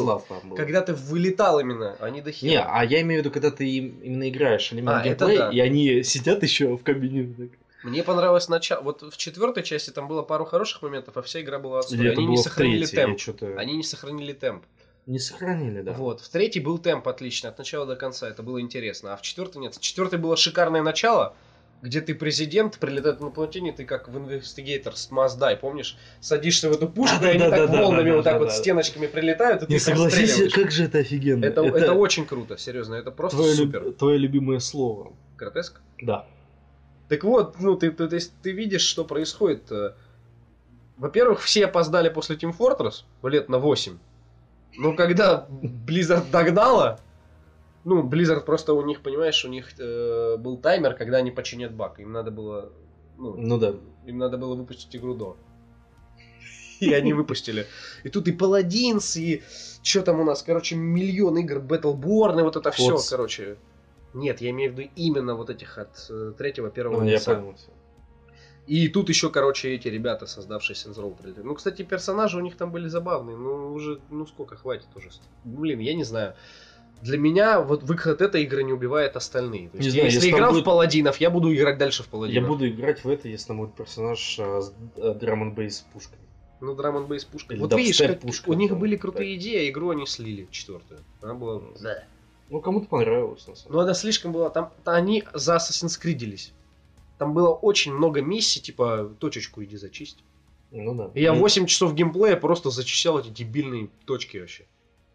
Hero. 0.01 0.05
Love 0.05 0.23
там 0.27 0.49
было. 0.49 0.57
Когда 0.57 0.81
ты 0.81 0.93
вылетал 0.93 1.59
именно, 1.59 1.95
а 1.99 2.09
до 2.21 2.31
Hero. 2.31 2.47
Не, 2.49 2.61
а 2.61 2.83
я 2.83 3.01
имею 3.01 3.21
в 3.21 3.25
виду, 3.25 3.33
когда 3.33 3.49
ты 3.49 3.65
им- 3.69 3.99
именно 4.01 4.27
играешь 4.29 4.73
элемент 4.73 4.97
А, 4.97 5.05
это 5.05 5.25
геймплей, 5.25 5.37
да. 5.37 5.49
и 5.51 5.59
они 5.59 6.03
сидят 6.03 6.43
еще 6.43 6.75
в 6.75 6.83
кабине. 6.83 7.33
так. 7.37 7.49
Мне 7.83 8.03
понравилось 8.03 8.49
начало. 8.49 8.81
Вот 8.81 9.03
в 9.03 9.15
четвертой 9.17 9.63
части 9.63 9.91
там 9.91 10.07
было 10.09 10.21
пару 10.21 10.43
хороших 10.43 10.81
моментов, 10.81 11.15
а 11.15 11.21
вся 11.21 11.39
игра 11.39 11.59
была 11.59 11.79
отстой. 11.79 11.99
Или 11.99 12.09
Они 12.09 12.25
не 12.25 12.37
сохранили 12.37 12.85
третьей, 12.85 13.33
темп. 13.33 13.57
Они 13.57 13.77
не 13.77 13.83
сохранили 13.83 14.33
темп. 14.33 14.65
Не 15.05 15.19
сохранили, 15.19 15.81
да. 15.81 15.93
Вот. 15.93 16.19
В 16.19 16.27
третьей 16.27 16.61
был 16.61 16.79
темп 16.79 17.07
отличный, 17.07 17.49
от 17.49 17.57
начала 17.57 17.85
до 17.85 17.95
конца. 17.95 18.27
Это 18.27 18.43
было 18.43 18.59
интересно. 18.59 19.13
А 19.13 19.15
в 19.15 19.21
четвертой 19.21 19.61
нет. 19.61 19.75
В 19.75 19.79
четвертой 19.79 20.19
было 20.19 20.35
шикарное 20.35 20.81
начало, 20.81 21.33
где 21.81 22.01
ты 22.01 22.15
президент, 22.15 22.79
прилетает 22.79 23.19
на 23.21 23.29
плотине, 23.29 23.71
ты 23.71 23.85
как 23.85 24.09
в 24.09 24.17
Investigator 24.17 24.93
с 24.95 25.09
Die, 25.11 25.57
помнишь? 25.57 25.97
Садишься 26.19 26.69
в 26.69 26.73
эту 26.73 26.89
пушку, 26.89 27.23
и 27.23 27.27
они 27.27 27.39
так 27.39 27.49
Да-да-да-да-да-да-да. 27.51 27.83
волнами 27.83 28.11
вот 28.11 28.23
так 28.23 28.39
вот 28.39 28.51
стеночками 28.51 29.07
прилетают, 29.07 29.63
и 29.63 29.65
ты 29.67 29.79
согласись, 29.79 30.51
как 30.53 30.71
же 30.71 30.85
это 30.85 30.99
офигенно. 30.99 31.45
Это, 31.45 31.61
это 31.61 31.93
очень 31.93 32.25
круто, 32.25 32.57
серьезно, 32.57 32.95
это 32.95 33.11
просто 33.11 33.37
твое, 33.37 33.53
супер. 33.53 33.83
люб- 33.83 33.97
твое 33.97 34.17
любимое 34.17 34.59
слово. 34.59 35.13
Гротеск? 35.37 35.81
Да. 36.01 36.25
Так 37.09 37.23
вот, 37.23 37.59
ну 37.59 37.75
ты, 37.75 37.91
ты, 37.91 38.03
есть 38.15 38.33
ты 38.41 38.51
видишь, 38.51 38.81
что 38.81 39.05
происходит. 39.05 39.71
э. 39.71 39.93
Во-первых, 40.97 41.41
все 41.41 41.65
опоздали 41.65 42.09
после 42.09 42.35
Team 42.35 42.55
Fortress 42.57 43.03
лет 43.23 43.49
на 43.49 43.59
8. 43.59 43.97
Но 44.79 44.93
когда 44.93 45.47
Blizzard 45.61 46.29
догнала, 46.31 46.99
ну, 47.87 48.03
Blizzard 48.03 48.41
просто 48.41 48.73
у 48.73 48.81
них, 48.85 49.01
понимаешь, 49.01 49.45
у 49.45 49.47
них 49.47 49.69
э, 49.79 50.35
был 50.37 50.57
таймер, 50.57 50.93
когда 50.93 51.17
они 51.17 51.31
починят 51.31 51.73
баг. 51.73 51.99
Им 51.99 52.11
надо 52.11 52.31
было, 52.31 52.73
ну, 53.17 53.35
Ну 53.37 53.57
да. 53.57 53.75
им 54.05 54.17
надо 54.17 54.37
было 54.37 54.55
выпустить 54.55 54.93
игру 54.97 55.13
до. 55.13 55.37
И 56.81 56.93
они 56.93 57.13
выпустили. 57.13 57.65
И 58.03 58.09
тут 58.09 58.27
и 58.27 58.33
Paladins, 58.33 59.17
и 59.17 59.41
что 59.83 60.01
там 60.01 60.19
у 60.19 60.25
нас, 60.25 60.43
короче, 60.43 60.75
миллион 60.75 61.37
игр, 61.37 61.59
Battleborn, 61.59 62.39
и 62.39 62.43
вот 62.43 62.57
это 62.57 62.71
все, 62.71 62.97
короче. 63.09 63.57
Нет, 64.13 64.41
я 64.41 64.49
имею 64.49 64.73
в 64.73 64.77
виду 64.77 64.91
именно 64.97 65.35
вот 65.35 65.49
этих 65.49 65.77
от 65.77 66.07
э, 66.09 66.33
третьего, 66.37 66.69
первого 66.69 66.99
Ну, 67.01 67.05
я 67.05 67.13
лица. 67.13 67.35
понял. 67.35 67.55
И 68.65 68.89
тут 68.89 69.07
еще, 69.07 69.29
короче, 69.29 69.73
эти 69.73 69.87
ребята, 69.87 70.25
создавшие 70.25 70.75
Saints 70.75 70.97
Row, 70.97 71.15
прилетели. 71.15 71.45
Ну, 71.45 71.55
кстати, 71.55 71.83
персонажи 71.83 72.37
у 72.37 72.41
них 72.41 72.57
там 72.57 72.69
были 72.69 72.89
забавные. 72.89 73.37
Ну, 73.37 73.71
уже, 73.73 74.01
ну 74.09 74.25
сколько, 74.27 74.57
хватит 74.57 74.87
уже. 74.93 75.09
Блин, 75.45 75.79
я 75.79 75.93
не 75.93 76.03
знаю. 76.03 76.35
Для 77.01 77.17
меня 77.17 77.61
вот 77.61 77.83
выход 77.83 78.21
этой 78.21 78.43
игры 78.43 78.63
не 78.63 78.73
убивает 78.73 79.15
остальные. 79.15 79.69
То 79.69 79.77
Не 79.77 79.83
есть, 79.85 79.93
знаю, 79.93 80.05
если 80.07 80.17
если 80.17 80.29
играл 80.31 80.51
будет- 80.51 80.61
в 80.63 80.65
паладинов, 80.65 81.17
я 81.21 81.29
буду 81.29 81.53
играть 81.53 81.77
дальше 81.77 82.03
в 82.03 82.07
Я 82.07 82.11
паладинов. 82.11 82.47
буду 82.49 82.67
играть 82.67 83.03
в 83.03 83.09
это, 83.09 83.27
если 83.29 83.47
там 83.47 83.57
будет 83.59 83.75
персонаж 83.75 84.37
а, 84.39 84.61
с 84.61 84.73
драм 85.19 85.43
н 85.43 85.53
бейс 85.53 85.85
пушкой. 85.93 86.17
Ну, 86.59 86.73
драм 86.75 87.05
бейс 87.05 87.23
пушка. 87.23 87.53
Или 87.53 87.61
Вот 87.61 87.73
видишь, 87.73 87.99
как- 87.99 88.19
пушка, 88.21 88.49
у 88.49 88.53
них 88.53 88.71
там, 88.71 88.79
были 88.79 88.95
крутые 88.95 89.35
идеи, 89.35 89.67
а 89.67 89.69
игру 89.69 89.91
они 89.91 90.07
слили, 90.07 90.47
четвертую. 90.51 91.01
Она 91.21 91.33
была... 91.35 91.61
Ну, 92.49 92.61
кому-то 92.61 92.87
понравилось, 92.87 93.45
на 93.47 93.55
самом 93.55 93.73
Но 93.75 93.79
она 93.81 93.93
слишком 93.93 94.31
была... 94.31 94.49
Там 94.49 94.71
та- 94.83 94.93
они 94.95 95.23
за 95.33 95.57
Assassin's 95.57 96.01
Creed 96.01 96.51
Там 97.19 97.33
было 97.33 97.49
очень 97.49 97.93
много 97.93 98.21
миссий, 98.21 98.61
типа, 98.61 99.11
точечку 99.19 99.63
иди 99.63 99.75
зачисть. 99.77 100.23
деле. 100.71 100.83
Ну 100.83 100.95
да. 100.95 101.11
И 101.13 101.21
я 101.21 101.33
Ну, 101.33 101.39
8 101.41 101.65
часов 101.65 101.93
геймплея 101.93 102.37
просто 102.37 102.69
зачищал 102.69 103.19
эти 103.19 103.29
дебильные 103.29 103.89
точки 104.05 104.37
вообще. 104.37 104.65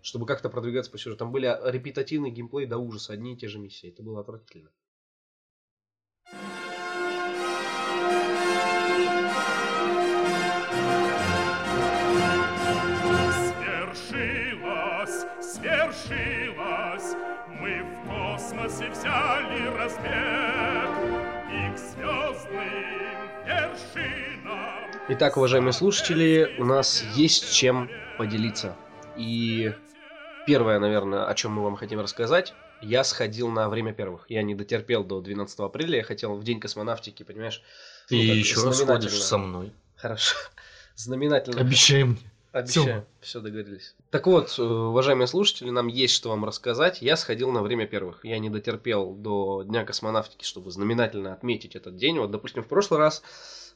Чтобы 0.02 0.26
как-то 0.26 0.48
продвигаться 0.50 0.90
по 0.90 0.98
сюжету. 0.98 1.20
Там 1.20 1.30
были 1.30 1.46
репетативный 1.64 2.30
геймплей 2.30 2.66
до 2.66 2.76
ужаса, 2.78 3.12
одни 3.12 3.34
и 3.34 3.36
те 3.36 3.46
же 3.48 3.60
миссии. 3.60 3.88
Это 3.88 4.02
было 4.02 4.20
отвратительно. 4.20 4.70
Свершилось, 13.92 15.26
свершилось, 15.40 17.14
мы 17.60 17.82
в 17.82 18.08
космосе 18.08 18.90
взяли 18.90 19.66
разбег 19.76 20.90
и 21.48 21.72
к 21.72 21.78
звездным 21.78 23.22
вершинам. 23.46 24.90
Итак, 25.10 25.36
уважаемые 25.36 25.72
слушатели, 25.72 26.56
у 26.58 26.64
нас 26.64 27.04
есть 27.14 27.52
чем 27.52 27.88
поделиться. 28.18 28.76
И 29.16 29.72
первое, 30.46 30.78
наверное, 30.78 31.26
о 31.26 31.34
чем 31.34 31.52
мы 31.52 31.62
вам 31.62 31.76
хотим 31.76 32.00
рассказать, 32.00 32.54
я 32.80 33.04
сходил 33.04 33.48
на 33.48 33.68
время 33.68 33.92
первых. 33.92 34.26
Я 34.28 34.42
не 34.42 34.54
дотерпел 34.54 35.04
до 35.04 35.20
12 35.20 35.60
апреля, 35.60 35.98
я 35.98 36.04
хотел 36.04 36.34
в 36.34 36.44
день 36.44 36.60
космонавтики, 36.60 37.22
понимаешь? 37.22 37.62
Ты 38.08 38.16
ну, 38.16 38.34
еще 38.34 38.54
раз 38.62 38.76
знаменательно. 38.76 39.10
ходишь 39.10 39.22
со 39.22 39.38
мной. 39.38 39.72
Хорошо. 39.96 40.36
Знаменательно. 40.96 41.60
Обещай 41.60 42.04
мне. 42.04 42.18
Обещаю, 42.52 43.06
все 43.22 43.40
договорились. 43.40 43.94
Так 44.10 44.26
вот, 44.26 44.54
э, 44.58 44.62
уважаемые 44.62 45.26
слушатели, 45.26 45.70
нам 45.70 45.86
есть 45.86 46.12
что 46.14 46.28
вам 46.28 46.44
рассказать. 46.44 47.00
Я 47.00 47.16
сходил 47.16 47.50
на 47.50 47.62
время 47.62 47.86
первых. 47.86 48.26
Я 48.26 48.38
не 48.38 48.50
дотерпел 48.50 49.14
до 49.14 49.62
Дня 49.62 49.86
космонавтики, 49.86 50.44
чтобы 50.44 50.70
знаменательно 50.70 51.32
отметить 51.32 51.76
этот 51.76 51.96
день. 51.96 52.18
Вот, 52.18 52.30
допустим, 52.30 52.62
в 52.62 52.68
прошлый 52.68 53.00
раз 53.00 53.22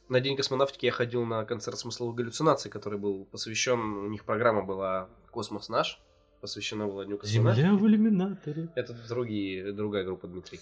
на 0.09 0.21
День 0.21 0.37
космонавтики 0.37 0.85
я 0.85 0.91
ходил 0.91 1.25
на 1.25 1.43
концерт 1.43 1.79
смысловых 1.79 2.15
галлюцинаций, 2.15 2.69
который 2.69 2.99
был 2.99 3.25
посвящен, 3.25 3.79
у 3.79 4.09
них 4.09 4.25
программа 4.25 4.61
была 4.61 5.09
«Космос 5.31 5.69
наш», 5.69 5.99
посвящена 6.41 6.87
была 6.87 7.05
Дню 7.05 7.17
космонавтики. 7.17 7.65
Земля 7.65 7.77
в 7.77 7.87
иллюминаторе. 7.87 8.69
Это 8.75 8.95
другие, 9.07 9.71
другая 9.71 10.03
группа 10.03 10.27
Дмитрий. 10.27 10.59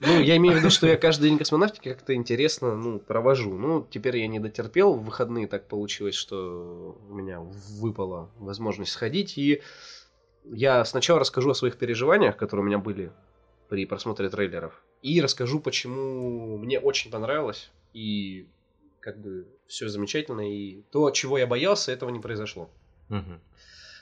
Ну, 0.00 0.20
я 0.20 0.36
имею 0.36 0.54
в 0.54 0.58
виду, 0.58 0.70
что 0.70 0.86
я 0.86 0.96
каждый 0.96 1.28
день 1.28 1.38
космонавтики 1.38 1.88
как-то 1.88 2.14
интересно, 2.14 2.76
ну, 2.76 3.00
провожу. 3.00 3.58
Ну, 3.58 3.86
теперь 3.90 4.18
я 4.18 4.28
не 4.28 4.38
дотерпел, 4.38 4.94
в 4.94 5.04
выходные 5.04 5.48
так 5.48 5.66
получилось, 5.66 6.14
что 6.14 6.96
у 7.08 7.14
меня 7.14 7.40
выпала 7.40 8.30
возможность 8.38 8.92
сходить. 8.92 9.36
И 9.38 9.60
я 10.44 10.84
сначала 10.84 11.18
расскажу 11.18 11.50
о 11.50 11.54
своих 11.54 11.78
переживаниях, 11.78 12.36
которые 12.36 12.64
у 12.64 12.66
меня 12.66 12.78
были 12.78 13.10
при 13.68 13.86
просмотре 13.86 14.28
трейлеров. 14.28 14.80
И 15.02 15.20
расскажу, 15.20 15.58
почему 15.58 16.58
мне 16.58 16.78
очень 16.78 17.10
понравилось. 17.10 17.70
И 17.92 18.48
как 19.00 19.20
бы 19.20 19.48
все 19.66 19.88
замечательно. 19.88 20.48
И 20.48 20.82
то, 20.92 21.10
чего 21.10 21.38
я 21.38 21.46
боялся, 21.48 21.90
этого 21.90 22.10
не 22.10 22.20
произошло. 22.20 22.70
Мгм. 23.08 23.40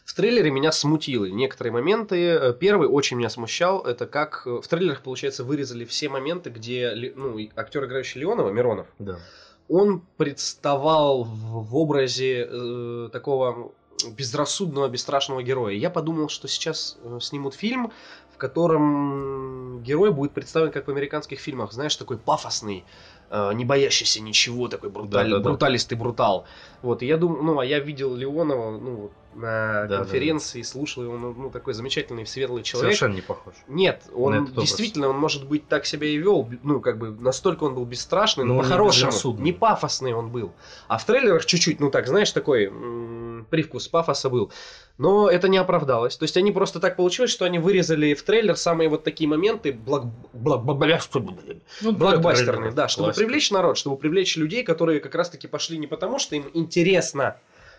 В 0.07 0.14
трейлере 0.14 0.52
меня 0.52 0.70
смутило 0.70 1.24
некоторые 1.24 1.72
моменты. 1.72 2.16
Э, 2.28 2.52
Первый 2.54 2.88
очень 2.88 3.16
меня 3.16 3.28
смущал, 3.28 3.80
это 3.84 4.07
как 4.07 4.44
э, 4.46 4.61
в 4.62 4.68
трейлерах, 4.68 5.02
получается, 5.02 5.42
вырезали 5.42 5.84
все 5.84 6.09
моменты, 6.09 6.48
где 6.50 6.92
ну, 7.16 7.36
актер, 7.57 7.84
играющий 7.86 8.20
Леонова, 8.20 8.50
Миронов, 8.50 8.86
Да. 9.00 9.18
он 9.68 10.02
представал 10.16 11.24
в, 11.24 11.76
образе 11.76 12.46
э, 12.48 13.09
такого 13.12 13.72
безрассудного, 14.16 14.88
бесстрашного 14.88 15.42
героя. 15.42 15.74
Я 15.74 15.90
подумал, 15.90 16.28
что 16.28 16.46
сейчас 16.46 16.98
э, 17.02 17.18
снимут 17.20 17.54
фильм, 17.54 17.90
в 18.32 18.36
котором 18.36 19.82
герой 19.82 20.12
будет 20.12 20.30
представлен 20.32 20.70
как 20.70 20.86
в 20.86 20.90
американских 20.90 21.40
фильмах, 21.40 21.72
знаешь, 21.72 21.96
такой 21.96 22.16
пафосный, 22.18 22.84
не 23.54 23.64
боящийся 23.64 24.22
ничего, 24.22 24.68
такой 24.68 24.90
бруталь, 24.90 25.30
Да-да-да. 25.30 25.48
бруталистый 25.50 25.98
брутал. 25.98 26.44
Вот, 26.82 27.02
и 27.02 27.07
я 27.07 27.16
думаю, 27.16 27.42
ну, 27.42 27.59
а 27.59 27.64
я 27.64 27.80
видел 27.80 28.14
Леонова, 28.14 28.78
ну, 28.78 29.11
на 29.37 29.82
Да-да-да. 29.82 29.99
конференции, 29.99 30.62
слушал 30.62 31.03
его, 31.05 31.16
ну, 31.16 31.34
ну, 31.37 31.51
такой 31.51 31.74
замечательный, 31.74 32.26
светлый 32.26 32.62
человек. 32.62 32.93
Совершенно 32.97 33.14
не 33.14 33.20
похож. 33.22 33.55
Нет, 33.68 34.03
он 34.14 34.34
этот 34.34 34.51
образ. 34.51 34.64
действительно, 34.64 35.09
он 35.09 35.16
может 35.18 35.47
быть 35.47 35.68
так 35.68 35.87
себя 35.87 36.07
и 36.09 36.16
вел, 36.16 36.49
ну, 36.62 36.80
как 36.80 36.99
бы, 36.99 37.11
настолько 37.11 37.64
он 37.64 37.74
был 37.74 37.84
бесстрашный, 37.84 38.45
но, 38.45 38.55
Но 38.55 38.62
не 38.62 38.68
по-хорошему, 38.68 39.11
безрассудный. 39.11 39.45
не 39.45 39.53
пафосный 39.53 40.12
он 40.14 40.30
был. 40.30 40.53
А 40.89 40.99
в 40.99 41.05
трейлерах 41.07 41.45
чуть-чуть, 41.47 41.80
ну, 41.80 41.91
так, 41.91 42.07
знаешь, 42.07 42.32
такой 42.32 42.66
м, 42.66 43.47
привкус 43.51 43.89
пафоса 43.89 44.30
был. 44.30 44.51
Но 44.99 45.28
это 45.28 45.49
не 45.49 45.59
оправдалось. 45.59 46.16
То 46.16 46.22
есть 46.24 46.37
они 46.39 46.53
просто 46.53 46.80
так 46.80 46.97
получилось, 46.97 47.30
что 47.30 47.45
они 47.45 47.59
вырезали 47.59 48.14
в 48.14 48.22
трейлер 48.22 48.57
самые 48.57 48.89
вот 48.89 49.05
такие 49.05 49.28
моменты 49.28 49.72
блок... 49.72 50.05
блок- 50.32 50.64
блок- 50.64 51.47
Ну, 51.82 51.93
блокбастерные, 51.93 52.70
да, 52.72 52.89
чтобы 52.89 53.09
Классика. 53.09 53.24
привлечь 53.24 53.51
народ, 53.51 53.76
чтобы 53.76 53.97
привлечь 53.99 54.37
людей, 54.37 54.62
которые 54.62 55.01
как 55.01 55.14
раз-таки 55.14 55.47
пошли 55.49 55.76
не 55.78 55.87
потому, 55.87 56.18
что 56.18 56.34
им 56.37 56.45
интересно 56.55 57.37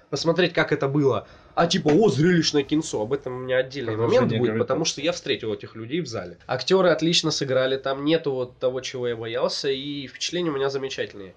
посмотреть, 0.09 0.53
как 0.53 0.71
это 0.71 0.87
было, 0.87 1.27
а 1.55 1.67
типа, 1.67 1.89
о, 1.89 2.09
зрелищное 2.09 2.63
кинцо. 2.63 3.01
Об 3.01 3.13
этом 3.13 3.35
у 3.35 3.39
меня 3.39 3.57
отдельный 3.57 3.95
момент 3.95 4.31
будет, 4.31 4.51
Гарри 4.51 4.59
потому 4.59 4.85
что 4.85 5.01
я 5.01 5.11
встретил 5.11 5.53
этих 5.53 5.75
людей 5.75 6.01
в 6.01 6.07
зале. 6.07 6.37
Актеры 6.47 6.89
отлично 6.89 7.31
сыграли, 7.31 7.77
там 7.77 8.05
нету 8.05 8.31
вот 8.31 8.57
того, 8.59 8.81
чего 8.81 9.07
я 9.07 9.15
боялся, 9.15 9.69
и 9.69 10.07
впечатления 10.07 10.49
у 10.49 10.53
меня 10.53 10.69
замечательные. 10.69 11.33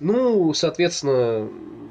Ну, 0.00 0.54
соответственно, 0.54 1.48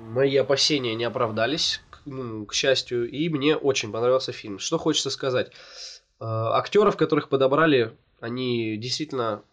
мои 0.10 0.36
опасения 0.36 0.96
не 0.96 1.04
оправдались, 1.04 1.82
к, 1.92 2.02
ну, 2.06 2.46
к 2.46 2.54
счастью, 2.54 3.10
и 3.10 3.30
мне 3.30 3.56
очень 3.56 3.92
понравился 3.92 4.32
фильм. 4.32 4.58
Что 4.58 4.80
хочется 4.80 5.12
сказать? 5.12 5.52
Э, 6.20 6.26
Актеров, 6.26 6.98
которых 6.98 7.30
подобрали, 7.30 7.92
они 8.20 8.78
действительно 8.78 9.44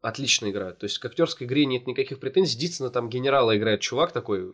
отлично 0.00 0.50
играют. 0.50 0.78
То 0.78 0.84
есть 0.84 0.98
к 0.98 1.04
актерской 1.04 1.46
игре 1.46 1.66
нет 1.66 1.86
никаких 1.86 2.20
претензий. 2.20 2.56
Единственное, 2.56 2.90
там 2.90 3.08
генерала 3.08 3.56
играет 3.56 3.80
чувак 3.80 4.12
такой, 4.12 4.52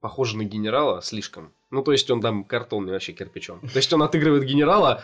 похожий 0.00 0.38
на 0.38 0.44
генерала 0.44 1.02
слишком. 1.02 1.52
Ну, 1.70 1.82
то 1.82 1.92
есть 1.92 2.10
он 2.10 2.20
там 2.20 2.44
картонный 2.44 2.92
вообще 2.92 3.12
кирпичом. 3.12 3.60
То 3.60 3.76
есть 3.76 3.92
он 3.92 4.02
отыгрывает 4.02 4.44
генерала, 4.44 5.02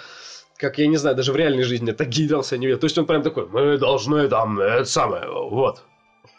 как 0.57 0.79
я 0.79 0.87
не 0.87 0.97
знаю, 0.97 1.17
даже 1.17 1.33
в 1.33 1.37
реальной 1.37 1.63
жизни 1.65 1.93
так 1.93 2.09
генерал 2.09 2.43
себя 2.43 2.59
не 2.59 2.67
ведет. 2.67 2.81
То 2.81 2.87
есть 2.87 2.99
он 2.99 3.07
прям 3.07 3.23
такой, 3.23 3.47
мы 3.49 3.79
должны 3.79 4.29
там, 4.29 4.59
это 4.61 4.85
самое, 4.85 5.27
вот. 5.29 5.83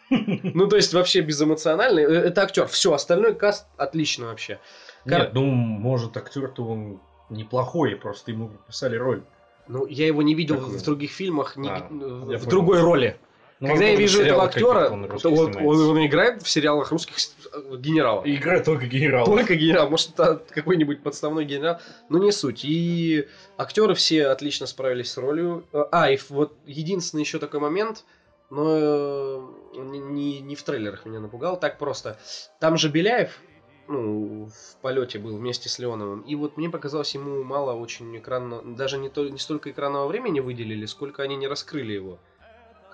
Ну, 0.10 0.68
то 0.68 0.78
есть 0.78 0.94
вообще 0.94 1.20
безэмоциональный. 1.22 2.04
Э, 2.04 2.08
Это 2.28 2.42
актер. 2.44 2.68
Все, 2.68 2.94
остальной 2.94 3.36
каст 3.36 3.68
отлично 3.76 4.28
вообще. 4.28 4.60
Кар- 5.06 5.20
Нет, 5.24 5.34
ну, 5.34 5.46
может, 5.46 6.16
актер-то 6.16 6.64
он 6.66 7.02
неплохой, 7.30 7.96
просто 7.98 8.32
ему 8.32 8.48
прописали 8.50 8.96
роль. 8.96 9.24
Ну, 9.68 9.86
я 9.86 10.08
его 10.08 10.22
не 10.22 10.34
видел 10.34 10.56
Какую? 10.60 10.80
в 10.80 10.84
других 10.84 11.12
фильмах, 11.12 11.58
не- 11.58 11.68
А, 11.70 11.86
в 11.90 12.32
я 12.32 12.38
в 12.38 12.40
понял. 12.40 12.50
другой 12.50 12.80
роли. 12.82 13.18
Ну, 13.60 13.70
Когда 13.70 13.86
я 13.86 13.96
вижу 13.96 14.22
этого 14.22 14.44
актера, 14.44 14.90
то 15.20 15.30
вот 15.32 15.56
он, 15.56 15.80
он 15.90 16.06
играет 16.06 16.44
в 16.44 16.50
сериалах 16.50 16.92
русских 16.92 17.16
э, 17.52 17.76
генерала. 17.78 18.24
И 18.24 18.36
играет 18.36 18.66
только 18.66 18.86
генерал. 18.86 19.26
Только 19.26 19.56
генерал, 19.56 19.90
может, 19.90 20.12
это 20.14 20.44
какой-нибудь 20.50 21.02
подставной 21.02 21.44
генерал, 21.46 21.80
но 22.10 22.20
не 22.20 22.32
суть. 22.32 22.62
И 22.64 23.26
актеры 23.58 23.96
все 23.96 24.28
отлично 24.28 24.68
справились 24.68 25.12
с 25.12 25.18
ролью. 25.18 25.66
Э, 25.74 25.86
А, 25.92 26.12
и 26.12 26.20
вот 26.30 26.54
единственный 26.66 27.22
еще 27.22 27.40
такой 27.40 27.60
момент, 27.60 28.06
но 28.52 28.64
э, 28.78 29.42
не, 29.80 30.00
не- 30.00 30.40
не 30.42 30.56
в 30.56 30.62
трейлерах 30.62 31.06
меня 31.06 31.20
напугал, 31.20 31.60
так 31.60 31.80
просто. 31.80 32.20
Там 32.60 32.78
же 32.78 32.90
Беляев, 32.90 33.40
ну, 33.88 34.50
в 34.54 34.82
полете 34.82 35.18
был 35.18 35.36
вместе 35.36 35.68
с 35.68 35.80
Леоновым, 35.80 36.22
и 36.22 36.36
вот 36.36 36.58
мне 36.58 36.70
показалось, 36.70 37.16
ему 37.16 37.44
мало 37.44 37.74
очень 37.74 38.16
экранного, 38.18 38.62
даже 38.64 38.98
не, 39.00 39.10
то, 39.10 39.28
не 39.28 39.40
столько 39.40 39.72
экранного 39.72 40.08
времени 40.08 40.42
выделили, 40.42 40.86
сколько 40.86 41.24
они 41.24 41.36
не 41.36 41.48
раскрыли 41.48 41.94
его. 41.94 42.20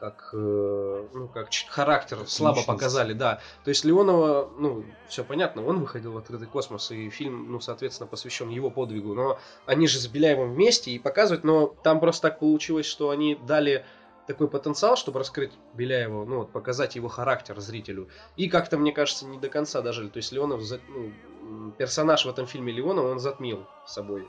Как, 0.03 0.31
э, 0.33 1.07
ну, 1.13 1.29
как 1.29 1.47
характер 1.69 2.17
слабо 2.27 2.57
личность. 2.57 2.67
показали, 2.67 3.13
да. 3.13 3.39
То 3.63 3.69
есть 3.69 3.85
Леонова, 3.85 4.51
ну, 4.57 4.83
все 5.07 5.23
понятно, 5.23 5.65
он 5.65 5.79
выходил 5.79 6.11
в 6.11 6.17
открытый 6.17 6.45
космос, 6.45 6.91
и 6.91 7.09
фильм, 7.09 7.49
ну, 7.49 7.61
соответственно, 7.61 8.07
посвящен 8.07 8.49
его 8.49 8.69
подвигу. 8.69 9.13
Но 9.13 9.39
они 9.65 9.87
же 9.87 9.99
с 9.99 10.07
Беляевым 10.07 10.55
вместе 10.55 10.91
и 10.91 10.99
показывают, 10.99 11.45
но 11.45 11.67
там 11.67 12.01
просто 12.01 12.23
так 12.23 12.39
получилось, 12.39 12.85
что 12.85 13.11
они 13.11 13.35
дали 13.47 13.85
такой 14.27 14.49
потенциал, 14.49 14.97
чтобы 14.97 15.19
раскрыть 15.19 15.53
Беляева, 15.73 16.25
ну, 16.25 16.39
вот, 16.39 16.51
показать 16.51 16.97
его 16.97 17.07
характер 17.07 17.57
зрителю. 17.61 18.09
И 18.35 18.49
как-то, 18.49 18.77
мне 18.77 18.91
кажется, 18.91 19.25
не 19.25 19.39
до 19.39 19.47
конца 19.47 19.81
дожили. 19.81 20.09
То 20.09 20.17
есть 20.17 20.33
Леонов, 20.33 20.63
ну, 20.89 21.71
персонаж 21.77 22.25
в 22.25 22.29
этом 22.29 22.45
фильме 22.45 22.73
Леонова, 22.73 23.09
он 23.09 23.19
затмил 23.19 23.67
собой 23.85 24.27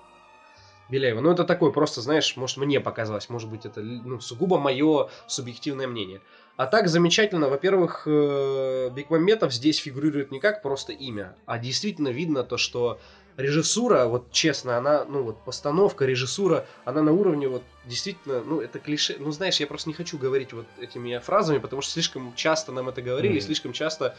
Беляева. 0.88 1.20
Ну, 1.20 1.30
это 1.30 1.44
такой 1.44 1.72
просто, 1.72 2.00
знаешь, 2.02 2.36
может, 2.36 2.56
мне 2.58 2.80
показалось, 2.80 3.28
может 3.28 3.48
быть, 3.48 3.64
это 3.66 3.80
ну, 3.82 4.20
сугубо 4.20 4.58
мое 4.58 5.08
субъективное 5.26 5.86
мнение. 5.86 6.22
А 6.56 6.66
так 6.66 6.88
замечательно, 6.88 7.48
во-первых, 7.48 8.02
э, 8.06 8.90
Бекмамбетов 8.92 9.52
здесь 9.52 9.78
фигурирует 9.78 10.30
не 10.30 10.40
как 10.40 10.62
просто 10.62 10.92
имя, 10.92 11.38
а 11.46 11.58
действительно 11.58 12.08
видно 12.08 12.44
то, 12.44 12.56
что 12.58 13.00
режиссура, 13.36 14.06
вот 14.06 14.30
честно, 14.30 14.76
она, 14.76 15.04
ну 15.04 15.22
вот 15.24 15.42
постановка, 15.42 16.04
режиссура, 16.04 16.66
она 16.84 17.02
на 17.02 17.12
уровне 17.12 17.48
вот 17.48 17.68
действительно, 17.82 18.44
ну 18.44 18.60
это 18.60 18.78
клише, 18.78 19.16
ну 19.18 19.32
знаешь, 19.32 19.58
я 19.58 19.66
просто 19.66 19.88
не 19.88 19.94
хочу 19.94 20.18
говорить 20.18 20.52
вот 20.52 20.78
этими 20.78 21.18
фразами, 21.18 21.58
потому 21.58 21.82
что 21.82 21.92
слишком 21.92 22.34
часто 22.34 22.70
нам 22.72 22.88
это 22.88 23.02
говорили, 23.02 23.34
Мгм. 23.34 23.40
слишком 23.40 23.72
часто 23.72 24.16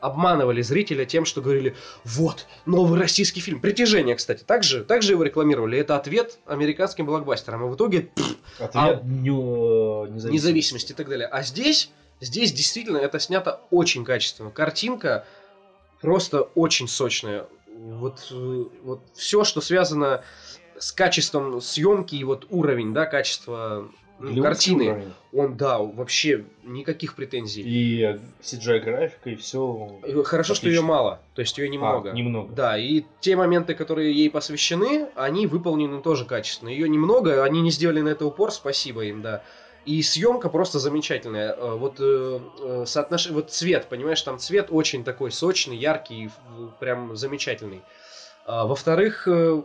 обманывали 0.00 0.62
зрителя 0.62 1.04
тем, 1.04 1.24
что 1.24 1.40
говорили, 1.40 1.74
вот, 2.04 2.46
новый 2.66 2.98
российский 3.00 3.40
фильм. 3.40 3.60
Притяжение, 3.60 4.14
кстати, 4.16 4.42
также, 4.44 4.84
также 4.84 5.12
его 5.12 5.22
рекламировали. 5.22 5.78
Это 5.78 5.96
ответ 5.96 6.38
американским 6.46 7.06
блокбастерам. 7.06 7.66
И 7.66 7.68
в 7.70 7.74
итоге 7.74 8.02
пф, 8.14 8.36
Ответ 8.58 9.02
дню- 9.04 10.06
независимости. 10.06 10.32
независимость 10.32 10.90
и 10.90 10.94
так 10.94 11.08
далее. 11.08 11.26
А 11.28 11.42
здесь, 11.42 11.90
здесь 12.20 12.52
действительно 12.52 12.98
это 12.98 13.18
снято 13.18 13.60
очень 13.70 14.04
качественно. 14.04 14.50
Картинка 14.50 15.24
просто 16.00 16.42
очень 16.42 16.88
сочная. 16.88 17.46
Вот, 17.76 18.26
э, 18.30 18.64
вот 18.82 19.02
все, 19.14 19.44
что 19.44 19.60
связано 19.60 20.22
с 20.78 20.92
качеством 20.92 21.60
съемки 21.60 22.14
и 22.16 22.24
вот 22.24 22.46
уровень, 22.50 22.92
да, 22.92 23.06
качества 23.06 23.88
ну, 24.18 24.42
картины, 24.42 24.90
уровень. 24.90 25.12
он, 25.32 25.56
да, 25.56 25.78
вообще 25.78 26.44
никаких 26.64 27.14
претензий. 27.14 27.62
И 27.62 28.18
CGI 28.42 28.80
графика, 28.80 29.30
и 29.30 29.36
все. 29.36 30.00
Хорошо, 30.24 30.54
что 30.54 30.68
ее 30.68 30.80
мало, 30.82 31.20
то 31.34 31.40
есть 31.40 31.56
ее 31.58 31.68
немного. 31.68 32.10
А, 32.10 32.14
немного. 32.14 32.52
Да, 32.54 32.78
и 32.78 33.04
те 33.20 33.36
моменты, 33.36 33.74
которые 33.74 34.12
ей 34.12 34.30
посвящены, 34.30 35.08
они 35.14 35.46
выполнены 35.46 36.00
тоже 36.02 36.24
качественно. 36.24 36.68
Ее 36.68 36.88
немного, 36.88 37.44
они 37.44 37.60
не 37.60 37.70
сделали 37.70 38.00
на 38.00 38.08
это 38.08 38.26
упор, 38.26 38.50
спасибо 38.52 39.04
им, 39.04 39.22
да. 39.22 39.42
И 39.86 40.02
съемка 40.02 40.50
просто 40.50 40.78
замечательная. 40.78 41.54
Э, 41.56 41.76
Вот 41.76 41.96
э, 42.00 42.40
э, 42.60 42.82
соотнош- 42.86 43.32
вот 43.32 43.50
цвет, 43.50 43.86
понимаешь, 43.88 44.20
там 44.20 44.38
цвет 44.38 44.66
очень 44.70 45.02
такой 45.04 45.30
сочный, 45.30 45.76
яркий, 45.76 46.30
прям 46.80 47.16
замечательный. 47.16 47.80
А, 48.44 48.66
Во-вторых, 48.66 49.26
э, 49.28 49.62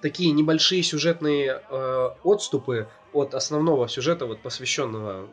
такие 0.00 0.32
небольшие 0.32 0.82
сюжетные 0.82 1.60
э, 1.68 2.10
отступы 2.24 2.88
от 3.12 3.34
основного 3.34 3.88
сюжета, 3.88 4.26
вот 4.26 4.40
посвященного 4.40 5.28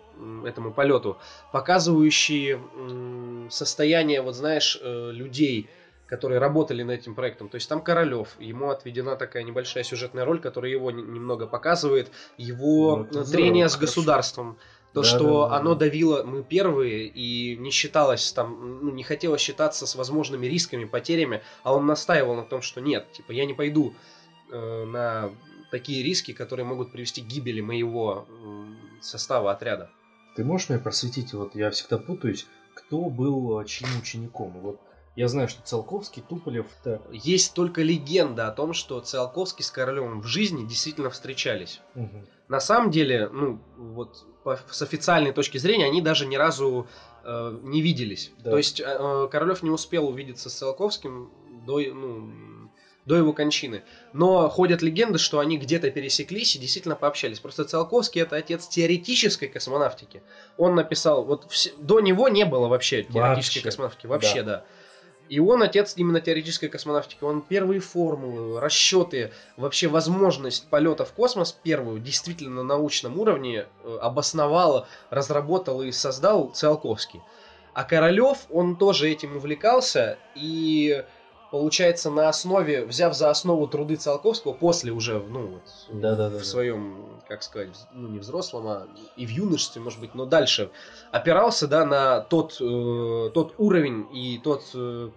этому 0.45 0.71
полету, 0.73 1.17
показывающие 1.51 2.59
состояние, 3.49 4.21
вот 4.21 4.35
знаешь, 4.35 4.77
э, 4.81 5.11
людей, 5.11 5.69
которые 6.07 6.39
работали 6.39 6.83
над 6.83 6.99
этим 6.99 7.15
проектом. 7.15 7.49
То 7.49 7.55
есть 7.55 7.67
там 7.67 7.81
Королев, 7.81 8.29
ему 8.39 8.69
отведена 8.69 9.15
такая 9.15 9.43
небольшая 9.43 9.83
сюжетная 9.83 10.25
роль, 10.25 10.39
которая 10.39 10.71
его 10.71 10.89
не- 10.91 11.03
немного 11.03 11.47
показывает, 11.47 12.09
его 12.37 12.97
Ну, 12.97 13.03
э, 13.03 13.07
здорово, 13.09 13.31
трение 13.31 13.67
с 13.69 13.73
хорошо. 13.75 13.85
государством. 13.87 14.57
То, 14.93 15.01
Да, 15.01 15.07
что 15.07 15.43
да, 15.43 15.49
да, 15.49 15.55
оно 15.57 15.73
да. 15.75 15.79
давило, 15.81 16.23
мы 16.23 16.43
первые, 16.43 17.07
и 17.07 17.57
не 17.57 17.71
считалось 17.71 18.31
там, 18.31 18.79
ну, 18.81 18.91
не 18.91 19.03
хотелось 19.03 19.41
считаться 19.41 19.85
с 19.85 19.95
возможными 19.95 20.47
рисками, 20.47 20.85
потерями, 20.85 21.41
а 21.63 21.75
он 21.75 21.85
настаивал 21.85 22.35
на 22.35 22.43
том, 22.43 22.61
что 22.61 22.79
нет, 22.81 23.05
типа, 23.11 23.33
я 23.33 23.45
не 23.45 23.53
пойду 23.53 23.93
э, 24.49 24.85
на 24.85 25.29
такие 25.71 26.03
риски, 26.03 26.33
которые 26.33 26.65
могут 26.65 26.91
привести 26.91 27.21
к 27.21 27.25
гибели 27.25 27.61
моего 27.61 28.27
состава 29.01 29.51
отряда. 29.51 29.89
Ты 30.35 30.43
можешь 30.43 30.69
меня 30.69 30.79
просветить? 30.79 31.33
Вот 31.33 31.55
я 31.55 31.71
всегда 31.71 31.97
путаюсь, 31.97 32.45
кто 32.75 33.09
был 33.09 33.59
э, 33.59 33.65
чьим 33.65 33.89
учеником. 33.99 34.51
Вот 34.61 34.79
я 35.15 35.27
знаю, 35.27 35.49
что 35.49 35.63
Циолковский, 35.63 36.21
Туполев. 36.21 36.67
Так. 36.83 37.01
Есть 37.11 37.55
только 37.55 37.81
легенда 37.81 38.47
о 38.47 38.51
том, 38.51 38.73
что 38.73 38.99
Циолковский 38.99 39.63
с 39.65 39.71
Королевым 39.71 40.21
в 40.21 40.27
жизни 40.27 40.63
действительно 40.63 41.09
встречались. 41.09 41.81
Мгм. 41.95 42.27
На 42.49 42.59
самом 42.59 42.91
деле, 42.91 43.27
ну, 43.29 43.59
вот 43.77 44.25
по- 44.43 44.59
с 44.69 44.81
официальной 44.83 45.31
точки 45.33 45.57
зрения, 45.57 45.85
они 45.85 46.01
даже 46.03 46.27
ни 46.27 46.35
разу 46.35 46.85
э, 47.23 47.59
не 47.63 47.81
виделись. 47.81 48.31
Да. 48.37 48.51
То 48.51 48.57
есть 48.57 48.79
э, 48.79 49.27
Королев 49.31 49.63
не 49.63 49.71
успел 49.71 50.07
увидеться 50.07 50.51
с 50.51 50.53
Циолковским 50.53 51.31
до, 51.65 51.79
ну, 51.79 52.31
до 53.07 53.15
его 53.15 53.31
кончины. 53.33 53.83
Но 54.13 54.49
ходят 54.49 54.81
легенды, 54.81 55.17
что 55.17 55.39
они 55.39 55.57
где-то 55.57 55.89
пересеклись 55.89 56.55
и 56.55 56.59
действительно 56.59 56.95
пообщались. 56.95 57.39
Просто 57.39 57.63
Циолковский 57.63 58.21
это 58.21 58.35
отец 58.35 58.67
теоретической 58.67 59.47
космонавтики. 59.47 60.21
Он 60.57 60.75
написал, 60.75 61.23
вот 61.23 61.49
все- 61.49 61.71
до 61.77 62.01
него 62.01 62.27
не 62.27 62.45
было 62.45 62.67
вообще 62.67 63.03
теоретической 63.03 63.61
Вообще. 63.61 63.61
космонавтики, 63.61 64.07
вообще, 64.07 64.43
да. 64.43 64.63
И 65.29 65.39
он 65.39 65.63
отец 65.63 65.93
именно 65.97 66.21
теоретической 66.21 66.69
космонавтики. 66.69 67.23
Он 67.23 67.41
первые 67.41 67.79
формулы, 67.79 68.59
расчеты, 68.59 69.31
вообще 69.55 69.87
возможность 69.87 70.69
полета 70.69 71.03
в 71.05 71.13
космос 71.13 71.51
первую 71.51 71.99
действительно 71.99 72.55
на 72.55 72.63
научном 72.63 73.19
уровне 73.19 73.67
э, 73.83 73.97
обосновал, 74.01 74.85
разработал 75.09 75.81
и 75.81 75.91
создал 75.91 76.51
Циолковский. 76.53 77.21
А 77.73 77.83
Королев, 77.83 78.39
он 78.49 78.75
тоже 78.75 79.09
этим 79.09 79.35
увлекался 79.37 80.17
и 80.35 81.05
получается 81.51 82.09
на 82.09 82.29
основе, 82.29 82.85
взяв 82.85 83.15
за 83.15 83.29
основу 83.29 83.67
труды 83.67 83.95
Циолковского 83.95 84.53
после 84.53 84.91
уже, 84.91 85.19
ну 85.19 85.47
вот, 85.47 85.63
Да-да-да. 85.91 86.39
в 86.39 86.45
своем, 86.45 87.21
как 87.27 87.43
сказать, 87.43 87.75
ну 87.93 88.07
не 88.07 88.19
взрослом, 88.19 88.67
а 88.67 88.87
и 89.15 89.25
в 89.25 89.29
юношестве, 89.29 89.81
может 89.81 89.99
быть, 89.99 90.15
но 90.15 90.25
дальше 90.25 90.71
опирался, 91.11 91.67
да, 91.67 91.85
на 91.85 92.21
тот, 92.21 92.57
э, 92.59 93.29
тот 93.33 93.55
уровень 93.57 94.07
и 94.13 94.39
тот, 94.43 94.63
э, 94.73 95.09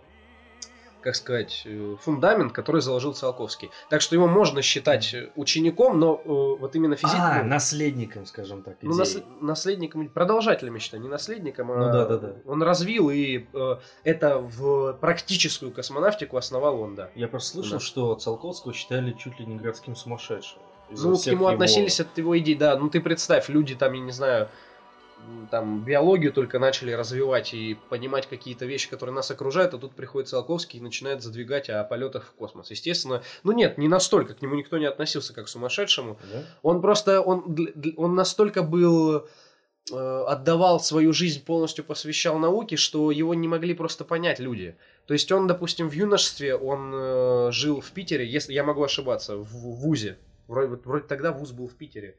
как 1.03 1.17
сказать, 1.17 1.63
э, 1.65 1.97
фундамент, 2.01 2.53
который 2.53 2.81
заложил 2.81 3.13
Циолковский. 3.15 3.71
Так 3.89 4.01
что 4.03 4.15
его 4.15 4.27
можно 4.27 4.63
считать 4.63 5.13
э, 5.15 5.31
учеником, 5.37 5.99
но 5.99 6.21
э, 6.25 6.29
вот 6.61 6.75
именно 6.77 6.97
физически... 6.97 7.21
А, 7.21 7.43
наследником, 7.43 8.27
скажем 8.27 8.63
так, 8.63 8.77
Ну, 8.83 8.91
идеи. 8.93 8.99
нас- 8.99 9.19
наследником, 9.41 10.09
продолжателем, 10.09 10.75
я 10.75 10.81
считаю, 10.81 11.03
не 11.03 11.09
наследником, 11.09 11.71
а 11.73 11.77
Ну 11.77 11.85
да, 11.93 12.07
да, 12.07 12.19
да. 12.19 12.33
он 12.47 12.63
развил, 12.63 13.11
и 13.11 13.47
э, 13.53 13.77
это 14.05 14.39
в 14.39 14.95
практическую 14.95 15.73
космонавтику 15.73 16.37
основал 16.37 16.81
он, 16.81 16.95
да. 16.95 17.11
Я 17.15 17.29
просто 17.29 17.53
слышал, 17.53 17.79
Да. 17.79 17.85
что 17.85 18.15
Циолковского 18.15 18.73
считали 18.73 19.13
чуть 19.13 19.39
ли 19.41 19.47
не 19.47 19.57
городским 19.57 19.97
сумасшедшим. 19.97 20.59
Ну, 20.91 21.17
к 21.17 21.27
нему 21.27 21.45
его- 21.45 21.49
относились 21.49 22.01
от 22.01 22.19
его 22.19 22.37
идей, 22.39 22.57
да. 22.57 22.77
Ну, 22.77 22.91
ты 22.91 23.01
представь, 23.01 23.49
люди 23.49 23.75
там, 23.77 23.93
я 23.93 24.01
не 24.01 24.11
знаю, 24.13 24.49
там 25.51 25.85
биологию 25.85 26.33
только 26.33 26.59
начали 26.59 26.93
развивать 26.93 27.53
и 27.55 27.77
понимать 27.89 28.29
какие-то 28.29 28.67
вещи, 28.67 28.89
которые 28.89 29.15
нас 29.15 29.31
окружают, 29.31 29.75
а 29.75 29.79
тут 29.79 29.95
приходит 29.95 30.29
Циолковский 30.29 30.79
и 30.79 30.83
начинает 30.83 31.23
задвигать 31.23 31.69
о 31.69 31.83
полетах 31.85 32.27
в 32.27 32.33
космос. 32.33 32.71
Естественно, 32.71 33.23
ну 33.43 33.53
нет, 33.53 33.79
не 33.79 33.89
настолько, 33.89 34.35
к 34.35 34.43
нему 34.43 34.55
никто 34.55 34.79
не 34.79 34.87
относился 34.87 35.35
как 35.35 35.47
к 35.47 35.49
сумасшедшему. 35.49 36.19
Да? 36.33 36.45
Он 36.63 36.81
просто, 36.81 37.21
он, 37.21 37.57
он 37.97 38.15
настолько 38.15 38.63
был 38.63 39.27
э, 39.93 40.25
отдавал 40.27 40.81
свою 40.81 41.13
жизнь, 41.13 41.45
полностью 41.45 41.85
посвящал 41.85 42.39
науке, 42.39 42.77
что 42.77 43.11
его 43.11 43.35
не 43.35 43.49
могли 43.49 43.75
просто 43.75 44.05
понять 44.05 44.39
люди. 44.39 44.77
То 45.07 45.15
есть 45.15 45.31
он, 45.33 45.47
допустим, 45.47 45.89
в 45.89 45.93
юношестве, 45.93 46.55
он 46.55 46.93
э, 46.95 47.49
жил 47.53 47.81
в 47.81 47.91
Питере, 47.91 48.27
если 48.27 48.53
я 48.53 48.63
могу 48.63 48.85
ошибаться, 48.85 49.37
в, 49.37 49.45
ВУЗе. 49.45 50.19
Вроде, 50.47 50.77
вроде 50.85 51.07
тогда 51.07 51.33
ВУЗ 51.33 51.53
был 51.53 51.69
в 51.69 51.75
Питере. 51.75 52.17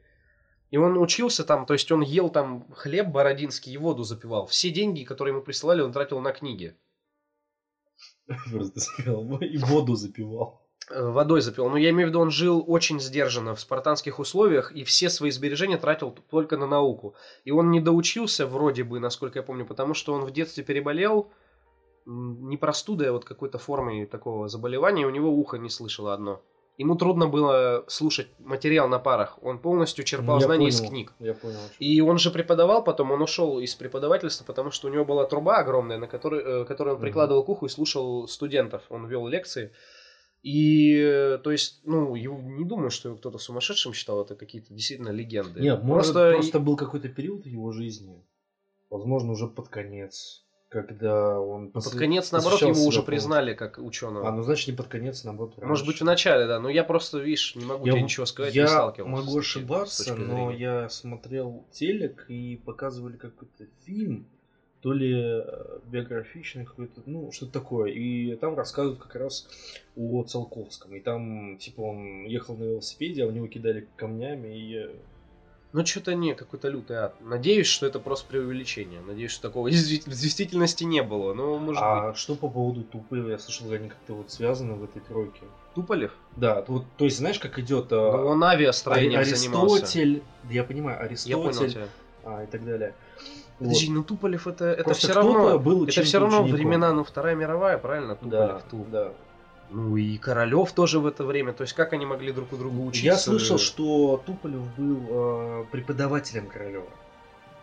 И 0.72 0.78
он 0.78 0.96
учился 0.96 1.44
там, 1.44 1.66
то 1.66 1.74
есть 1.74 1.92
он 1.92 2.00
ел 2.00 2.30
там 2.30 2.66
хлеб 2.72 3.08
бородинский 3.08 3.74
и 3.74 3.76
воду 3.76 4.04
запивал. 4.04 4.46
Все 4.46 4.70
деньги, 4.70 5.04
которые 5.04 5.34
ему 5.34 5.44
присылали, 5.44 5.82
он 5.82 5.92
тратил 5.92 6.18
на 6.20 6.32
книги. 6.32 6.74
Просто 8.50 8.80
сказал, 8.80 9.38
и 9.38 9.58
воду 9.58 9.96
запивал. 9.96 10.62
Э, 10.90 11.10
Водой 11.10 11.42
запивал. 11.42 11.68
Но 11.68 11.76
я 11.76 11.90
имею 11.90 12.08
в 12.08 12.08
виду, 12.08 12.20
он 12.20 12.30
жил 12.30 12.64
очень 12.66 13.00
сдержанно 13.00 13.54
в 13.54 13.60
спартанских 13.60 14.18
условиях 14.18 14.72
и 14.72 14.82
все 14.82 15.10
свои 15.10 15.30
сбережения 15.30 15.76
тратил 15.76 16.16
только 16.30 16.56
на 16.56 16.66
науку. 16.66 17.16
И 17.44 17.50
он 17.50 17.70
не 17.70 17.80
доучился 17.80 18.46
вроде 18.46 18.82
бы, 18.82 18.98
насколько 18.98 19.40
я 19.40 19.42
помню, 19.42 19.66
потому 19.66 19.92
что 19.92 20.14
он 20.14 20.24
в 20.24 20.30
детстве 20.30 20.64
переболел 20.64 21.30
не 22.06 22.56
простудой, 22.56 23.10
а 23.10 23.12
вот 23.12 23.26
какой-то 23.26 23.58
формой 23.58 24.06
такого 24.06 24.48
заболевания, 24.48 25.02
и 25.02 25.04
у 25.06 25.10
него 25.10 25.30
ухо 25.30 25.58
не 25.58 25.68
слышало 25.68 26.14
одно. 26.14 26.42
Ему 26.78 26.96
трудно 26.96 27.28
было 27.28 27.84
слушать 27.86 28.28
материал 28.38 28.88
на 28.88 28.98
парах. 28.98 29.38
Он 29.42 29.58
полностью 29.58 30.04
черпал 30.04 30.38
Я 30.38 30.46
знания 30.46 30.68
из 30.68 30.78
понял, 30.78 30.90
книг. 30.90 31.12
Я 31.18 31.34
понял. 31.34 31.58
И 31.78 32.00
он 32.00 32.18
же 32.18 32.30
преподавал 32.30 32.82
потом, 32.82 33.10
он 33.10 33.20
ушел 33.20 33.60
из 33.60 33.74
преподавательства, 33.74 34.44
потому 34.44 34.70
что 34.70 34.88
у 34.88 34.90
него 34.90 35.04
была 35.04 35.26
труба 35.26 35.58
огромная, 35.58 35.98
на 35.98 36.06
которой, 36.06 36.40
э, 36.40 36.64
которую 36.64 36.96
он 36.96 37.02
прикладывал 37.02 37.44
к 37.44 37.48
уху 37.48 37.66
и 37.66 37.68
слушал 37.68 38.26
студентов. 38.26 38.82
Он 38.88 39.06
вел 39.06 39.26
лекции. 39.26 39.72
И, 40.42 40.96
э, 40.96 41.38
то 41.38 41.52
есть, 41.52 41.82
ну, 41.84 42.16
его, 42.16 42.40
не 42.40 42.64
думаю, 42.64 42.90
что 42.90 43.10
его 43.10 43.18
кто-то 43.18 43.38
сумасшедшим 43.38 43.92
считал, 43.92 44.22
это 44.22 44.34
какие-то 44.34 44.74
действительно 44.74 45.10
легенды. 45.10 45.60
Нет, 45.60 45.84
может, 45.84 46.14
Просто 46.14 46.32
просто, 46.32 46.58
был 46.58 46.76
какой-то 46.76 47.08
период 47.08 47.44
в 47.44 47.46
его 47.46 47.70
жизни, 47.70 48.26
возможно, 48.90 49.32
уже 49.32 49.46
под 49.46 49.68
конец, 49.68 50.41
когда 50.72 51.38
он... 51.38 51.64
Ну, 51.66 51.70
под 51.70 51.84
посвя- 51.84 51.98
конец, 51.98 52.32
наоборот, 52.32 52.60
его 52.60 52.70
уже 52.70 52.78
полностью. 52.80 53.04
признали 53.04 53.54
как 53.54 53.78
ученого. 53.78 54.26
А, 54.28 54.32
ну 54.32 54.42
значит 54.42 54.68
не 54.68 54.74
под 54.74 54.86
конец, 54.88 55.22
наоборот. 55.24 55.56
Может 55.62 55.86
быть, 55.86 55.96
в 55.96 56.00
раньше. 56.00 56.04
начале, 56.04 56.46
да. 56.46 56.58
Но 56.58 56.70
я 56.70 56.82
просто, 56.82 57.18
видишь, 57.18 57.54
не 57.56 57.64
могу 57.66 57.84
Я, 57.86 57.92
тебе 57.92 58.02
ничего 58.02 58.24
сказать, 58.26 58.54
я 58.54 58.62
не 58.62 58.68
сталкивался. 58.68 59.10
могу 59.10 59.26
таким- 59.26 59.42
с 59.42 59.46
ошибаться, 59.46 60.14
но 60.16 60.50
я 60.50 60.88
смотрел 60.88 61.64
телек 61.70 62.24
и 62.28 62.56
показывали 62.64 63.16
какой-то 63.18 63.66
фильм, 63.84 64.26
то 64.80 64.92
ли 64.92 65.12
э, 65.14 65.78
биографичный 65.86 66.64
какой-то, 66.64 67.02
ну, 67.06 67.30
что-то 67.32 67.52
такое. 67.52 67.92
И 67.92 68.34
там 68.36 68.56
рассказывают 68.56 68.98
как 69.00 69.14
раз 69.14 69.46
о 69.94 70.24
Циолковском. 70.24 70.96
И 70.96 71.00
там, 71.00 71.58
типа, 71.58 71.82
он 71.82 72.24
ехал 72.24 72.56
на 72.56 72.64
велосипеде, 72.64 73.24
а 73.24 73.26
у 73.26 73.30
него 73.30 73.46
кидали 73.46 73.86
камнями, 73.96 74.48
и... 74.58 74.90
Ну, 75.72 75.86
что-то 75.86 76.14
не, 76.14 76.34
какой-то 76.34 76.68
лютый 76.68 76.96
ад. 76.96 77.14
Надеюсь, 77.20 77.66
что 77.66 77.86
это 77.86 77.98
просто 77.98 78.26
преувеличение. 78.28 79.00
Надеюсь, 79.00 79.30
что 79.30 79.48
такого 79.48 79.68
в 79.68 79.70
действительности 79.70 80.84
не 80.84 81.02
было. 81.02 81.32
Ну, 81.32 81.58
может 81.58 81.80
быть. 81.80 81.82
А 81.82 82.14
что 82.14 82.34
по 82.34 82.48
поводу 82.48 82.82
Туполева? 82.82 83.30
Я 83.30 83.38
слышал, 83.38 83.70
они 83.72 83.88
как-то 83.88 84.12
вот 84.14 84.30
связаны 84.30 84.74
в 84.74 84.84
этой 84.84 85.00
тройке. 85.00 85.40
Туполев? 85.74 86.12
Да, 86.36 86.62
вот, 86.68 86.84
то 86.98 87.06
есть, 87.06 87.16
знаешь, 87.16 87.38
как 87.38 87.58
идет 87.58 87.90
Ну, 87.90 87.98
он 87.98 88.44
авиастроением 88.44 89.24
занимался. 89.24 89.76
Аристотель, 89.76 90.22
да 90.42 90.50
я 90.52 90.64
понимаю, 90.64 90.98
Я 90.98 91.04
Аристотель 91.06 91.36
понял 91.36 91.68
тебя. 91.70 91.86
а, 92.24 92.44
и 92.44 92.46
так 92.46 92.64
далее. 92.66 92.94
Подожди, 93.58 93.86
Вот. 93.88 93.94
ну 93.96 94.04
Туполев 94.04 94.46
это, 94.46 94.64
это 94.66 94.84
Просто 94.84 95.06
все 95.06 95.14
равно. 95.14 95.58
был 95.58 95.84
Это 95.86 96.02
все 96.02 96.18
равно 96.18 96.42
времена, 96.42 96.92
ну, 96.92 97.04
Вторая 97.04 97.34
мировая, 97.34 97.78
правильно? 97.78 98.18
Да, 98.20 98.58
Туполев, 98.58 98.62
Ту. 98.70 98.86
да. 98.90 99.12
Ну 99.72 99.96
и 99.96 100.18
Королев 100.18 100.72
тоже 100.72 101.00
в 101.00 101.06
это 101.06 101.24
время. 101.24 101.52
То 101.52 101.62
есть 101.62 101.72
как 101.72 101.92
они 101.92 102.04
могли 102.06 102.32
друг 102.32 102.52
у 102.52 102.56
друга 102.56 102.78
учиться? 102.78 103.06
Я 103.06 103.16
слышал, 103.16 103.58
что 103.58 104.22
Туполев 104.26 104.62
был 104.76 105.06
э, 105.08 105.64
преподавателем 105.70 106.46
Королева. 106.46 106.88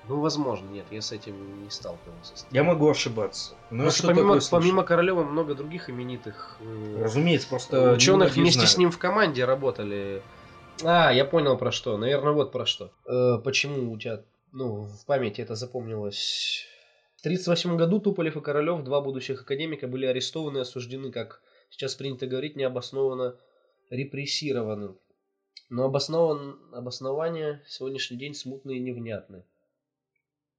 Ну, 0.08 0.20
возможно, 0.22 0.68
нет, 0.70 0.88
я 0.90 1.02
с 1.02 1.12
этим 1.12 1.64
не 1.64 1.70
сталкивался. 1.70 2.34
Я 2.50 2.64
могу 2.64 2.90
ошибаться. 2.90 3.54
Но 3.70 3.84
Просто 3.84 4.00
что-то 4.00 4.16
помимо, 4.16 4.40
помимо 4.50 4.84
Королева 4.84 5.24
много 5.24 5.54
других 5.54 5.88
именитых 5.88 6.58
э, 6.62 7.04
Разумеется, 7.04 7.48
просто 7.48 7.92
ученых 7.94 8.36
вместе 8.36 8.62
с 8.62 8.74
знают. 8.74 8.78
ним 8.80 8.92
в 8.92 8.98
команде 8.98 9.46
работали. 9.46 10.24
А, 10.84 11.12
я 11.14 11.26
понял 11.26 11.58
про 11.58 11.72
что. 11.72 11.96
Наверное, 11.98 12.32
вот 12.32 12.52
про 12.52 12.66
что. 12.66 12.92
Э, 13.06 13.38
почему 13.44 13.92
у 13.92 14.00
тебя, 14.00 14.24
ну, 14.52 14.86
в 14.86 15.06
памяти 15.06 15.42
это 15.42 15.54
запомнилось? 15.54 16.66
В 17.18 17.20
1938 17.20 17.78
году 17.78 18.00
Туполев 18.00 18.36
и 18.36 18.42
Королев, 18.42 18.82
два 18.84 19.02
будущих 19.02 19.42
академика, 19.42 19.88
были 19.88 20.08
арестованы 20.08 20.58
и 20.60 20.62
осуждены, 20.62 21.12
как 21.12 21.42
сейчас 21.70 21.96
принято 21.96 22.28
говорить, 22.28 22.56
необоснованно 22.56 23.38
репрессированы. 23.90 24.96
Но 25.70 25.86
обоснован, 25.86 26.60
обоснования 26.74 27.64
сегодняшний 27.68 28.18
день 28.18 28.34
смутные 28.34 28.78
и 28.78 28.82
невнятны. 28.82 29.44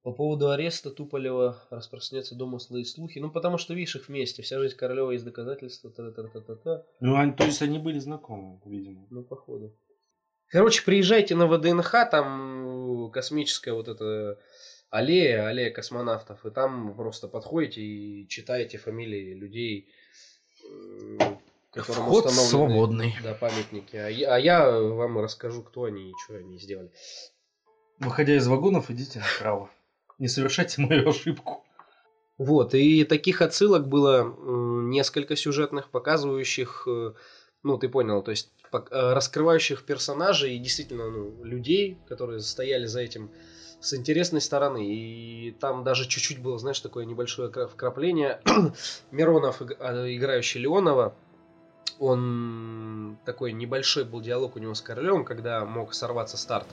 По 0.03 0.13
поводу 0.13 0.49
ареста 0.49 0.89
Туполева 0.89 1.61
распространяются 1.69 2.33
домыслы 2.33 2.81
и 2.81 2.85
слухи. 2.85 3.19
Ну, 3.19 3.29
потому 3.29 3.57
что, 3.59 3.75
видишь, 3.75 3.95
их 3.95 4.07
вместе. 4.07 4.41
Вся 4.41 4.57
жизнь 4.57 4.75
Королева 4.75 5.11
есть 5.11 5.25
доказательства. 5.25 5.91
Та-та-та-та-та. 5.91 6.83
Ну, 7.01 7.15
они, 7.15 7.33
то 7.33 7.43
есть 7.43 7.61
они 7.61 7.77
были 7.77 7.99
знакомы, 7.99 8.59
видимо. 8.65 9.05
Ну, 9.11 9.23
походу. 9.23 9.75
Короче, 10.47 10.83
приезжайте 10.83 11.35
на 11.35 11.45
ВДНХ, 11.47 11.91
там 12.09 13.11
космическая 13.11 13.73
вот 13.73 13.87
эта 13.87 14.39
аллея, 14.89 15.47
аллея 15.47 15.71
космонавтов, 15.71 16.45
и 16.45 16.51
там 16.51 16.95
просто 16.95 17.27
подходите 17.27 17.81
и 17.81 18.27
читаете 18.27 18.77
фамилии 18.77 19.33
людей, 19.33 19.89
которым 21.71 22.05
Вход 22.05 22.25
установлены, 22.25 22.49
свободный. 22.49 23.15
Да, 23.23 23.33
памятники. 23.33 23.95
А 23.95 24.09
я, 24.09 24.35
а 24.35 24.39
я 24.39 24.71
вам 24.71 25.19
расскажу, 25.19 25.63
кто 25.63 25.85
они 25.85 26.09
и 26.09 26.13
что 26.23 26.35
они 26.35 26.57
сделали. 26.57 26.91
Выходя 27.99 28.35
из 28.35 28.47
вагонов, 28.47 28.89
идите 28.89 29.19
направо. 29.19 29.69
Не 30.19 30.27
совершайте 30.27 30.81
мою 30.81 31.09
ошибку. 31.09 31.63
Вот, 32.37 32.73
и 32.73 33.03
таких 33.03 33.41
отсылок 33.41 33.87
было 33.87 34.35
несколько 34.87 35.35
сюжетных, 35.35 35.91
показывающих, 35.91 36.87
э, 36.87 37.13
ну, 37.61 37.77
ты 37.77 37.87
понял, 37.87 38.23
то 38.23 38.31
есть 38.31 38.51
э, 38.71 38.77
раскрывающих 38.89 39.85
персонажей 39.85 40.55
и 40.55 40.59
действительно 40.59 41.11
ну, 41.11 41.43
людей, 41.43 41.99
которые 42.07 42.39
стояли 42.39 42.87
за 42.87 43.01
этим 43.01 43.29
с 43.81 43.93
интересной 43.95 44.41
стороны. 44.41 44.85
И 44.87 45.51
там 45.59 45.83
даже 45.83 46.07
чуть-чуть 46.07 46.39
было, 46.39 46.57
знаешь, 46.59 46.79
такое 46.79 47.05
небольшое 47.05 47.49
кра- 47.49 47.67
вкрапление. 47.67 48.39
Миронов, 49.11 49.61
а, 49.79 50.07
играющий 50.07 50.61
Леонова, 50.61 51.13
он 51.99 53.17
такой 53.25 53.51
небольшой 53.51 54.05
был 54.05 54.21
диалог 54.21 54.55
у 54.55 54.59
него 54.59 54.73
с 54.75 54.81
Королем, 54.81 55.25
когда 55.25 55.65
мог 55.65 55.93
сорваться 55.93 56.37
старт. 56.37 56.67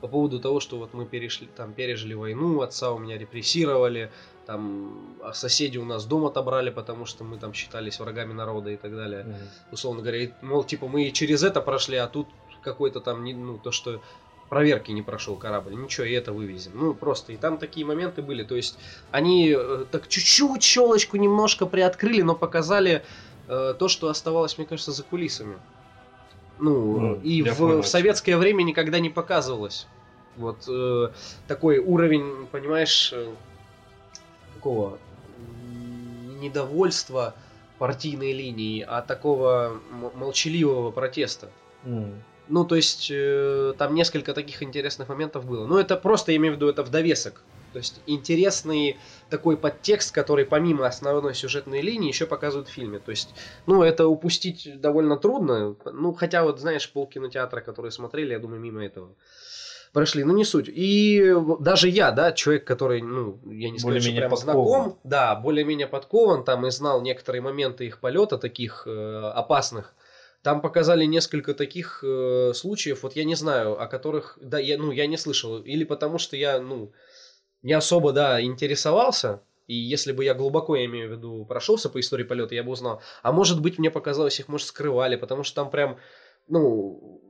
По 0.00 0.08
поводу 0.08 0.40
того, 0.40 0.60
что 0.60 0.78
вот 0.78 0.94
мы 0.94 1.06
перешли, 1.06 1.48
там, 1.56 1.72
пережили 1.72 2.14
войну, 2.14 2.60
отца 2.62 2.90
у 2.90 2.98
меня 2.98 3.18
репрессировали, 3.18 4.10
там 4.46 5.16
а 5.22 5.34
соседи 5.34 5.76
у 5.78 5.84
нас 5.84 6.06
дом 6.06 6.24
отобрали, 6.24 6.70
потому 6.70 7.04
что 7.04 7.22
мы 7.22 7.36
там 7.36 7.52
считались 7.52 8.00
врагами 8.00 8.32
народа 8.32 8.70
и 8.70 8.76
так 8.76 8.96
далее. 8.96 9.26
Условно 9.70 10.00
говоря, 10.00 10.24
и, 10.24 10.30
мол, 10.40 10.64
типа 10.64 10.88
мы 10.88 11.04
и 11.04 11.12
через 11.12 11.42
это 11.42 11.60
прошли, 11.60 11.96
а 11.96 12.06
тут 12.06 12.28
какой-то 12.62 13.00
там, 13.00 13.24
ну, 13.24 13.58
то, 13.58 13.72
что 13.72 14.00
проверки 14.50 14.90
не 14.90 15.00
прошел 15.00 15.36
корабль, 15.36 15.74
ничего, 15.74 16.04
и 16.04 16.12
это 16.12 16.32
вывезем. 16.32 16.72
Ну, 16.74 16.92
просто, 16.92 17.32
и 17.32 17.36
там 17.36 17.56
такие 17.56 17.86
моменты 17.86 18.20
были, 18.20 18.42
то 18.42 18.56
есть 18.56 18.76
они 19.12 19.54
э, 19.56 19.84
так 19.90 20.08
чуть-чуть 20.08 20.62
щелочку 20.62 21.16
немножко 21.16 21.64
приоткрыли, 21.66 22.20
но 22.22 22.34
показали 22.34 23.02
э, 23.48 23.74
то, 23.78 23.88
что 23.88 24.08
оставалось, 24.08 24.58
мне 24.58 24.66
кажется, 24.66 24.90
за 24.92 25.04
кулисами. 25.04 25.56
Ну, 26.58 27.00
Ну, 27.00 27.14
и 27.22 27.42
в, 27.42 27.58
в 27.58 27.86
советское 27.86 28.36
время 28.36 28.64
никогда 28.64 28.98
не 28.98 29.08
показывалось. 29.08 29.86
Вот 30.36 30.68
э, 30.68 31.10
такой 31.46 31.78
уровень, 31.78 32.46
понимаешь, 32.50 33.12
э, 33.14 33.32
такого 34.56 34.98
недовольства 36.40 37.34
партийной 37.78 38.32
линии, 38.32 38.84
а 38.86 39.00
такого 39.00 39.80
молчаливого 40.14 40.90
протеста. 40.90 41.48
М. 41.84 42.22
Ну, 42.50 42.64
то 42.64 42.76
есть, 42.76 43.08
э, 43.10 43.74
там 43.78 43.94
несколько 43.94 44.34
таких 44.34 44.62
интересных 44.62 45.08
моментов 45.08 45.46
было. 45.46 45.66
Ну, 45.66 45.78
это 45.78 45.96
просто, 45.96 46.32
я 46.32 46.36
имею 46.36 46.54
в 46.54 46.56
виду, 46.56 46.68
это 46.68 46.82
в 46.82 46.90
довесок. 46.90 47.42
То 47.72 47.78
есть, 47.78 48.00
интересный 48.06 48.98
такой 49.30 49.56
подтекст, 49.56 50.12
который 50.12 50.44
помимо 50.44 50.86
основной 50.86 51.34
сюжетной 51.34 51.80
линии 51.80 52.08
еще 52.08 52.26
показывают 52.26 52.68
в 52.68 52.72
фильме. 52.72 52.98
То 52.98 53.12
есть, 53.12 53.34
ну, 53.66 53.82
это 53.82 54.08
упустить 54.08 54.80
довольно 54.80 55.16
трудно. 55.16 55.76
Ну, 55.84 56.12
хотя 56.12 56.42
вот, 56.42 56.58
знаешь, 56.58 56.90
полкинотеатра, 56.90 57.60
которые 57.60 57.92
смотрели, 57.92 58.32
я 58.32 58.40
думаю, 58.40 58.60
мимо 58.60 58.84
этого 58.84 59.14
прошли. 59.92 60.24
Ну, 60.24 60.34
не 60.34 60.44
суть. 60.44 60.68
И 60.68 61.34
даже 61.60 61.88
я, 61.88 62.10
да, 62.10 62.32
человек, 62.32 62.66
который, 62.66 63.02
ну, 63.02 63.38
я 63.46 63.70
не 63.70 63.78
скажу, 63.78 64.00
что 64.00 64.12
прям 64.12 64.30
подкован. 64.30 64.64
знаком, 64.64 64.98
да, 65.04 65.34
более-менее 65.36 65.86
подкован, 65.86 66.44
там 66.44 66.66
и 66.66 66.70
знал 66.70 67.00
некоторые 67.02 67.42
моменты 67.42 67.86
их 67.86 68.00
полета, 68.00 68.38
таких 68.38 68.84
э, 68.86 69.32
опасных. 69.34 69.94
Там 70.42 70.62
показали 70.62 71.04
несколько 71.04 71.52
таких 71.52 72.02
э, 72.02 72.52
случаев, 72.54 73.02
вот 73.02 73.14
я 73.14 73.24
не 73.24 73.34
знаю, 73.34 73.80
о 73.80 73.86
которых, 73.86 74.38
да, 74.40 74.58
я, 74.58 74.78
ну, 74.78 74.90
я 74.90 75.06
не 75.06 75.18
слышал. 75.18 75.58
Или 75.62 75.84
потому 75.84 76.18
что 76.18 76.36
я, 76.36 76.60
ну, 76.60 76.92
не 77.62 77.74
особо, 77.74 78.12
да, 78.12 78.40
интересовался. 78.40 79.42
И 79.66 79.74
если 79.74 80.12
бы 80.12 80.24
я 80.24 80.34
глубоко, 80.34 80.76
я 80.76 80.86
имею 80.86 81.08
в 81.08 81.12
виду, 81.12 81.44
прошелся 81.44 81.90
по 81.90 82.00
истории 82.00 82.24
полета, 82.24 82.54
я 82.54 82.64
бы 82.64 82.72
узнал. 82.72 83.02
А 83.22 83.32
может 83.32 83.60
быть, 83.60 83.78
мне 83.78 83.90
показалось, 83.90 84.40
их, 84.40 84.48
может, 84.48 84.68
скрывали, 84.68 85.16
потому 85.16 85.42
что 85.44 85.56
там 85.56 85.70
прям, 85.70 85.98
ну, 86.48 87.22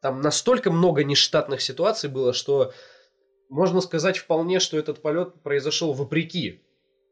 там 0.00 0.20
настолько 0.22 0.70
много 0.70 1.04
нештатных 1.04 1.60
ситуаций 1.60 2.08
было, 2.08 2.32
что 2.32 2.72
можно 3.50 3.80
сказать 3.80 4.18
вполне, 4.18 4.60
что 4.60 4.78
этот 4.78 5.02
полет 5.02 5.42
произошел 5.42 5.92
вопреки. 5.92 6.62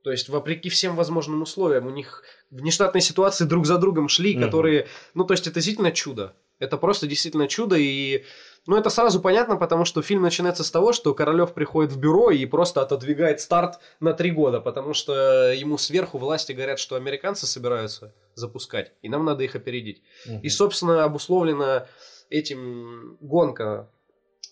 То 0.03 0.11
есть, 0.11 0.29
вопреки 0.29 0.69
всем 0.69 0.97
возможным 0.97 1.43
условиям, 1.43 1.87
у 1.87 1.91
них 1.91 2.23
внештатные 2.51 3.03
ситуации 3.03 3.45
друг 3.45 3.67
за 3.67 3.79
другом 3.79 4.09
шли, 4.09 4.35
Мгм. 4.35 4.45
которые, 4.45 4.87
ну, 5.15 5.25
то 5.25 5.35
есть, 5.35 5.47
это 5.47 5.55
действительно 5.55 5.91
чудо. 5.91 6.35
Это 6.61 6.77
просто 6.77 7.07
действительно 7.07 7.47
чудо, 7.47 7.77
и, 7.77 8.25
ну, 8.67 8.77
это 8.77 8.91
сразу 8.91 9.21
понятно, 9.21 9.57
потому 9.57 9.85
что 9.85 10.03
фильм 10.03 10.23
начинается 10.23 10.65
с 10.65 10.71
того, 10.71 10.93
что 10.93 11.15
Королев 11.15 11.53
приходит 11.55 11.93
в 11.93 11.99
бюро 11.99 12.31
и 12.31 12.45
просто 12.47 12.81
отодвигает 12.81 13.41
старт 13.41 13.79
на 14.01 14.13
три 14.13 14.31
года, 14.33 14.61
потому 14.61 14.93
что 14.93 15.53
ему 15.53 15.79
сверху 15.79 16.19
власти 16.19 16.53
говорят, 16.53 16.79
что 16.81 16.97
американцы 16.97 17.47
собираются 17.47 18.13
запускать, 18.35 18.93
и 19.03 19.09
нам 19.09 19.25
надо 19.25 19.45
их 19.45 19.55
опередить. 19.55 20.03
Мгм. 20.27 20.41
И, 20.41 20.49
собственно, 20.49 21.05
обусловлена 21.05 21.87
этим 22.31 23.17
гонка 23.21 23.89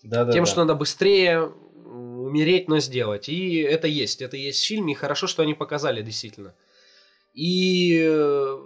Да-да-да. 0.03 0.31
тем, 0.31 0.45
что 0.45 0.61
надо 0.61 0.75
быстрее 0.75 1.51
умереть, 2.27 2.67
но 2.67 2.79
сделать. 2.79 3.29
И 3.29 3.57
это 3.57 3.87
есть. 3.87 4.21
Это 4.21 4.37
есть 4.37 4.63
в 4.63 4.67
фильме. 4.67 4.93
И 4.93 4.95
хорошо, 4.95 5.27
что 5.27 5.43
они 5.43 5.53
показали, 5.53 6.01
действительно. 6.01 6.53
И 7.33 7.99
э, 7.99 8.59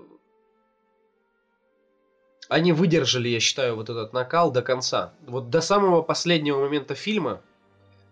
они 2.50 2.74
выдержали, 2.74 3.30
я 3.30 3.40
считаю, 3.40 3.76
вот 3.76 3.90
этот 3.90 4.14
накал 4.14 4.52
до 4.52 4.62
конца. 4.62 5.14
Вот 5.26 5.50
до 5.50 5.62
самого 5.62 6.02
последнего 6.02 6.60
момента 6.60 6.96
фильма 6.96 7.42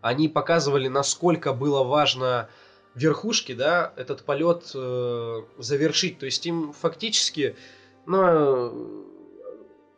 они 0.02 0.30
показывали, 0.30 0.88
насколько 0.88 1.54
было 1.54 1.84
важно 1.84 2.50
верхушке, 2.96 3.54
да, 3.54 3.94
этот 3.98 4.24
полет 4.24 4.72
э, 4.74 5.42
завершить. 5.58 6.20
То 6.20 6.26
есть 6.26 6.46
им 6.46 6.74
фактически, 6.74 7.56
ну, 8.06 8.22
э, 8.22 8.72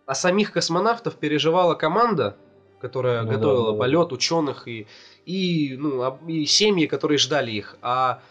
о 0.05 0.15
самих 0.15 0.51
космонавтов 0.51 1.15
переживала 1.15 1.75
команда, 1.75 2.37
которая 2.81 3.21
Ну 3.21 3.27
да, 3.29 3.35
готовила 3.37 3.67
ну 3.67 3.73
да. 3.73 3.79
полет, 3.79 4.11
ученых 4.11 4.67
и, 4.67 4.87
и, 5.25 5.75
ну, 5.77 6.17
и 6.27 6.45
семьи, 6.45 6.87
которые 6.87 7.17
ждали 7.17 7.51
их. 7.51 7.77
А 7.81 8.21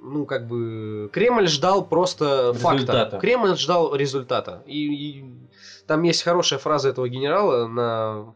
ну, 0.00 0.26
как 0.26 0.46
бы, 0.46 1.10
Кремль 1.12 1.48
ждал 1.48 1.84
просто 1.86 2.54
факта. 2.54 2.74
Результата. 2.74 3.18
Кремль 3.18 3.56
ждал 3.56 3.94
результата. 3.94 4.62
И, 4.66 5.18
и 5.18 5.24
там 5.86 6.02
есть 6.02 6.22
хорошая 6.22 6.58
фраза 6.58 6.90
этого 6.90 7.08
генерала, 7.08 7.66
на... 7.66 8.34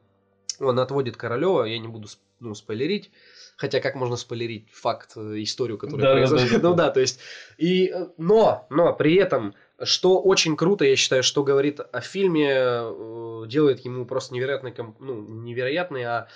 он 0.58 0.78
отводит 0.78 1.16
Королева, 1.16 1.64
я 1.64 1.78
не 1.78 1.88
буду 1.88 2.08
ну, 2.40 2.54
спойлерить, 2.54 3.10
хотя 3.56 3.80
как 3.80 3.94
можно 3.94 4.16
спойлерить 4.16 4.68
факт, 4.72 5.12
э, 5.16 5.42
историю, 5.42 5.78
которая 5.78 6.06
Да, 6.06 6.14
да, 6.14 6.18
произошла. 6.18 6.48
да, 6.48 6.58
да, 6.58 6.62
Ну 6.68 6.74
да. 6.74 6.84
да, 6.84 6.90
то 6.90 7.00
есть, 7.00 7.20
и, 7.58 7.86
э, 7.86 8.06
но, 8.18 8.66
но 8.70 8.92
при 8.92 9.14
этом, 9.14 9.54
что 9.84 10.20
очень 10.20 10.56
круто, 10.56 10.84
я 10.84 10.96
считаю, 10.96 11.22
что 11.22 11.42
говорит 11.42 11.80
о 11.80 12.00
фильме, 12.00 12.50
э, 12.50 13.44
делает 13.46 13.84
ему 13.84 14.04
просто 14.06 14.34
невероятный, 14.34 14.74
ну, 14.98 15.22
невероятный, 15.22 16.04
а 16.04 16.28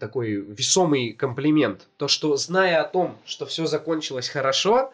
такой 0.00 0.32
весомый 0.32 1.12
комплимент. 1.12 1.88
То, 1.96 2.08
что 2.08 2.36
зная 2.36 2.80
о 2.82 2.88
том, 2.88 3.18
что 3.24 3.46
все 3.46 3.66
закончилось 3.66 4.28
хорошо, 4.28 4.92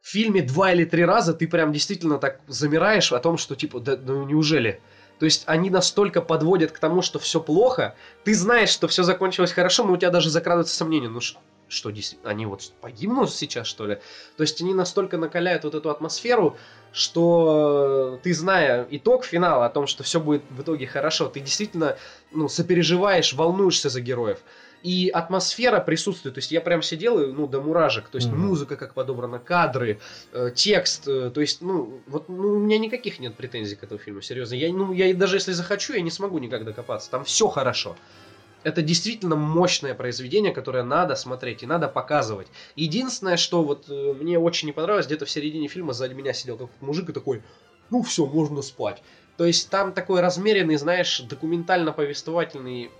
в 0.00 0.08
фильме 0.08 0.42
два 0.42 0.72
или 0.72 0.84
три 0.84 1.04
раза 1.04 1.34
ты 1.34 1.48
прям 1.48 1.72
действительно 1.72 2.18
так 2.18 2.40
замираешь 2.46 3.12
о 3.12 3.18
том, 3.18 3.36
что 3.36 3.54
типа, 3.56 3.80
да, 3.80 3.96
ну 3.96 4.24
неужели? 4.24 4.80
То 5.18 5.24
есть 5.24 5.42
они 5.46 5.70
настолько 5.70 6.22
подводят 6.22 6.70
к 6.72 6.78
тому, 6.78 7.02
что 7.02 7.18
все 7.18 7.40
плохо, 7.40 7.94
ты 8.24 8.34
знаешь, 8.34 8.70
что 8.70 8.86
все 8.86 9.02
закончилось 9.02 9.52
хорошо, 9.52 9.84
но 9.84 9.94
у 9.94 9.96
тебя 9.96 10.10
даже 10.10 10.30
закрадываются 10.30 10.76
сомнения, 10.76 11.08
ну 11.08 11.20
ш- 11.20 11.38
что 11.68 11.92
они 12.24 12.46
вот 12.46 12.72
погибнут 12.80 13.32
сейчас, 13.32 13.66
что 13.66 13.86
ли? 13.86 13.96
То 14.36 14.42
есть 14.42 14.60
они 14.60 14.74
настолько 14.74 15.18
накаляют 15.18 15.64
вот 15.64 15.74
эту 15.74 15.90
атмосферу, 15.90 16.56
что 16.92 18.18
ты, 18.22 18.32
зная 18.32 18.86
итог 18.90 19.24
финала, 19.24 19.66
о 19.66 19.70
том, 19.70 19.86
что 19.86 20.02
все 20.02 20.20
будет 20.20 20.42
в 20.50 20.62
итоге 20.62 20.86
хорошо, 20.86 21.28
ты 21.28 21.40
действительно 21.40 21.96
ну, 22.32 22.48
сопереживаешь, 22.48 23.32
волнуешься 23.34 23.88
за 23.88 24.00
героев. 24.00 24.38
И 24.82 25.08
атмосфера 25.08 25.80
присутствует. 25.80 26.36
То 26.36 26.38
есть 26.38 26.52
я 26.52 26.60
прям 26.60 26.82
сидел 26.82 27.20
и, 27.20 27.26
ну, 27.32 27.48
до 27.48 27.60
муражек. 27.60 28.08
То 28.08 28.16
есть 28.16 28.30
Мгм. 28.30 28.40
музыка 28.40 28.76
как 28.76 28.94
подобрана, 28.94 29.40
кадры, 29.40 29.98
э, 30.32 30.50
текст. 30.54 31.08
э, 31.08 31.30
то 31.34 31.40
есть, 31.40 31.62
ну, 31.62 32.00
вот 32.06 32.28
ну, 32.28 32.54
у 32.54 32.58
меня 32.60 32.78
никаких 32.78 33.18
нет 33.18 33.34
претензий 33.34 33.74
к 33.74 33.82
этому 33.82 33.98
фильму, 33.98 34.20
серьезно. 34.22 34.54
Я, 34.54 34.72
ну, 34.72 34.92
я 34.92 35.12
даже 35.14 35.36
если 35.36 35.50
захочу, 35.52 35.94
я 35.94 36.00
не 36.00 36.12
смогу 36.12 36.38
никак 36.38 36.64
докопаться. 36.64 37.10
Там 37.10 37.24
все 37.24 37.48
хорошо. 37.48 37.96
Это 38.64 38.82
действительно 38.82 39.36
мощное 39.36 39.94
произведение, 39.94 40.52
которое 40.52 40.82
надо 40.82 41.14
смотреть 41.14 41.62
и 41.62 41.66
надо 41.66 41.88
показывать. 41.88 42.48
Единственное, 42.76 43.36
что 43.36 43.62
вот 43.62 43.86
э, 43.88 44.12
мне 44.18 44.38
очень 44.38 44.66
не 44.66 44.72
понравилось, 44.72 45.06
где-то 45.06 45.26
в 45.26 45.30
середине 45.30 45.68
фильма 45.68 45.92
сзади 45.92 46.14
меня 46.14 46.32
сидел 46.32 46.56
какой-то 46.56 46.84
мужик 46.84 47.08
и 47.08 47.12
такой, 47.12 47.42
ну 47.90 48.02
все, 48.02 48.26
можно 48.26 48.62
спать. 48.62 49.02
То 49.36 49.44
есть 49.44 49.70
там 49.70 49.92
такой 49.92 50.20
размеренный, 50.20 50.76
знаешь, 50.76 51.20
документально-повествовательный 51.20 52.90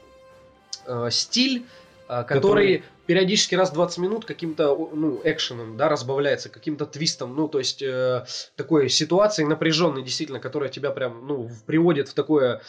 э, 0.86 1.08
стиль, 1.10 1.66
э, 2.08 2.24
который, 2.24 2.78
Который- 2.78 2.82
периодически 3.06 3.54
раз 3.54 3.70
в 3.70 3.74
20 3.74 3.98
минут 3.98 4.24
каким-то 4.26 4.90
ну, 4.92 5.20
экшеном, 5.24 5.76
да, 5.76 5.88
разбавляется, 5.88 6.50
каким-то 6.50 6.84
твистом, 6.84 7.34
ну, 7.34 7.48
то 7.48 7.58
есть 7.58 7.82
э, 7.82 8.26
такой 8.54 8.90
ситуацией 8.90 9.48
напряженной, 9.48 10.02
действительно, 10.02 10.40
которая 10.40 10.68
тебя 10.68 10.90
прям, 10.90 11.26
ну, 11.26 11.50
приводит 11.66 12.08
в 12.08 12.14
такое, 12.14 12.60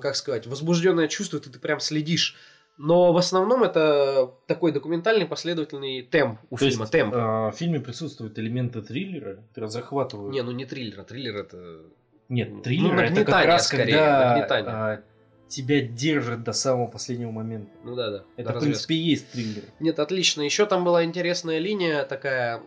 как 0.00 0.16
сказать, 0.16 0.46
возбужденное 0.46 1.08
чувство, 1.08 1.38
ты, 1.38 1.50
ты 1.50 1.58
прям 1.58 1.80
следишь. 1.80 2.36
Но 2.78 3.12
в 3.12 3.16
основном 3.16 3.62
это 3.62 4.32
такой 4.46 4.72
документальный 4.72 5.26
последовательный 5.26 6.02
темп 6.02 6.40
у 6.50 6.58
То 6.58 6.66
есть, 6.66 6.76
фильма, 6.76 6.90
темп. 6.90 7.14
а, 7.16 7.50
в 7.50 7.56
фильме 7.56 7.80
присутствуют 7.80 8.38
элементы 8.38 8.82
триллера, 8.82 9.36
которые 9.48 9.70
захватывают. 9.70 10.34
Не, 10.34 10.42
ну 10.42 10.50
не 10.50 10.66
триллер, 10.66 11.02
триллер 11.04 11.36
это... 11.36 11.82
Нет, 12.28 12.62
триллер 12.62 12.92
Ну, 12.92 13.00
это 13.00 13.24
как 13.24 13.46
раз 13.46 13.68
скорее, 13.68 13.94
когда 13.94 14.94
а, 14.94 15.00
тебя 15.48 15.80
держит 15.80 16.42
до 16.42 16.52
самого 16.52 16.88
последнего 16.88 17.30
момента. 17.30 17.70
Ну 17.84 17.94
да, 17.94 18.10
да. 18.10 18.24
Это, 18.36 18.52
в 18.52 18.60
принципе, 18.60 18.94
и 18.94 18.98
есть 18.98 19.30
триллер. 19.30 19.62
Нет, 19.78 19.98
отлично. 19.98 20.42
Еще 20.42 20.66
там 20.66 20.84
была 20.84 21.04
интересная 21.04 21.58
линия 21.58 22.04
такая, 22.04 22.62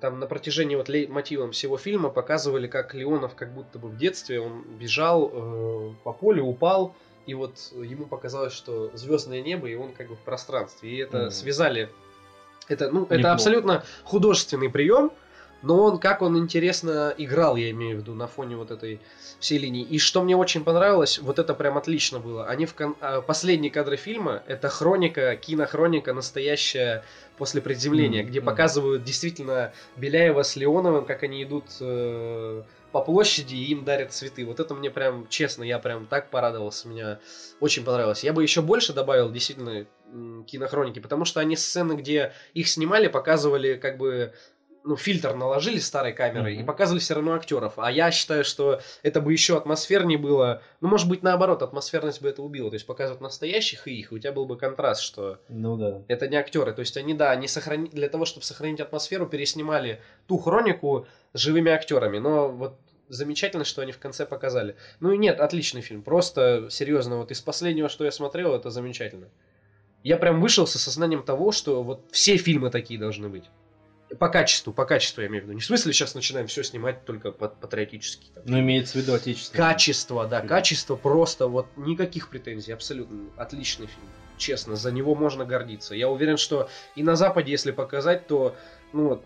там 0.00 0.18
на 0.18 0.26
протяжении 0.26 0.74
вот 0.74 0.88
мотивом 1.08 1.52
всего 1.52 1.78
фильма 1.78 2.10
показывали, 2.10 2.66
как 2.66 2.94
Леонов 2.94 3.34
как 3.34 3.54
будто 3.54 3.78
бы 3.78 3.88
в 3.88 3.96
детстве, 3.96 4.40
он 4.40 4.62
бежал 4.78 5.30
э, 5.32 5.90
по 6.02 6.12
полю, 6.12 6.44
упал, 6.44 6.94
и 7.26 7.34
вот 7.34 7.72
ему 7.72 8.06
показалось, 8.06 8.52
что 8.52 8.90
звездное 8.94 9.40
небо, 9.40 9.68
и 9.68 9.74
он 9.74 9.92
как 9.92 10.08
бы 10.08 10.16
в 10.16 10.20
пространстве. 10.20 10.90
И 10.90 10.96
это 10.98 11.22
Мгм. 11.22 11.30
связали. 11.30 11.88
Это, 12.68 12.90
ну, 12.90 13.06
это 13.10 13.32
абсолютно 13.32 13.84
художественный 14.04 14.70
прием, 14.70 15.12
Но 15.64 15.82
он, 15.82 15.98
как 15.98 16.20
он 16.20 16.36
интересно 16.36 17.14
играл, 17.16 17.56
я 17.56 17.70
имею 17.70 17.96
в 17.96 18.00
виду, 18.00 18.14
на 18.14 18.26
фоне 18.26 18.56
вот 18.56 18.70
этой 18.70 19.00
всей 19.40 19.58
линии. 19.58 19.82
И 19.82 19.98
что 19.98 20.22
мне 20.22 20.36
очень 20.36 20.62
понравилось, 20.62 21.18
вот 21.18 21.38
это 21.38 21.54
прям 21.54 21.78
отлично 21.78 22.20
было. 22.20 22.46
Они 22.46 22.66
в 22.66 22.74
кон- 22.74 22.96
а, 23.00 23.22
последние 23.22 23.70
кадры 23.70 23.96
фильма, 23.96 24.42
это 24.46 24.68
хроника, 24.68 25.36
кинохроника 25.36 26.12
настоящая 26.12 27.02
после 27.38 27.62
приземления, 27.62 28.22
Мгм, 28.22 28.30
где 28.30 28.40
показывают 28.40 29.04
действительно 29.04 29.72
Беляева 29.96 30.42
с 30.42 30.54
Леоновым, 30.54 31.06
как 31.06 31.22
они 31.22 31.42
идут 31.42 31.64
э, 31.80 32.62
по 32.92 33.00
площади 33.00 33.54
и 33.56 33.72
им 33.72 33.84
дарят 33.84 34.12
цветы. 34.12 34.44
Вот 34.44 34.60
это 34.60 34.74
мне 34.74 34.90
прям, 34.90 35.26
честно, 35.28 35.64
я 35.64 35.78
прям 35.78 36.06
так 36.06 36.30
порадовался, 36.30 36.86
мне 36.88 37.18
очень 37.58 37.84
понравилось. 37.84 38.22
Я 38.22 38.32
бы 38.32 38.42
еще 38.42 38.60
больше 38.62 38.92
добавил 38.92 39.32
действительно 39.32 39.86
кинохроники, 40.46 41.00
потому 41.00 41.24
что 41.24 41.40
они 41.40 41.56
сцены, 41.56 41.94
где 41.94 42.32
их 42.52 42.68
снимали, 42.68 43.08
показывали 43.08 43.74
как 43.74 43.98
бы 43.98 44.32
ну, 44.84 44.96
фильтр 44.96 45.34
наложили 45.34 45.78
старой 45.78 46.12
камерой 46.12 46.54
Мгм. 46.54 46.62
и 46.62 46.66
показывали 46.66 47.00
все 47.00 47.14
равно 47.14 47.32
актеров. 47.32 47.72
А 47.78 47.90
я 47.90 48.10
считаю, 48.10 48.44
что 48.44 48.80
это 49.02 49.20
бы 49.22 49.32
еще 49.32 49.56
атмосфернее 49.56 50.18
было. 50.18 50.62
Ну, 50.82 50.88
может 50.88 51.08
быть, 51.08 51.22
наоборот, 51.22 51.62
атмосферность 51.62 52.20
бы 52.20 52.28
это 52.28 52.42
убила. 52.42 52.70
То 52.70 52.74
есть 52.74 52.86
показывать 52.86 53.22
настоящих 53.22 53.88
и 53.88 53.94
их, 53.98 54.12
и 54.12 54.14
у 54.14 54.18
тебя 54.18 54.32
был 54.32 54.44
бы 54.44 54.56
контраст, 54.58 55.00
что 55.02 55.38
Ну 55.48 55.76
да. 55.78 56.02
это 56.08 56.28
не 56.28 56.36
актеры. 56.36 56.72
То 56.74 56.80
есть 56.80 56.96
они, 56.98 57.14
да, 57.14 57.30
они 57.30 57.48
сохрани... 57.48 57.88
для 57.88 58.08
того, 58.10 58.26
чтобы 58.26 58.44
сохранить 58.44 58.80
атмосферу, 58.80 59.26
переснимали 59.26 60.02
ту 60.26 60.36
хронику 60.36 61.06
с 61.32 61.38
живыми 61.40 61.72
актерами. 61.72 62.18
Но 62.18 62.50
вот 62.50 62.78
замечательно, 63.08 63.64
что 63.64 63.80
они 63.80 63.92
в 63.92 63.98
конце 63.98 64.26
показали. 64.26 64.76
Ну 65.00 65.12
и 65.12 65.16
нет, 65.18 65.40
отличный 65.40 65.80
фильм. 65.80 66.02
Просто, 66.02 66.68
серьезно, 66.70 67.16
вот 67.16 67.30
из 67.30 67.40
последнего, 67.40 67.88
что 67.88 68.04
я 68.04 68.10
смотрел, 68.10 68.54
это 68.54 68.68
замечательно. 68.70 69.28
Я 70.02 70.18
прям 70.18 70.42
вышел 70.42 70.66
с 70.66 70.76
осознанием 70.76 71.22
того, 71.22 71.52
что 71.52 71.82
вот 71.82 72.04
все 72.12 72.36
фильмы 72.36 72.68
такие 72.70 73.00
должны 73.00 73.30
быть. 73.30 73.44
По 74.18 74.28
качеству, 74.28 74.72
по 74.72 74.84
качеству 74.84 75.20
я 75.22 75.28
имею 75.28 75.42
в 75.42 75.46
виду. 75.46 75.54
Не 75.54 75.60
в 75.60 75.64
смысле 75.66 75.92
сейчас 75.92 76.14
начинаем 76.14 76.46
все 76.46 76.62
снимать 76.62 77.04
только 77.04 77.30
пат- 77.30 77.56
патриотически. 77.60 78.26
там. 78.34 78.44
Ну, 78.46 78.58
имеется 78.60 78.94
в 78.98 79.02
виду 79.02 79.14
отечественный. 79.14 79.58
Качество, 79.58 80.26
да, 80.26 80.38
Фильм. 80.38 80.48
качество 80.48 80.96
просто 80.96 81.46
вот 81.48 81.66
никаких 81.76 82.28
претензий, 82.28 82.72
абсолютно 82.72 83.18
отличный 83.36 83.86
фильм. 83.86 84.06
Честно, 84.36 84.76
за 84.76 84.90
него 84.90 85.14
можно 85.14 85.44
гордиться. 85.44 85.94
Я 85.94 86.08
уверен, 86.08 86.36
что 86.36 86.68
и 86.96 87.02
на 87.02 87.14
Западе, 87.16 87.52
если 87.52 87.70
показать, 87.70 88.26
то 88.26 88.56
ну 88.92 89.08
вот 89.08 89.24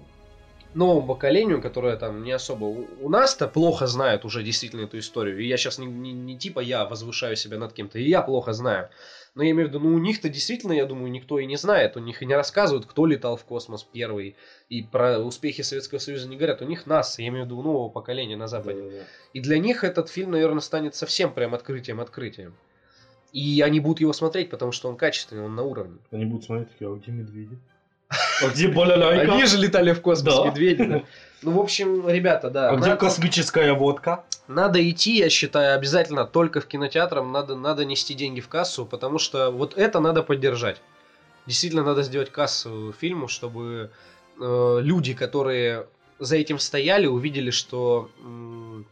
новому 0.75 1.07
поколению, 1.07 1.61
которое 1.61 1.97
там 1.97 2.23
не 2.23 2.33
особо 2.33 2.65
у, 2.65 3.09
нас-то 3.09 3.49
плохо 3.49 3.87
знают 3.87 4.25
уже 4.25 4.43
действительно 4.43 4.83
эту 4.83 4.99
историю. 4.99 5.39
И 5.39 5.47
я 5.47 5.57
сейчас 5.57 5.79
не, 5.79 5.87
не- 5.87 6.13
не 6.13 6.39
типа 6.39 6.61
я 6.61 6.85
возвышаю 6.85 7.37
себя 7.37 7.59
над 7.59 7.73
кем-то, 7.73 7.99
и 7.99 8.09
я 8.09 8.23
плохо 8.23 8.53
знаю. 8.53 8.89
Но 9.35 9.43
я 9.43 9.51
имею 9.51 9.69
в 9.69 9.71
виду, 9.71 9.81
ну 9.81 9.95
у 9.95 9.99
них-то 9.99 10.29
действительно, 10.29 10.73
я 10.73 10.85
думаю, 10.85 11.11
никто 11.11 11.39
и 11.39 11.47
не 11.47 11.57
знает. 11.57 11.97
У 11.97 12.01
них 12.01 12.23
и 12.23 12.27
не 12.27 12.35
рассказывают, 12.35 12.87
кто 12.87 13.07
летал 13.07 13.37
в 13.37 13.45
космос 13.45 13.85
первый. 13.85 14.37
И 14.69 14.83
про 14.83 15.19
успехи 15.19 15.63
Советского 15.63 15.99
Союза 15.99 16.29
не 16.29 16.37
говорят. 16.37 16.61
У 16.61 16.65
них 16.65 16.87
нас, 16.87 17.19
я 17.19 17.29
имею 17.29 17.45
в 17.45 17.47
виду 17.47 17.63
нового 17.63 17.89
поколения 17.89 18.37
на 18.37 18.49
Западе. 18.49 18.83
Да-да-да. 18.83 19.03
И 19.35 19.41
для 19.41 19.59
них 19.59 19.85
этот 19.85 20.09
фильм, 20.09 20.33
наверное, 20.33 20.61
станет 20.61 20.95
совсем 20.95 21.33
прям 21.33 21.55
открытием-открытием. 21.55 22.55
И 23.33 23.61
они 23.61 23.79
будут 23.81 24.01
его 24.01 24.13
смотреть, 24.13 24.51
потому 24.51 24.73
что 24.73 24.89
он 24.89 24.97
качественный, 24.97 25.45
он 25.45 25.55
на 25.55 25.63
уровне. 25.63 25.99
Они 26.11 26.25
будут 26.25 26.45
смотреть 26.47 26.73
такие, 26.73 26.91
а 26.91 26.97
где 26.97 27.13
медведи? 27.13 27.59
А 28.09 28.49
где 28.49 28.69
балалайка? 28.69 29.33
Они 29.33 29.45
же 29.45 29.59
летали 29.59 29.93
в 29.93 30.01
космос, 30.01 30.35
Да. 30.35 30.47
медведи. 30.47 31.05
Ну, 31.43 31.53
в 31.53 31.61
общем, 31.61 32.09
ребята, 32.09 32.51
да. 32.51 32.71
А 32.71 32.77
где 32.77 32.89
надо, 32.89 32.97
космическая 33.01 33.73
водка? 33.73 34.25
надо 34.49 34.89
идти, 34.91 35.19
я 35.19 35.29
считаю, 35.29 35.77
обязательно 35.77 36.25
только 36.25 36.61
в 36.61 36.67
кинотеатрам. 36.67 37.31
Надо, 37.31 37.55
надо 37.55 37.85
нести 37.85 38.15
деньги 38.15 38.41
в 38.41 38.49
кассу, 38.49 38.87
потому 38.87 39.19
что 39.19 39.51
вот 39.51 39.77
это 39.77 40.01
надо 40.01 40.23
поддержать. 40.23 40.81
Действительно, 41.47 41.85
надо 41.85 42.03
сделать 42.03 42.31
кассу 42.31 42.93
фильму, 42.99 43.29
чтобы 43.29 43.91
э, 44.41 44.79
люди, 44.83 45.15
которые 45.15 45.87
за 46.19 46.37
этим 46.37 46.59
стояли, 46.59 47.07
увидели, 47.07 47.51
что 47.51 48.11
э, 48.19 48.83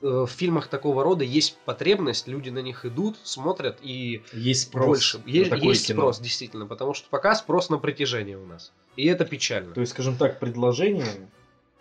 в 0.00 0.26
фильмах 0.28 0.68
такого 0.68 1.02
рода 1.02 1.24
есть 1.24 1.58
потребность, 1.64 2.28
люди 2.28 2.50
на 2.50 2.60
них 2.60 2.84
идут, 2.84 3.16
смотрят 3.22 3.78
и 3.82 4.22
Есть 4.32 4.68
спрос. 4.68 4.86
больше. 4.86 5.20
Есть, 5.26 5.52
есть 5.52 5.86
кино. 5.88 6.02
спрос, 6.02 6.20
действительно, 6.20 6.66
потому 6.66 6.94
что 6.94 7.08
пока 7.10 7.34
спрос 7.34 7.70
на 7.70 7.78
притяжение 7.78 8.38
у 8.38 8.46
нас. 8.46 8.72
И 8.96 9.06
это 9.06 9.24
печально. 9.24 9.74
То 9.74 9.80
есть, 9.80 9.92
скажем 9.92 10.16
так, 10.16 10.38
предложение 10.40 11.06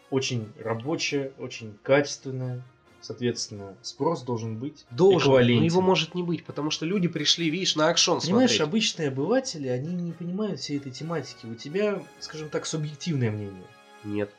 очень 0.09 0.47
рабочее, 0.59 1.33
очень 1.37 1.77
качественное. 1.83 2.63
Соответственно, 2.99 3.77
спрос 3.83 4.23
должен 4.23 4.57
быть 4.57 4.85
Должен, 4.89 5.31
но 5.31 5.39
его 5.39 5.81
может 5.81 6.15
не 6.15 6.23
быть, 6.23 6.43
потому 6.43 6.71
что 6.71 6.85
люди 6.85 7.07
пришли, 7.07 7.49
видишь, 7.49 7.75
на 7.75 7.87
акшон 7.89 8.19
Понимаешь, 8.19 8.49
смотреть. 8.49 8.67
обычные 8.67 9.07
обыватели, 9.09 9.67
они 9.67 9.93
не 9.93 10.11
понимают 10.11 10.59
всей 10.59 10.77
этой 10.77 10.91
тематики. 10.91 11.45
У 11.45 11.53
тебя, 11.55 12.03
скажем 12.19 12.49
так, 12.49 12.65
субъективное 12.65 13.31
мнение. 13.31 13.67
Нет. 14.03 14.31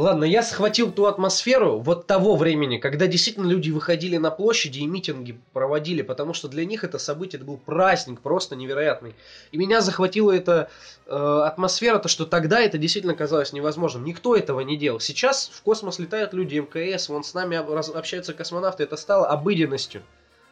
Ладно, 0.00 0.24
я 0.24 0.42
схватил 0.42 0.90
ту 0.90 1.04
атмосферу 1.04 1.78
вот 1.78 2.06
того 2.06 2.34
времени, 2.34 2.78
когда 2.78 3.06
действительно 3.06 3.46
люди 3.46 3.70
выходили 3.70 4.16
на 4.16 4.30
площади 4.30 4.78
и 4.78 4.86
митинги 4.86 5.38
проводили, 5.52 6.00
потому 6.00 6.32
что 6.32 6.48
для 6.48 6.64
них 6.64 6.84
это 6.84 6.98
событие, 6.98 7.36
это 7.36 7.44
был 7.44 7.58
праздник 7.58 8.22
просто 8.22 8.56
невероятный. 8.56 9.14
И 9.52 9.58
меня 9.58 9.82
захватила 9.82 10.32
эта 10.32 10.70
э, 11.04 11.42
атмосфера, 11.44 11.98
то 11.98 12.08
что 12.08 12.24
тогда 12.24 12.62
это 12.62 12.78
действительно 12.78 13.14
казалось 13.14 13.52
невозможным. 13.52 14.06
Никто 14.06 14.34
этого 14.34 14.60
не 14.60 14.78
делал. 14.78 15.00
Сейчас 15.00 15.50
в 15.52 15.60
космос 15.60 15.98
летают 15.98 16.32
люди 16.32 16.56
МКС, 16.56 17.10
вон 17.10 17.22
с 17.22 17.34
нами 17.34 17.58
общаются 17.58 18.32
космонавты, 18.32 18.84
это 18.84 18.96
стало 18.96 19.26
обыденностью. 19.26 20.00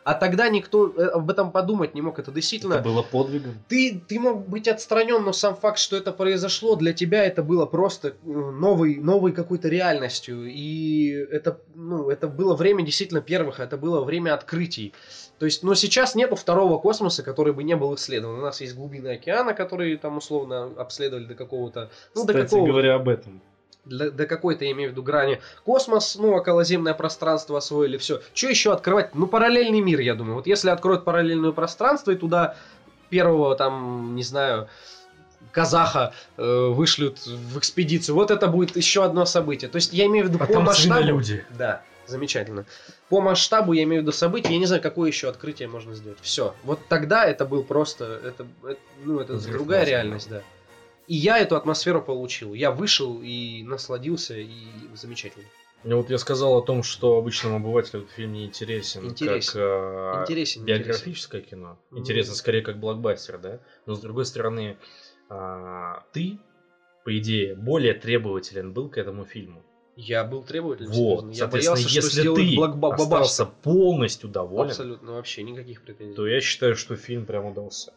А 0.04 0.14
тогда 0.14 0.48
никто 0.48 0.92
э, 0.96 1.04
об 1.06 1.30
этом 1.30 1.52
подумать 1.52 1.94
не 1.94 2.00
мог. 2.00 2.18
Это 2.18 2.32
действительно 2.32 2.74
Это 2.74 2.84
было 2.84 3.02
подвигом. 3.02 3.54
ты, 3.68 4.00
ты 4.08 4.18
мог 4.18 4.48
быть 4.48 4.66
отстранен, 4.66 5.22
но 5.22 5.32
сам 5.32 5.54
факт, 5.54 5.78
что 5.78 5.96
это 5.96 6.12
произошло, 6.12 6.76
для 6.76 6.92
тебя 6.92 7.24
это 7.24 7.42
было 7.42 7.66
просто 7.66 8.08
э, 8.08 8.12
новой, 8.24 8.96
новой 8.96 9.32
какой-то 9.32 9.68
реальностью. 9.68 10.46
И 10.46 11.10
это, 11.10 11.60
ну, 11.74 12.08
это 12.08 12.26
было 12.28 12.54
время 12.54 12.84
действительно 12.84 13.20
первых, 13.20 13.60
это 13.60 13.76
было 13.76 14.02
время 14.02 14.34
открытий. 14.34 14.94
То 15.38 15.46
есть, 15.46 15.62
но 15.62 15.74
сейчас 15.74 16.14
нету 16.14 16.36
второго 16.36 16.78
космоса, 16.78 17.22
который 17.22 17.52
бы 17.52 17.62
не 17.62 17.76
был 17.76 17.94
исследован. 17.94 18.38
У 18.38 18.42
нас 18.42 18.60
есть 18.60 18.74
глубины 18.74 19.08
океана, 19.08 19.54
которые 19.54 19.96
там 19.96 20.16
условно 20.16 20.72
обследовали 20.76 21.26
до 21.26 21.34
какого-то... 21.34 21.90
Ну, 22.14 22.24
до 22.24 22.32
Кстати 22.32 22.50
какого 22.50 22.66
говоря 22.66 22.94
об 22.94 23.08
этом. 23.08 23.40
Для- 23.88 24.10
до 24.10 24.26
какой-то, 24.26 24.64
я 24.64 24.72
имею 24.72 24.90
в 24.90 24.92
виду, 24.92 25.02
грани. 25.02 25.40
Космос, 25.64 26.16
ну, 26.16 26.34
околоземное 26.34 26.94
пространство 26.94 27.58
освоили, 27.58 27.96
все. 27.96 28.20
Что 28.34 28.48
еще 28.48 28.72
открывать? 28.72 29.14
Ну, 29.14 29.26
параллельный 29.26 29.80
мир, 29.80 30.00
я 30.00 30.14
думаю. 30.14 30.36
Вот 30.36 30.46
если 30.46 30.70
откроют 30.70 31.04
параллельное 31.04 31.52
пространство 31.52 32.10
и 32.12 32.16
туда 32.16 32.56
первого, 33.10 33.54
там, 33.56 34.14
не 34.14 34.22
знаю, 34.22 34.68
казаха 35.50 36.12
э, 36.36 36.66
вышлют 36.68 37.18
в 37.26 37.58
экспедицию, 37.58 38.14
вот 38.14 38.30
это 38.30 38.46
будет 38.48 38.76
еще 38.76 39.04
одно 39.04 39.24
событие. 39.24 39.68
То 39.70 39.76
есть 39.76 39.92
я 39.92 40.06
имею 40.06 40.26
в 40.26 40.28
виду 40.28 40.38
А 40.42 40.46
по 40.46 40.52
там 40.52 40.64
масштабу... 40.64 41.02
люди. 41.02 41.44
Да, 41.56 41.82
замечательно. 42.06 42.64
По 43.08 43.20
масштабу 43.20 43.72
я 43.72 43.84
имею 43.84 44.02
в 44.02 44.04
виду 44.04 44.12
события, 44.12 44.52
я 44.52 44.58
не 44.58 44.66
знаю, 44.66 44.82
какое 44.82 45.08
еще 45.08 45.28
открытие 45.28 45.68
можно 45.68 45.94
сделать. 45.94 46.18
Все. 46.20 46.54
Вот 46.64 46.80
тогда 46.88 47.24
это 47.24 47.44
был 47.46 47.62
просто, 47.62 48.20
это, 48.24 48.46
это- 48.62 48.78
ну, 49.04 49.18
это 49.20 49.34
Взрыв 49.34 49.54
другая 49.56 49.84
реальность, 49.84 50.28
да. 50.28 50.42
И 51.08 51.16
я 51.16 51.38
эту 51.38 51.56
атмосферу 51.56 52.02
получил. 52.02 52.52
Я 52.52 52.70
вышел 52.70 53.20
и 53.22 53.62
насладился, 53.62 54.36
и 54.36 54.50
замечательно. 54.94 55.46
Ну 55.84 55.96
вот 55.98 56.10
я 56.10 56.18
сказал 56.18 56.58
о 56.58 56.62
том, 56.62 56.82
что 56.82 57.16
обычному 57.16 57.56
обывателю 57.56 58.02
этот 58.02 58.12
фильм 58.12 58.32
не 58.32 58.44
интересен, 58.44 59.06
Интересен. 59.06 59.52
как 59.52 59.62
э, 59.62 60.22
Интересен, 60.22 60.64
биографическое 60.64 61.40
кино. 61.40 61.78
Ну. 61.90 61.98
Интересен 61.98 62.34
скорее 62.34 62.62
как 62.62 62.78
блокбастер, 62.78 63.38
да? 63.38 63.60
Но 63.86 63.94
с 63.94 64.00
другой 64.00 64.26
стороны, 64.26 64.76
а, 65.30 66.02
ты, 66.12 66.38
по 67.04 67.16
идее, 67.16 67.54
более 67.54 67.94
требователен 67.94 68.72
был 68.72 68.90
к 68.90 68.98
этому 68.98 69.24
фильму. 69.24 69.62
Я 69.96 70.24
был 70.24 70.42
требовательным. 70.42 70.92
Вот, 70.92 71.20
серьезно. 71.20 71.38
Я 71.38 71.46
боялся, 71.46 71.88
что 71.88 71.94
если 71.96 72.20
сделают 72.20 72.48
ты 72.48 72.56
блокба- 72.56 72.94
остался 72.94 73.46
полностью 73.46 74.28
доволен, 74.28 74.70
Абсолютно 74.70 75.12
вообще 75.12 75.42
никаких 75.42 75.82
претензий. 75.82 76.14
то 76.14 76.26
я 76.26 76.40
считаю, 76.40 76.76
что 76.76 76.96
фильм 76.96 77.24
прям 77.24 77.46
удался. 77.46 77.94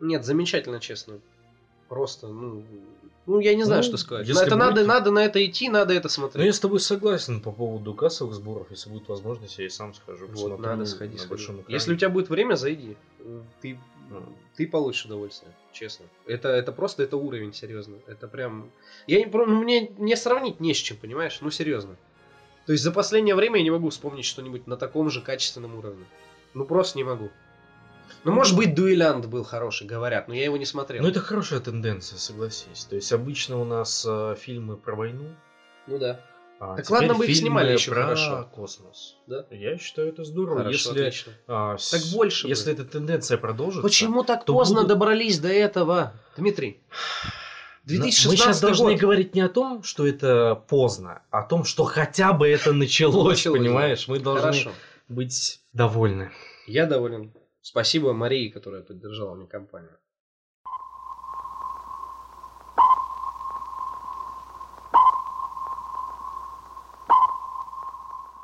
Нет, 0.00 0.24
замечательно, 0.24 0.80
честно. 0.80 1.20
Просто, 1.90 2.28
ну, 2.28 2.62
ну 3.26 3.40
я 3.40 3.52
не 3.56 3.64
знаю, 3.64 3.80
Ну, 3.82 3.88
что 3.88 3.96
сказать. 3.96 4.28
если 4.28 4.46
это 4.46 4.54
будет- 4.54 4.64
надо, 4.64 4.84
надо 4.84 5.10
на 5.10 5.24
это 5.24 5.44
идти, 5.44 5.68
надо 5.68 5.92
это 5.92 6.08
смотреть. 6.08 6.46
я 6.46 6.52
с 6.52 6.60
тобой 6.60 6.78
согласен 6.78 7.40
по 7.40 7.50
поводу 7.50 7.94
кассовых 7.94 8.32
сборов. 8.32 8.68
Если 8.70 8.90
будет 8.90 9.08
возможность, 9.08 9.58
я 9.58 9.66
и 9.66 9.68
сам 9.68 9.92
схожу. 9.92 10.28
Вот, 10.28 10.60
надо 10.60 10.86
сходить. 10.86 11.20
на 11.20 11.28
большом 11.28 11.56
экране. 11.56 11.74
Если 11.74 11.92
у 11.92 11.96
тебя 11.96 12.08
будет 12.08 12.30
время, 12.30 12.54
зайди. 12.54 12.96
Ты, 13.60 13.76
Ну. 14.08 14.22
ты 14.54 14.68
получишь 14.68 15.04
удовольствие, 15.06 15.52
честно. 15.72 16.06
Это, 16.26 16.50
это 16.50 16.70
просто 16.70 17.02
это 17.02 17.16
уровень, 17.16 17.52
серьезно. 17.52 17.96
Это 18.06 18.28
прям. 18.28 18.70
Я 19.08 19.18
не 19.18 19.26
ну, 19.26 19.46
мне 19.46 19.88
не 19.98 20.14
сравнить 20.14 20.60
не 20.60 20.74
с 20.74 20.76
чем, 20.76 20.96
понимаешь? 20.96 21.38
Ну 21.40 21.50
серьезно. 21.50 21.96
То 22.66 22.72
есть 22.72 22.84
за 22.84 22.92
последнее 22.92 23.34
время 23.34 23.56
я 23.56 23.64
не 23.64 23.70
могу 23.72 23.90
вспомнить 23.90 24.26
что-нибудь 24.26 24.68
на 24.68 24.76
таком 24.76 25.10
же 25.10 25.22
качественном 25.22 25.76
уровне. 25.76 26.04
Ну 26.54 26.64
просто 26.64 26.98
не 26.98 27.04
могу. 27.04 27.30
Ну, 28.24 28.32
может 28.32 28.56
быть, 28.56 28.74
дуэлянт 28.74 29.26
был 29.26 29.44
хороший, 29.44 29.86
говорят, 29.86 30.28
но 30.28 30.34
я 30.34 30.44
его 30.44 30.56
не 30.56 30.66
смотрел. 30.66 31.02
Ну, 31.02 31.08
это 31.08 31.20
хорошая 31.20 31.60
тенденция, 31.60 32.18
согласись. 32.18 32.84
То 32.84 32.96
есть, 32.96 33.12
обычно 33.12 33.58
у 33.60 33.64
нас 33.64 34.04
э, 34.08 34.36
фильмы 34.38 34.76
про 34.76 34.94
войну. 34.94 35.34
Ну 35.86 35.98
да. 35.98 36.20
А 36.58 36.76
Так 36.76 36.90
ладно 36.90 37.14
бы 37.14 37.26
их 37.26 37.34
снимали 37.34 37.72
еще 37.72 37.90
про 37.90 38.02
хорошо. 38.02 38.48
космос. 38.54 39.16
Да? 39.26 39.46
Я 39.50 39.78
считаю, 39.78 40.08
это 40.08 40.24
здорово. 40.24 40.58
Хорошо, 40.58 40.70
если 40.90 40.90
отлично. 41.00 41.32
а, 41.48 41.78
с- 41.78 41.90
Так 41.90 42.02
больше 42.12 42.44
бы. 42.44 42.50
Если 42.50 42.72
эта 42.74 42.84
тенденция 42.84 43.38
продолжится. 43.38 43.80
Почему 43.80 44.22
так 44.24 44.44
поздно 44.44 44.82
будут- 44.82 44.88
добрались 44.88 45.38
до 45.38 45.48
этого, 45.48 46.12
Дмитрий? 46.36 46.82
Но 47.86 47.94
Мы 47.94 48.00
2016 48.02 48.38
сейчас 48.38 48.60
должны 48.60 48.92
год. 48.92 49.00
говорить 49.00 49.34
не 49.34 49.40
о 49.40 49.48
том, 49.48 49.82
что 49.82 50.06
это 50.06 50.54
поздно, 50.68 51.22
а 51.30 51.38
о 51.38 51.42
том, 51.44 51.64
что 51.64 51.84
хотя 51.84 52.34
бы 52.34 52.46
это 52.46 52.74
началось, 52.74 53.38
Началось, 53.38 53.58
понимаешь? 53.58 54.06
Мы 54.06 54.18
должны 54.20 54.42
Хорошо. 54.42 54.72
быть 55.08 55.60
довольны. 55.72 56.30
Я 56.66 56.84
доволен. 56.84 57.32
Спасибо 57.62 58.12
Марии, 58.12 58.48
которая 58.48 58.82
поддержала 58.82 59.34
мне 59.34 59.46
компанию. 59.46 59.98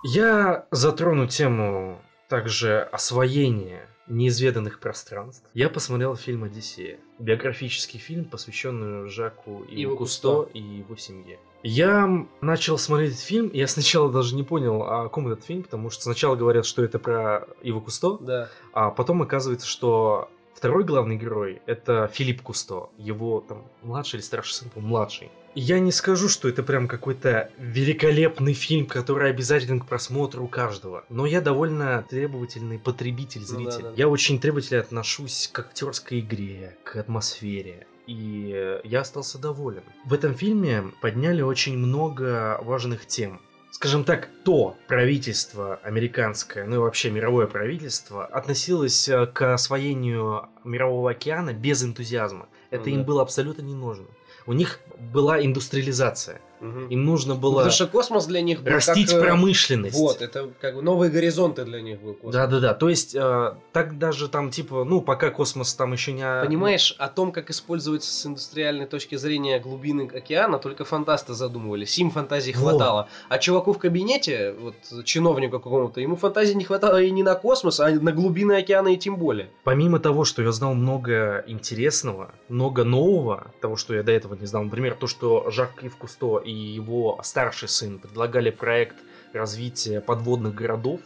Я 0.03 0.69
затрону 0.71 1.27
тему 1.27 2.01
также 2.29 2.83
освоения 2.83 3.89
неизведанных 4.09 4.81
пространств. 4.81 5.45
Я 5.55 5.69
посмотрел 5.69 6.17
фильм 6.17 6.45
«Одиссея». 6.45 6.99
Биографический 7.19 7.99
фильм, 7.99 8.25
посвященный 8.25 9.09
Жаку 9.09 9.65
и 9.65 9.83
Иву 9.83 9.97
Кусто 9.97 10.45
Кусто. 10.45 10.51
и 10.59 10.61
его 10.61 10.97
семье. 10.97 11.39
Я 11.63 12.27
начал 12.41 12.79
смотреть 12.79 13.13
этот 13.13 13.23
фильм, 13.25 13.51
я 13.53 13.67
сначала 13.67 14.11
даже 14.13 14.37
не 14.37 14.43
понял, 14.45 14.83
о 14.83 15.09
ком 15.09 15.29
этот 15.29 15.45
фильм, 15.45 15.63
потому 15.65 15.91
что 15.91 16.03
сначала 16.05 16.37
говорят, 16.37 16.65
что 16.67 16.85
это 16.85 16.99
про 16.99 17.49
Иву 17.63 17.81
Кусто, 17.81 18.19
Да. 18.21 18.49
а 18.73 18.91
потом 18.91 19.23
оказывается, 19.23 19.67
что 19.67 20.31
второй 20.55 20.85
главный 20.85 21.17
герой 21.17 21.61
это 21.67 22.09
Филипп 22.13 22.43
Кусто, 22.43 22.91
его 22.99 23.41
там 23.41 23.65
младший 23.83 24.19
или 24.19 24.23
старший 24.25 24.55
сын, 24.55 24.71
младший. 24.77 25.31
Я 25.59 25.79
не 25.81 25.91
скажу, 25.91 26.29
что 26.29 26.51
это 26.51 26.63
прям 26.63 26.87
какой-то 26.87 27.51
великолепный 27.59 28.53
фильм, 28.53 28.85
который 28.85 29.31
обязателен 29.31 29.81
к 29.81 29.87
просмотру 29.87 30.45
у 30.45 30.49
каждого. 30.49 31.05
Но 31.09 31.25
я 31.25 31.41
довольно 31.41 32.05
требовательный 32.09 32.79
потребитель, 32.79 33.41
Ну 33.41 33.47
зритель. 33.47 33.83
да, 33.83 33.89
да. 33.91 33.95
Я 33.97 34.09
очень 34.09 34.39
требовательно 34.39 34.81
отношусь 34.81 35.49
к 35.51 35.59
актерской 35.61 36.21
игре, 36.21 36.77
к 36.85 36.97
атмосфере. 36.97 37.87
И 38.07 38.81
я 38.85 39.01
остался 39.01 39.39
доволен. 39.39 39.83
В 40.05 40.13
этом 40.13 40.35
фильме 40.35 40.85
подняли 41.01 41.41
очень 41.41 41.79
много 41.79 42.61
важных 42.63 43.07
тем. 43.07 43.41
Скажем 43.71 44.05
так, 44.05 44.29
то 44.45 44.77
правительство 44.89 45.77
американское, 45.83 46.67
ну 46.67 46.77
и 46.77 46.79
вообще 46.79 47.11
мировое 47.11 47.47
правительство, 47.47 48.27
относилось 48.27 49.09
э, 49.09 49.27
к 49.27 49.55
освоению 49.55 50.49
мирового 50.65 51.11
океана 51.11 51.53
без 51.55 51.83
энтузиазма. 51.83 52.47
Это 52.71 52.85
Ну 52.91 52.97
им 52.97 52.99
да. 53.01 53.05
было 53.05 53.23
абсолютно 53.23 53.63
не 53.63 53.75
нужно. 53.75 54.07
У 54.47 54.53
них 54.53 54.81
была 55.13 55.45
индустриализация. 55.45 56.41
Мгм. 56.61 56.89
Им 56.89 57.05
нужно 57.05 57.35
Ну, 57.35 57.41
было 57.41 57.55
Потому 57.57 57.73
что 57.73 57.87
космос 57.87 58.27
для 58.27 58.41
них 58.41 58.63
был 58.63 58.73
растить 58.73 59.11
как, 59.11 59.19
э, 59.19 59.23
промышленность. 59.23 59.97
Вот, 59.97 60.23
это 60.23 60.51
как 60.61 60.77
бы 60.77 60.83
новые 60.83 61.11
горизонты 61.11 61.65
для 61.65 61.81
них 61.81 62.01
был 62.01 62.15
космос. 62.15 62.35
Да-да-да, 62.35 62.75
то 62.75 62.89
есть 62.89 63.15
э, 63.15 63.55
так 63.73 63.99
даже 63.99 64.29
там 64.29 64.51
типа, 64.51 64.85
ну 64.85 65.01
пока 65.01 65.31
космос 65.31 65.75
там 65.75 65.93
еще 65.93 66.13
не... 66.13 66.25
Понимаешь, 66.43 66.95
о 66.99 67.09
том, 67.09 67.33
как 67.33 67.51
использовать 67.51 68.05
с 68.05 68.27
индустриальной 68.27 68.87
точки 68.87 69.17
зрения 69.17 69.59
глубины 69.59 70.11
океана, 70.13 70.59
только 70.59 70.85
фантасты 70.85 71.35
задумывались. 71.35 71.99
Им 71.99 72.11
фантазии 72.11 72.53
Вот. 72.53 72.71
хватало. 72.71 73.09
А 73.29 73.39
чуваку 73.39 73.73
в 73.73 73.79
кабинете, 73.79 74.55
вот 74.59 74.75
чиновнику 75.05 75.59
какому-то, 75.59 76.01
ему 76.01 76.17
фантазии 76.17 76.55
не 76.55 76.65
хватало 76.65 77.03
и 77.03 77.11
не 77.11 77.23
на 77.23 77.35
космос, 77.35 77.81
а 77.81 77.91
на 77.91 78.13
глубины 78.13 78.55
океана 78.55 78.89
и 78.89 78.97
тем 78.97 79.17
более. 79.17 79.51
Помимо 79.65 79.99
того, 79.99 80.25
что 80.25 80.43
я 80.43 80.53
знал 80.53 80.75
много 80.75 81.45
интересного, 81.47 82.33
много 82.49 82.85
нового, 82.85 83.53
того, 83.61 83.77
что 83.77 83.95
я 83.95 84.03
до 84.03 84.13
этого 84.13 84.35
не 84.35 84.47
знал, 84.47 84.65
например, 84.65 84.95
то, 84.95 85.07
что 85.07 85.51
Жак 85.51 85.83
Ив 85.83 85.97
Кусто 85.97 86.39
и 86.39 86.53
его 86.57 87.19
старший 87.23 87.69
сын 87.69 87.99
предлагали 87.99 88.51
проект 88.51 88.97
развития 89.33 90.01
подводных 90.01 90.55
городов, 90.55 91.01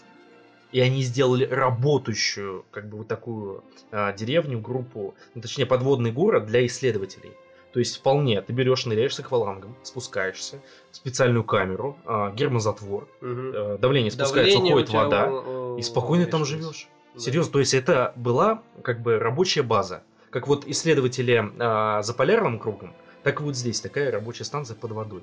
и 0.72 0.80
они 0.80 1.02
сделали 1.02 1.44
работающую, 1.44 2.64
как 2.70 2.88
бы 2.88 2.98
вот 2.98 3.08
такую 3.08 3.64
а, 3.90 4.12
деревню, 4.12 4.60
группу, 4.60 5.14
ну, 5.34 5.42
точнее 5.42 5.66
подводный 5.66 6.12
город 6.12 6.46
для 6.46 6.64
исследователей. 6.66 7.32
То 7.72 7.78
есть 7.78 7.98
вполне 7.98 8.40
ты 8.42 8.52
берешь, 8.52 8.86
ныряешь 8.86 9.14
с 9.14 9.20
аквалангом, 9.20 9.76
спускаешься 9.82 10.60
в 10.90 10.96
специальную 10.96 11.44
камеру, 11.44 11.96
а, 12.04 12.32
гермозатвор, 12.32 13.06
э, 13.20 13.78
давление 13.80 14.10
спускается, 14.10 14.56
Давление 14.56 14.74
уходит 14.74 14.90
у 14.90 14.92
вода, 14.96 15.28
э, 15.30 15.76
и 15.78 15.82
спокойно 15.82 16.26
там 16.26 16.44
живешь. 16.44 16.88
Да. 17.14 17.20
Серьезно, 17.20 17.52
то 17.52 17.58
есть 17.58 17.74
это 17.74 18.12
была 18.16 18.62
как 18.82 19.00
бы 19.02 19.18
рабочая 19.18 19.62
база. 19.62 20.02
Как 20.30 20.46
вот 20.46 20.66
исследователи 20.66 21.44
а, 21.58 22.02
за 22.02 22.14
полярным 22.14 22.58
кругом, 22.60 22.92
так 23.24 23.40
и 23.40 23.42
вот 23.42 23.56
здесь 23.56 23.80
такая 23.80 24.10
рабочая 24.10 24.44
станция 24.44 24.76
под 24.76 24.92
водой. 24.92 25.22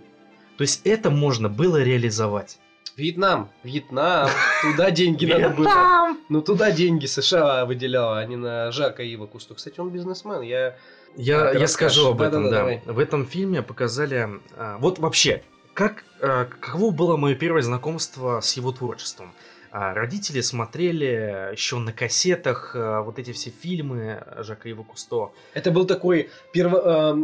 То 0.57 0.63
есть 0.63 0.81
это 0.85 1.09
можно 1.09 1.49
было 1.49 1.81
реализовать. 1.81 2.59
Вьетнам, 2.95 3.51
Вьетнам, 3.63 4.27
туда 4.63 4.89
деньги 4.89 5.25
надо 5.27 5.49
было. 5.49 6.17
Ну 6.29 6.41
туда 6.41 6.71
деньги 6.71 7.05
США 7.05 7.65
выделяла, 7.65 8.19
а 8.19 8.25
не 8.25 8.35
на 8.35 8.71
Жака 8.71 9.03
Ива 9.03 9.27
Кусту. 9.27 9.53
Кстати, 9.53 9.79
он 9.79 9.91
бизнесмен, 9.91 10.41
я... 10.41 10.75
Я, 11.15 11.51
я 11.51 11.67
скажу 11.67 12.07
об 12.09 12.21
этом, 12.21 12.49
да. 12.49 12.81
В 12.85 12.99
этом 12.99 13.25
фильме 13.25 13.61
показали... 13.61 14.29
а, 14.55 14.77
вот 14.79 14.99
вообще, 14.99 15.43
как, 15.73 16.03
а, 16.21 16.45
каково 16.45 16.91
было 16.91 17.17
мое 17.17 17.35
первое 17.35 17.61
знакомство 17.61 18.41
с 18.41 18.53
его 18.53 18.71
творчеством? 18.71 19.31
А, 19.71 19.93
родители 19.93 20.41
смотрели 20.41 21.51
еще 21.51 21.77
на 21.77 21.93
кассетах 21.93 22.71
а, 22.75 23.01
вот 23.01 23.19
эти 23.19 23.31
все 23.31 23.51
фильмы 23.51 24.23
Жака 24.37 24.69
Ива 24.69 24.83
Кусто. 24.83 25.31
Это 25.53 25.71
был 25.71 25.85
такой 25.85 26.29
перво, 26.51 27.15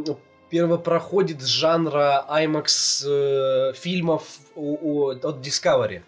первопроходец 0.54 1.44
жанра 1.46 2.24
IMAX 2.30 3.04
э, 3.08 3.74
фильмов 3.74 4.24
у- 4.54 4.78
у- 5.08 5.10
от 5.10 5.46
Discovery. 5.48 6.04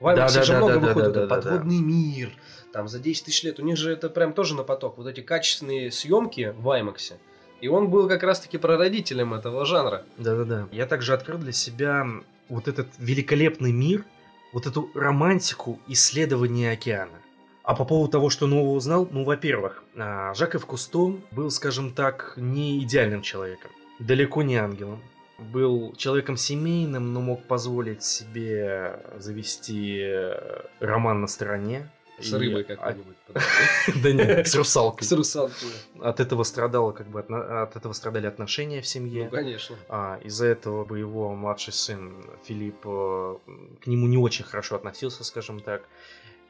В 0.00 0.06
IMAX 0.06 0.28
же 0.44 0.52
Да-да-да-да-да-да-да-да. 0.52 0.58
много 0.58 0.78
выходит. 0.78 1.06
вот 1.06 1.16
это 1.16 1.26
Подводный 1.28 1.78
мир. 1.78 2.28
Там 2.74 2.88
за 2.88 2.98
10 2.98 3.24
тысяч 3.24 3.42
лет. 3.44 3.58
У 3.58 3.62
них 3.62 3.78
же 3.78 3.90
это 3.90 4.10
прям 4.10 4.34
тоже 4.34 4.54
на 4.54 4.64
поток. 4.64 4.98
Вот 4.98 5.06
эти 5.06 5.22
качественные 5.22 5.90
съемки 5.90 6.54
в 6.58 6.68
IMAX. 6.68 7.14
И 7.62 7.68
он 7.68 7.88
был 7.88 8.06
как 8.06 8.22
раз-таки 8.22 8.58
прародителем 8.58 9.32
этого 9.32 9.64
жанра. 9.64 10.02
Да-да-да. 10.18 10.68
Я 10.72 10.84
также 10.84 11.14
открыл 11.14 11.38
для 11.38 11.52
себя 11.52 12.06
вот 12.50 12.68
этот 12.68 12.88
великолепный 12.98 13.72
мир, 13.72 14.04
вот 14.52 14.66
эту 14.66 14.90
романтику 14.94 15.80
исследования 15.88 16.72
океана. 16.72 17.18
А 17.62 17.74
по 17.74 17.86
поводу 17.86 18.12
того, 18.12 18.28
что 18.28 18.46
нового 18.46 18.74
узнал, 18.74 19.08
ну, 19.10 19.24
во-первых, 19.24 19.82
а, 19.96 20.34
Жаков 20.34 20.66
Кусто 20.66 21.16
был, 21.30 21.50
скажем 21.50 21.92
так, 21.94 22.34
не 22.36 22.84
идеальным 22.84 23.22
человеком. 23.22 23.70
Далеко 23.98 24.42
не 24.42 24.56
ангелом. 24.56 25.02
Был 25.38 25.94
человеком 25.96 26.36
семейным, 26.36 27.12
но 27.12 27.20
мог 27.20 27.44
позволить 27.44 28.02
себе 28.02 29.00
завести 29.18 29.98
э, 30.00 30.62
роман 30.80 31.20
на 31.20 31.26
стороне. 31.26 31.90
С 32.18 32.32
И- 32.32 32.36
рыбой 32.36 32.64
какой-нибудь. 32.64 33.16
Да 34.02 34.12
нет, 34.12 34.48
с 34.48 34.54
русалкой. 34.54 35.06
С 35.06 35.12
русалкой. 35.12 35.68
От 36.00 36.20
этого 36.20 36.42
страдало, 36.44 36.92
как 36.92 37.08
бы, 37.08 37.20
от 37.20 37.76
этого 37.76 37.92
страдали 37.92 38.26
отношения 38.26 38.80
в 38.80 38.86
семье. 38.86 39.24
Ну, 39.24 39.30
конечно. 39.30 39.76
А, 39.88 40.18
из-за 40.24 40.46
этого 40.46 40.86
бы 40.86 40.98
его 40.98 41.34
младший 41.34 41.74
сын 41.74 42.14
Филипп 42.44 42.78
э, 42.84 43.36
к 43.82 43.86
нему 43.86 44.06
не 44.06 44.16
очень 44.16 44.44
хорошо 44.46 44.76
относился, 44.76 45.24
скажем 45.24 45.60
так. 45.60 45.82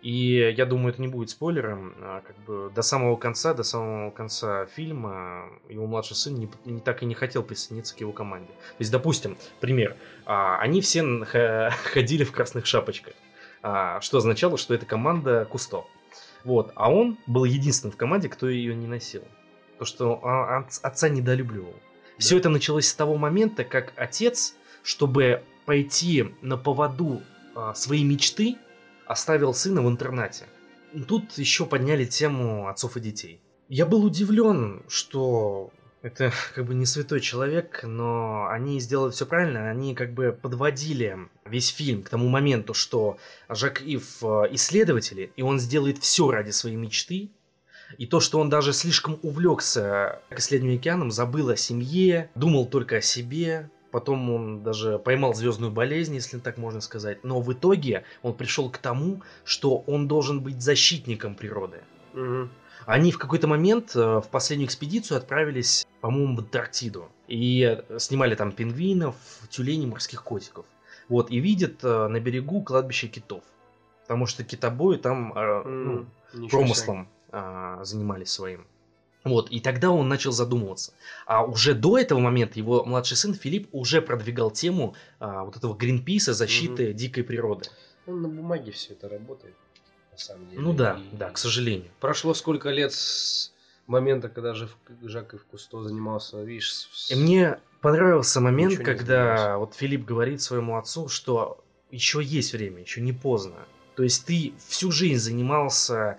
И 0.02 0.54
я 0.56 0.66
думаю, 0.66 0.92
это 0.92 1.02
не 1.02 1.08
будет 1.08 1.30
спойлером. 1.30 1.94
а, 2.00 2.20
как 2.20 2.36
бы 2.44 2.70
до 2.74 2.82
самого 2.82 3.16
конца, 3.16 3.54
до 3.54 3.62
самого 3.62 4.10
конца 4.10 4.66
фильма 4.66 5.48
его 5.68 5.86
младший 5.86 6.16
сын 6.16 6.34
не, 6.34 6.48
не 6.64 6.80
так 6.80 7.02
и 7.02 7.06
не 7.06 7.14
хотел 7.14 7.42
присоединиться 7.42 7.96
к 7.96 8.00
его 8.00 8.12
команде. 8.12 8.48
То 8.48 8.80
есть, 8.80 8.92
допустим, 8.92 9.36
пример. 9.60 9.96
а, 10.24 10.58
они 10.58 10.80
все 10.80 11.02
ходили 11.92 12.24
в 12.24 12.32
красных 12.32 12.66
шапочках, 12.66 13.14
а, 13.62 14.00
что 14.00 14.18
означало, 14.18 14.58
что 14.58 14.74
это 14.74 14.86
команда 14.86 15.46
Кусто. 15.50 15.84
Вот, 16.44 16.70
а 16.76 16.92
он 16.92 17.18
был 17.26 17.44
единственным 17.44 17.92
в 17.92 17.96
команде, 17.96 18.28
кто 18.28 18.48
ее 18.48 18.74
не 18.74 18.86
носил. 18.86 19.22
То, 19.78 19.84
что 19.84 20.20
а, 20.22 20.60
отц- 20.60 20.78
отца 20.82 21.08
недолюбливал. 21.08 21.74
Все 22.18 22.38
это 22.38 22.48
началось 22.48 22.86
с 22.86 22.94
того 22.94 23.16
момента, 23.16 23.64
как 23.64 23.92
отец, 23.96 24.54
чтобы 24.82 25.42
пойти 25.64 26.32
на 26.42 26.56
поводу 26.56 27.22
а, 27.54 27.74
своей 27.74 28.04
мечты, 28.04 28.56
оставил 29.06 29.54
сына 29.54 29.82
в 29.82 29.88
интернате. 29.88 30.44
Тут 31.08 31.36
еще 31.38 31.66
подняли 31.66 32.04
тему 32.04 32.68
отцов 32.68 32.96
и 32.96 33.00
детей. 33.00 33.40
Я 33.68 33.86
был 33.86 34.04
удивлен, 34.04 34.82
что 34.88 35.72
это 36.02 36.32
как 36.54 36.66
бы 36.66 36.74
не 36.74 36.86
святой 36.86 37.20
человек, 37.20 37.80
но 37.82 38.46
они 38.48 38.80
сделали 38.80 39.10
все 39.10 39.26
правильно. 39.26 39.70
Они 39.70 39.94
как 39.94 40.12
бы 40.12 40.32
подводили 40.32 41.18
весь 41.44 41.68
фильм 41.68 42.02
к 42.02 42.08
тому 42.08 42.28
моменту, 42.28 42.74
что 42.74 43.18
Жак 43.48 43.82
Ив 43.82 44.22
э, 44.22 44.48
исследователь, 44.52 45.32
и 45.34 45.42
он 45.42 45.58
сделает 45.58 45.98
все 45.98 46.30
ради 46.30 46.50
своей 46.50 46.76
мечты. 46.76 47.30
И 47.98 48.06
то, 48.06 48.18
что 48.20 48.40
он 48.40 48.48
даже 48.48 48.72
слишком 48.72 49.18
увлекся 49.22 50.20
к 50.30 50.40
исследованию 50.40 50.78
океаном, 50.78 51.10
забыл 51.12 51.50
о 51.50 51.56
семье, 51.56 52.30
думал 52.34 52.66
только 52.66 52.96
о 52.96 53.00
себе. 53.00 53.70
Потом 53.96 54.28
он 54.28 54.62
даже 54.62 54.98
поймал 54.98 55.32
звездную 55.32 55.72
болезнь, 55.72 56.14
если 56.16 56.38
так 56.38 56.58
можно 56.58 56.82
сказать. 56.82 57.24
Но 57.24 57.40
в 57.40 57.50
итоге 57.50 58.04
он 58.20 58.34
пришел 58.34 58.68
к 58.68 58.76
тому, 58.76 59.22
что 59.42 59.78
он 59.86 60.06
должен 60.06 60.40
быть 60.40 60.60
защитником 60.60 61.34
природы. 61.34 61.82
Мгм. 62.12 62.50
Они 62.84 63.10
в 63.10 63.16
какой-то 63.16 63.46
момент 63.48 63.96
э, 63.96 64.20
в 64.20 64.28
последнюю 64.30 64.66
экспедицию 64.66 65.16
отправились, 65.16 65.86
по-моему, 66.02 66.36
в 66.36 66.40
Антарктиду. 66.40 67.08
И 67.26 67.62
э, 67.88 67.98
снимали 67.98 68.34
там 68.34 68.52
пингвинов, 68.52 69.14
тюленей, 69.48 69.86
морских 69.86 70.22
котиков. 70.22 70.66
Вот, 71.08 71.30
и 71.30 71.38
видят 71.38 71.82
э, 71.82 72.08
на 72.08 72.20
берегу 72.20 72.62
кладбище 72.62 73.08
китов. 73.08 73.44
Потому 74.02 74.26
что 74.26 74.44
китобои 74.44 74.98
там 74.98 75.32
э, 75.34 75.62
ну, 75.64 76.06
ничего 76.34 76.60
промыслом 76.60 77.08
а, 77.32 77.82
занимались 77.82 78.28
своим. 78.28 78.66
Вот, 79.26 79.50
и 79.50 79.60
тогда 79.60 79.90
он 79.90 80.08
начал 80.08 80.32
задумываться. 80.32 80.92
А 81.26 81.44
уже 81.44 81.74
до 81.74 81.98
этого 81.98 82.20
момента 82.20 82.58
его 82.58 82.84
младший 82.84 83.16
сын 83.16 83.34
Филипп 83.34 83.68
уже 83.72 84.00
продвигал 84.00 84.50
тему 84.50 84.94
а, 85.18 85.44
вот 85.44 85.56
этого 85.56 85.74
Гринписа, 85.74 86.32
защиты 86.32 86.92
дикой 86.92 87.24
природы. 87.24 87.68
Ну, 88.06 88.16
на 88.16 88.28
бумаге 88.28 88.70
все 88.70 88.92
это 88.92 89.08
работает, 89.08 89.54
на 90.12 90.18
самом 90.18 90.48
деле. 90.48 90.60
Ну 90.62 90.72
да, 90.72 91.00
И 91.12 91.16
да, 91.16 91.30
к 91.30 91.38
сожалению. 91.38 91.90
Прошло 92.00 92.34
сколько 92.34 92.70
лет 92.70 92.92
с 92.92 93.52
момента, 93.88 94.28
когда 94.28 94.54
Жив- 94.54 94.76
Жак 95.02 95.34
Ив 95.34 95.44
Кусто 95.50 95.82
занимался, 95.82 96.42
видишь, 96.42 96.88
с- 96.92 97.10
И 97.10 97.16
мне 97.16 97.58
понравился 97.80 98.40
момент, 98.40 98.72
Ничего 98.74 98.84
когда 98.84 99.58
вот 99.58 99.74
Филипп 99.74 100.04
говорит 100.04 100.40
своему 100.40 100.76
отцу, 100.78 101.08
что 101.08 101.64
еще 101.90 102.22
есть 102.22 102.52
время, 102.52 102.80
еще 102.82 103.00
не 103.00 103.12
поздно. 103.12 103.56
То 103.96 104.02
есть 104.02 104.24
ты 104.26 104.52
всю 104.68 104.92
жизнь 104.92 105.18
занимался 105.18 106.18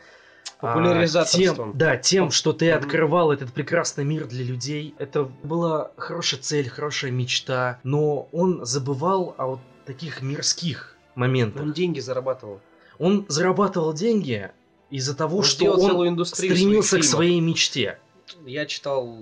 а, 0.60 0.74
Популяризаторством. 0.74 1.72
тем, 1.72 1.78
да, 1.78 1.98
тем, 1.98 2.32
что 2.32 2.52
ты 2.54 2.72
открывал 2.72 3.32
этот 3.32 3.54
прекрасный 3.54 4.04
мир 4.04 4.26
для 4.26 4.44
людей. 4.44 4.96
Это 4.98 5.24
была 5.44 5.92
хорошая 5.98 6.40
цель, 6.40 6.68
хорошая 6.70 7.12
мечта, 7.12 7.80
но 7.84 8.28
он 8.32 8.66
забывал 8.66 9.36
о 9.38 9.48
вот 9.48 9.60
таких 9.86 10.22
мирских 10.22 10.96
моментах. 11.16 11.62
Он 11.62 11.74
деньги 11.74 12.00
зарабатывал. 12.00 12.60
Он 12.98 13.26
зарабатывал 13.28 13.94
деньги 13.94 14.52
из-за 14.90 15.16
того, 15.16 15.38
Он 15.38 15.44
что 15.44 15.72
он 15.74 16.26
стремился 16.26 17.00
к 17.00 17.04
своей 17.04 17.40
мечте. 17.40 18.00
Я 18.46 18.66
читал 18.66 19.18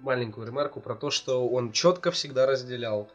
маленькую 0.00 0.46
ремарку 0.46 0.80
про 0.80 0.94
то, 0.94 1.10
что 1.10 1.48
он 1.48 1.72
четко 1.72 2.10
всегда 2.10 2.46
разделял 2.46 3.08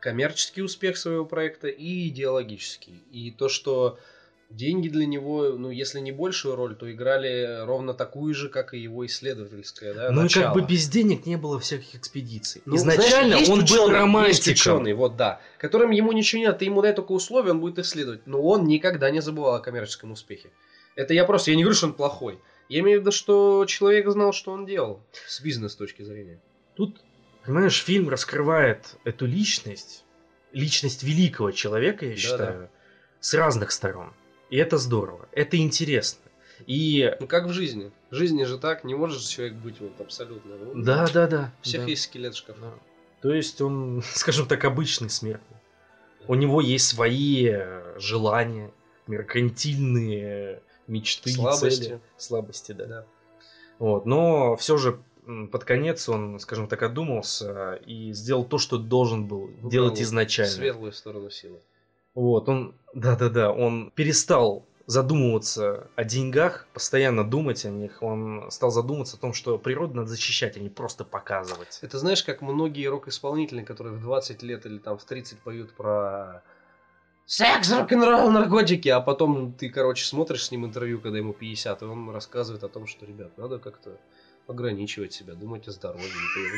коммерческий 0.00 0.62
успех 0.62 0.96
своего 0.96 1.24
проекта 1.24 1.68
и 1.68 2.08
идеологический. 2.08 3.02
И 3.12 3.30
то, 3.30 3.48
что 3.48 3.98
деньги 4.54 4.88
для 4.88 5.06
него, 5.06 5.52
ну, 5.58 5.70
если 5.70 6.00
не 6.00 6.12
большую 6.12 6.56
роль, 6.56 6.74
то 6.76 6.90
играли 6.90 7.64
ровно 7.64 7.94
такую 7.94 8.34
же, 8.34 8.48
как 8.48 8.74
и 8.74 8.78
его 8.78 9.04
исследовательская, 9.06 9.94
да, 9.94 10.10
Ну 10.10 10.24
и 10.24 10.28
как 10.28 10.36
начало. 10.36 10.54
бы 10.54 10.62
без 10.62 10.88
денег 10.88 11.26
не 11.26 11.36
было 11.36 11.58
всяких 11.58 11.94
экспедиций. 11.94 12.62
Ну, 12.64 12.76
Изначально 12.76 13.36
знаешь, 13.36 13.48
он 13.48 13.58
был 13.58 13.64
ученый, 13.64 13.80
Есть 13.82 13.92
романтиком. 13.92 14.52
ученый, 14.76 14.92
вот 14.94 15.16
да, 15.16 15.40
которым 15.58 15.90
ему 15.90 16.12
ничего 16.12 16.40
не 16.40 16.46
надо, 16.46 16.58
ты 16.58 16.64
ему 16.66 16.82
дай 16.82 16.92
только 16.94 17.12
условия, 17.12 17.50
он 17.52 17.60
будет 17.60 17.78
исследовать. 17.78 18.26
Но 18.26 18.40
он 18.42 18.66
никогда 18.66 19.10
не 19.10 19.20
забывал 19.20 19.54
о 19.54 19.60
коммерческом 19.60 20.12
успехе. 20.12 20.50
Это 20.94 21.14
я 21.14 21.24
просто, 21.24 21.50
я 21.50 21.56
не 21.56 21.62
говорю, 21.62 21.76
что 21.76 21.86
он 21.86 21.94
плохой. 21.94 22.38
Я 22.68 22.80
имею 22.80 22.98
в 22.98 23.00
виду, 23.02 23.12
что 23.12 23.64
человек 23.66 24.08
знал, 24.10 24.32
что 24.32 24.52
он 24.52 24.66
делал 24.66 25.02
с 25.26 25.40
бизнес 25.40 25.74
точки 25.76 26.02
зрения. 26.02 26.40
Тут, 26.74 27.00
понимаешь, 27.44 27.82
фильм 27.82 28.08
раскрывает 28.08 28.96
эту 29.04 29.26
личность, 29.26 30.04
личность 30.52 31.02
великого 31.02 31.50
человека, 31.50 32.04
я 32.06 32.10
Да-да. 32.12 32.20
считаю, 32.20 32.70
с 33.20 33.34
разных 33.34 33.72
сторон. 33.72 34.12
И 34.52 34.56
это 34.58 34.76
здорово, 34.76 35.30
это 35.32 35.56
интересно. 35.56 36.20
И 36.66 37.16
Ну 37.20 37.26
как 37.26 37.46
в 37.46 37.52
жизни. 37.54 37.90
В 38.10 38.14
жизни 38.14 38.44
же 38.44 38.58
так, 38.58 38.84
не 38.84 38.94
может 38.94 39.22
же 39.22 39.26
человек 39.26 39.54
быть 39.54 39.80
вот 39.80 39.98
абсолютно. 39.98 40.56
ну, 40.56 40.82
да, 40.84 41.08
да, 41.10 41.26
да. 41.26 41.52
У 41.60 41.64
всех 41.64 41.84
да, 41.84 41.88
есть 41.88 42.02
скелет 42.02 42.34
в 42.34 42.36
шкафу. 42.36 42.60
да. 42.60 42.72
То 43.22 43.32
есть 43.32 43.62
он, 43.62 44.02
скажем 44.14 44.46
так, 44.46 44.62
обычный 44.66 45.08
смертный. 45.08 45.56
У 46.28 46.34
него 46.34 46.60
есть 46.60 46.86
свои 46.86 47.48
э, 47.50 47.98
желания, 47.98 48.70
меркантильные 49.06 50.62
мечты, 50.86 51.30
Слабости. 51.30 51.84
цели. 51.84 52.00
слабости, 52.18 52.72
да. 52.72 52.84
Да. 52.84 53.06
Вот, 53.78 54.04
но 54.04 54.56
все 54.56 54.76
же 54.76 55.00
под 55.50 55.64
конец 55.64 56.10
он, 56.10 56.38
скажем 56.38 56.68
так, 56.68 56.82
одумался 56.82 57.76
и 57.86 58.12
сделал 58.12 58.44
то, 58.44 58.58
что 58.58 58.76
должен 58.76 59.26
был 59.26 59.46
Выбрал 59.46 59.70
делать 59.70 60.02
изначально. 60.02 60.52
Светлую 60.52 60.92
сторону 60.92 61.30
силы. 61.30 61.58
Вот, 62.14 62.48
он, 62.48 62.74
да-да-да, 62.94 63.52
он 63.52 63.90
перестал 63.94 64.66
задумываться 64.86 65.88
о 65.96 66.04
деньгах, 66.04 66.66
постоянно 66.74 67.28
думать 67.28 67.64
о 67.64 67.70
них. 67.70 68.02
Он 68.02 68.50
стал 68.50 68.70
задумываться 68.70 69.16
о 69.16 69.20
том, 69.20 69.32
что 69.32 69.58
природу 69.58 69.94
надо 69.94 70.08
защищать, 70.08 70.56
а 70.56 70.60
не 70.60 70.68
просто 70.68 71.04
показывать. 71.04 71.78
Это 71.82 71.98
знаешь, 71.98 72.22
как 72.22 72.42
многие 72.42 72.86
рок-исполнители, 72.86 73.62
которые 73.62 73.94
в 73.94 74.00
20 74.00 74.42
лет 74.42 74.66
или 74.66 74.78
там 74.78 74.98
в 74.98 75.04
30 75.04 75.38
поют 75.38 75.72
про 75.74 76.42
секс, 77.26 77.72
рок-н-ролл, 77.72 78.30
наркотики, 78.30 78.88
а 78.88 79.00
потом 79.00 79.52
ты, 79.52 79.70
короче, 79.70 80.04
смотришь 80.04 80.46
с 80.46 80.50
ним 80.50 80.66
интервью, 80.66 81.00
когда 81.00 81.18
ему 81.18 81.32
50, 81.32 81.82
и 81.82 81.84
он 81.84 82.10
рассказывает 82.10 82.64
о 82.64 82.68
том, 82.68 82.86
что, 82.86 83.06
ребят, 83.06 83.38
надо 83.38 83.58
как-то 83.58 83.98
ограничивать 84.52 85.12
себя, 85.12 85.34
думать 85.34 85.66
о 85.68 85.72
здоровье. 85.72 86.06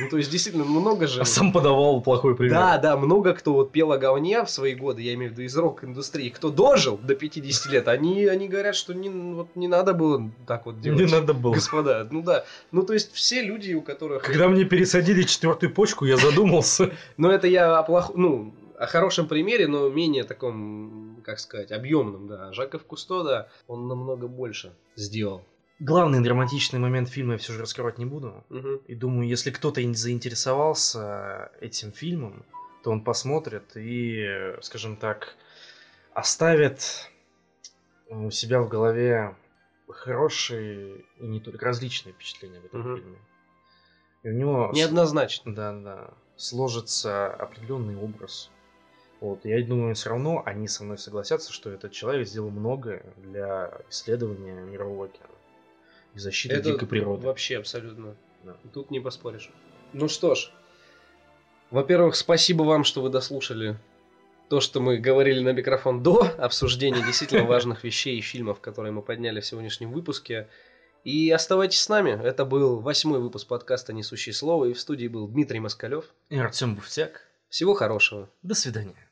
Ну, 0.01 0.09
то 0.09 0.17
есть, 0.17 0.31
действительно, 0.31 0.65
много 0.65 1.07
же... 1.07 1.21
А 1.21 1.25
сам 1.25 1.53
подавал 1.53 2.01
плохой 2.01 2.37
пример. 2.37 2.55
Да, 2.55 2.79
да, 2.79 2.97
много 2.97 3.33
кто 3.33 3.55
вот 3.55 3.73
пел 3.73 3.93
о 3.93 3.99
говне 3.99 4.45
в 4.45 4.51
свои 4.51 4.75
годы, 4.75 5.03
я 5.03 5.15
имею 5.15 5.31
в 5.31 5.33
виду 5.33 5.43
из 5.43 5.57
рок-индустрии, 5.57 6.29
кто 6.29 6.51
дожил 6.51 6.99
до 6.99 7.15
50 7.15 7.73
лет, 7.73 7.89
они, 7.89 8.27
они 8.27 8.49
говорят, 8.49 8.77
что 8.77 8.95
не, 8.95 9.09
вот, 9.09 9.49
не 9.55 9.69
надо 9.69 9.95
было 9.95 10.31
так 10.47 10.67
вот 10.67 10.81
делать. 10.81 11.01
Не 11.01 11.07
надо 11.11 11.35
было. 11.35 11.55
Господа, 11.55 12.07
ну 12.11 12.23
да. 12.23 12.45
Ну, 12.71 12.83
то 12.83 12.93
есть, 12.93 13.13
все 13.13 13.43
люди, 13.43 13.73
у 13.73 13.83
которых... 13.83 14.23
Когда 14.23 14.49
мне 14.49 14.65
пересадили 14.65 15.23
четвертую 15.23 15.73
почку, 15.73 16.05
я 16.05 16.17
задумался. 16.17 16.93
Но 17.17 17.31
это 17.31 17.47
я 17.47 17.79
о 17.79 17.83
плох... 17.83 18.13
ну, 18.15 18.55
о 18.79 18.87
хорошем 18.87 19.29
примере, 19.29 19.67
но 19.67 19.89
менее 19.89 20.25
таком, 20.25 21.21
как 21.25 21.39
сказать, 21.39 21.73
объемном, 21.73 22.27
да. 22.27 22.53
Жаков 22.53 22.85
Кусто, 22.85 23.23
да, 23.23 23.49
он 23.67 23.89
намного 23.89 24.27
больше 24.27 24.73
сделал. 24.97 25.45
Главный 25.85 26.23
драматичный 26.23 26.79
момент 26.79 27.11
фильма 27.11 27.33
я 27.35 27.39
все 27.39 27.53
же 27.53 27.61
раскрывать 27.61 27.99
не 27.99 28.07
буду. 28.07 28.43
Мгм. 28.49 28.77
И 28.87 28.95
думаю, 28.95 29.29
если 29.29 29.51
кто-то 29.51 29.83
заинтересовался 29.93 31.51
этим 31.61 31.93
фильмом, 31.93 32.47
то 32.83 32.91
он 32.91 33.03
посмотрит 33.03 33.65
и, 33.75 34.55
скажем 34.63 34.97
так, 34.97 35.37
оставит 36.15 37.11
у 38.09 38.31
себя 38.31 38.63
в 38.63 38.69
голове 38.71 39.37
хорошие 39.87 41.05
и 41.19 41.27
не 41.27 41.41
только 41.41 41.67
различные 41.67 42.15
впечатления 42.15 42.61
в 42.61 42.65
этом 42.65 42.81
Мгм. 42.81 42.97
фильме. 42.97 43.19
И 44.23 44.29
у 44.31 44.33
него 44.33 44.71
Неоднозначно. 44.73 45.55
да, 45.55 45.73
да, 45.75 46.11
сложится 46.37 47.27
определенный 47.27 47.97
образ. 47.97 48.49
Вот, 49.21 49.45
я 49.45 49.63
думаю, 49.63 49.95
все 49.95 50.09
равно 50.09 50.43
они 50.47 50.67
со 50.67 50.83
мной 50.83 50.97
согласятся, 50.97 51.53
что 51.53 51.69
этот 51.69 51.93
человек 51.93 52.27
сделал 52.27 52.49
многое 52.49 53.05
для 53.19 53.71
исследования 53.91 54.55
мирового 54.63 55.05
океана 55.05 55.34
и 56.15 56.19
защиты 56.19 56.55
Это 56.55 56.73
дикой 56.73 56.89
природы. 56.89 57.27
вообще 57.27 57.59
абсолютно. 57.59 58.17
Да. 58.45 58.57
Тут 58.73 58.91
не 58.91 59.01
поспоришь. 59.01 59.51
Ну 59.93 60.09
что 60.09 60.35
ж. 60.35 60.51
Во-первых, 61.71 62.15
спасибо 62.15 62.63
вам, 62.63 62.85
что 62.85 63.03
вы 63.03 63.09
дослушали 63.09 63.77
то, 64.49 64.61
что 64.61 64.81
мы 64.81 64.99
говорили 64.99 65.41
на 65.41 65.51
микрофон 65.51 66.03
до 66.03 66.31
обсуждения 66.39 67.03
действительно 67.05 67.45
важных 67.45 67.83
вещей 67.83 68.19
и 68.19 68.21
фильмов, 68.21 68.61
которые 68.61 68.93
мы 68.93 69.03
подняли 69.03 69.41
в 69.41 69.47
сегодняшнем 69.47 69.91
выпуске. 69.93 70.49
И 71.03 71.31
оставайтесь 71.31 71.81
с 71.81 71.89
нами. 71.89 72.11
Это 72.23 72.45
был 72.45 72.81
восьмой 72.81 73.21
выпуск 73.21 73.49
подкаста 73.49 73.93
«Несущие 73.93 74.33
слово». 74.33 74.67
И 74.67 74.73
в 74.73 74.81
студии 74.81 75.09
был 75.09 75.29
Дмитрий 75.29 75.61
Москалев. 75.61 76.15
И 76.31 76.39
Артем 76.39 76.77
Буфтяк. 76.77 77.23
Всего 77.49 77.75
хорошего. 77.75 78.31
До 78.43 78.55
свидания. 78.55 79.09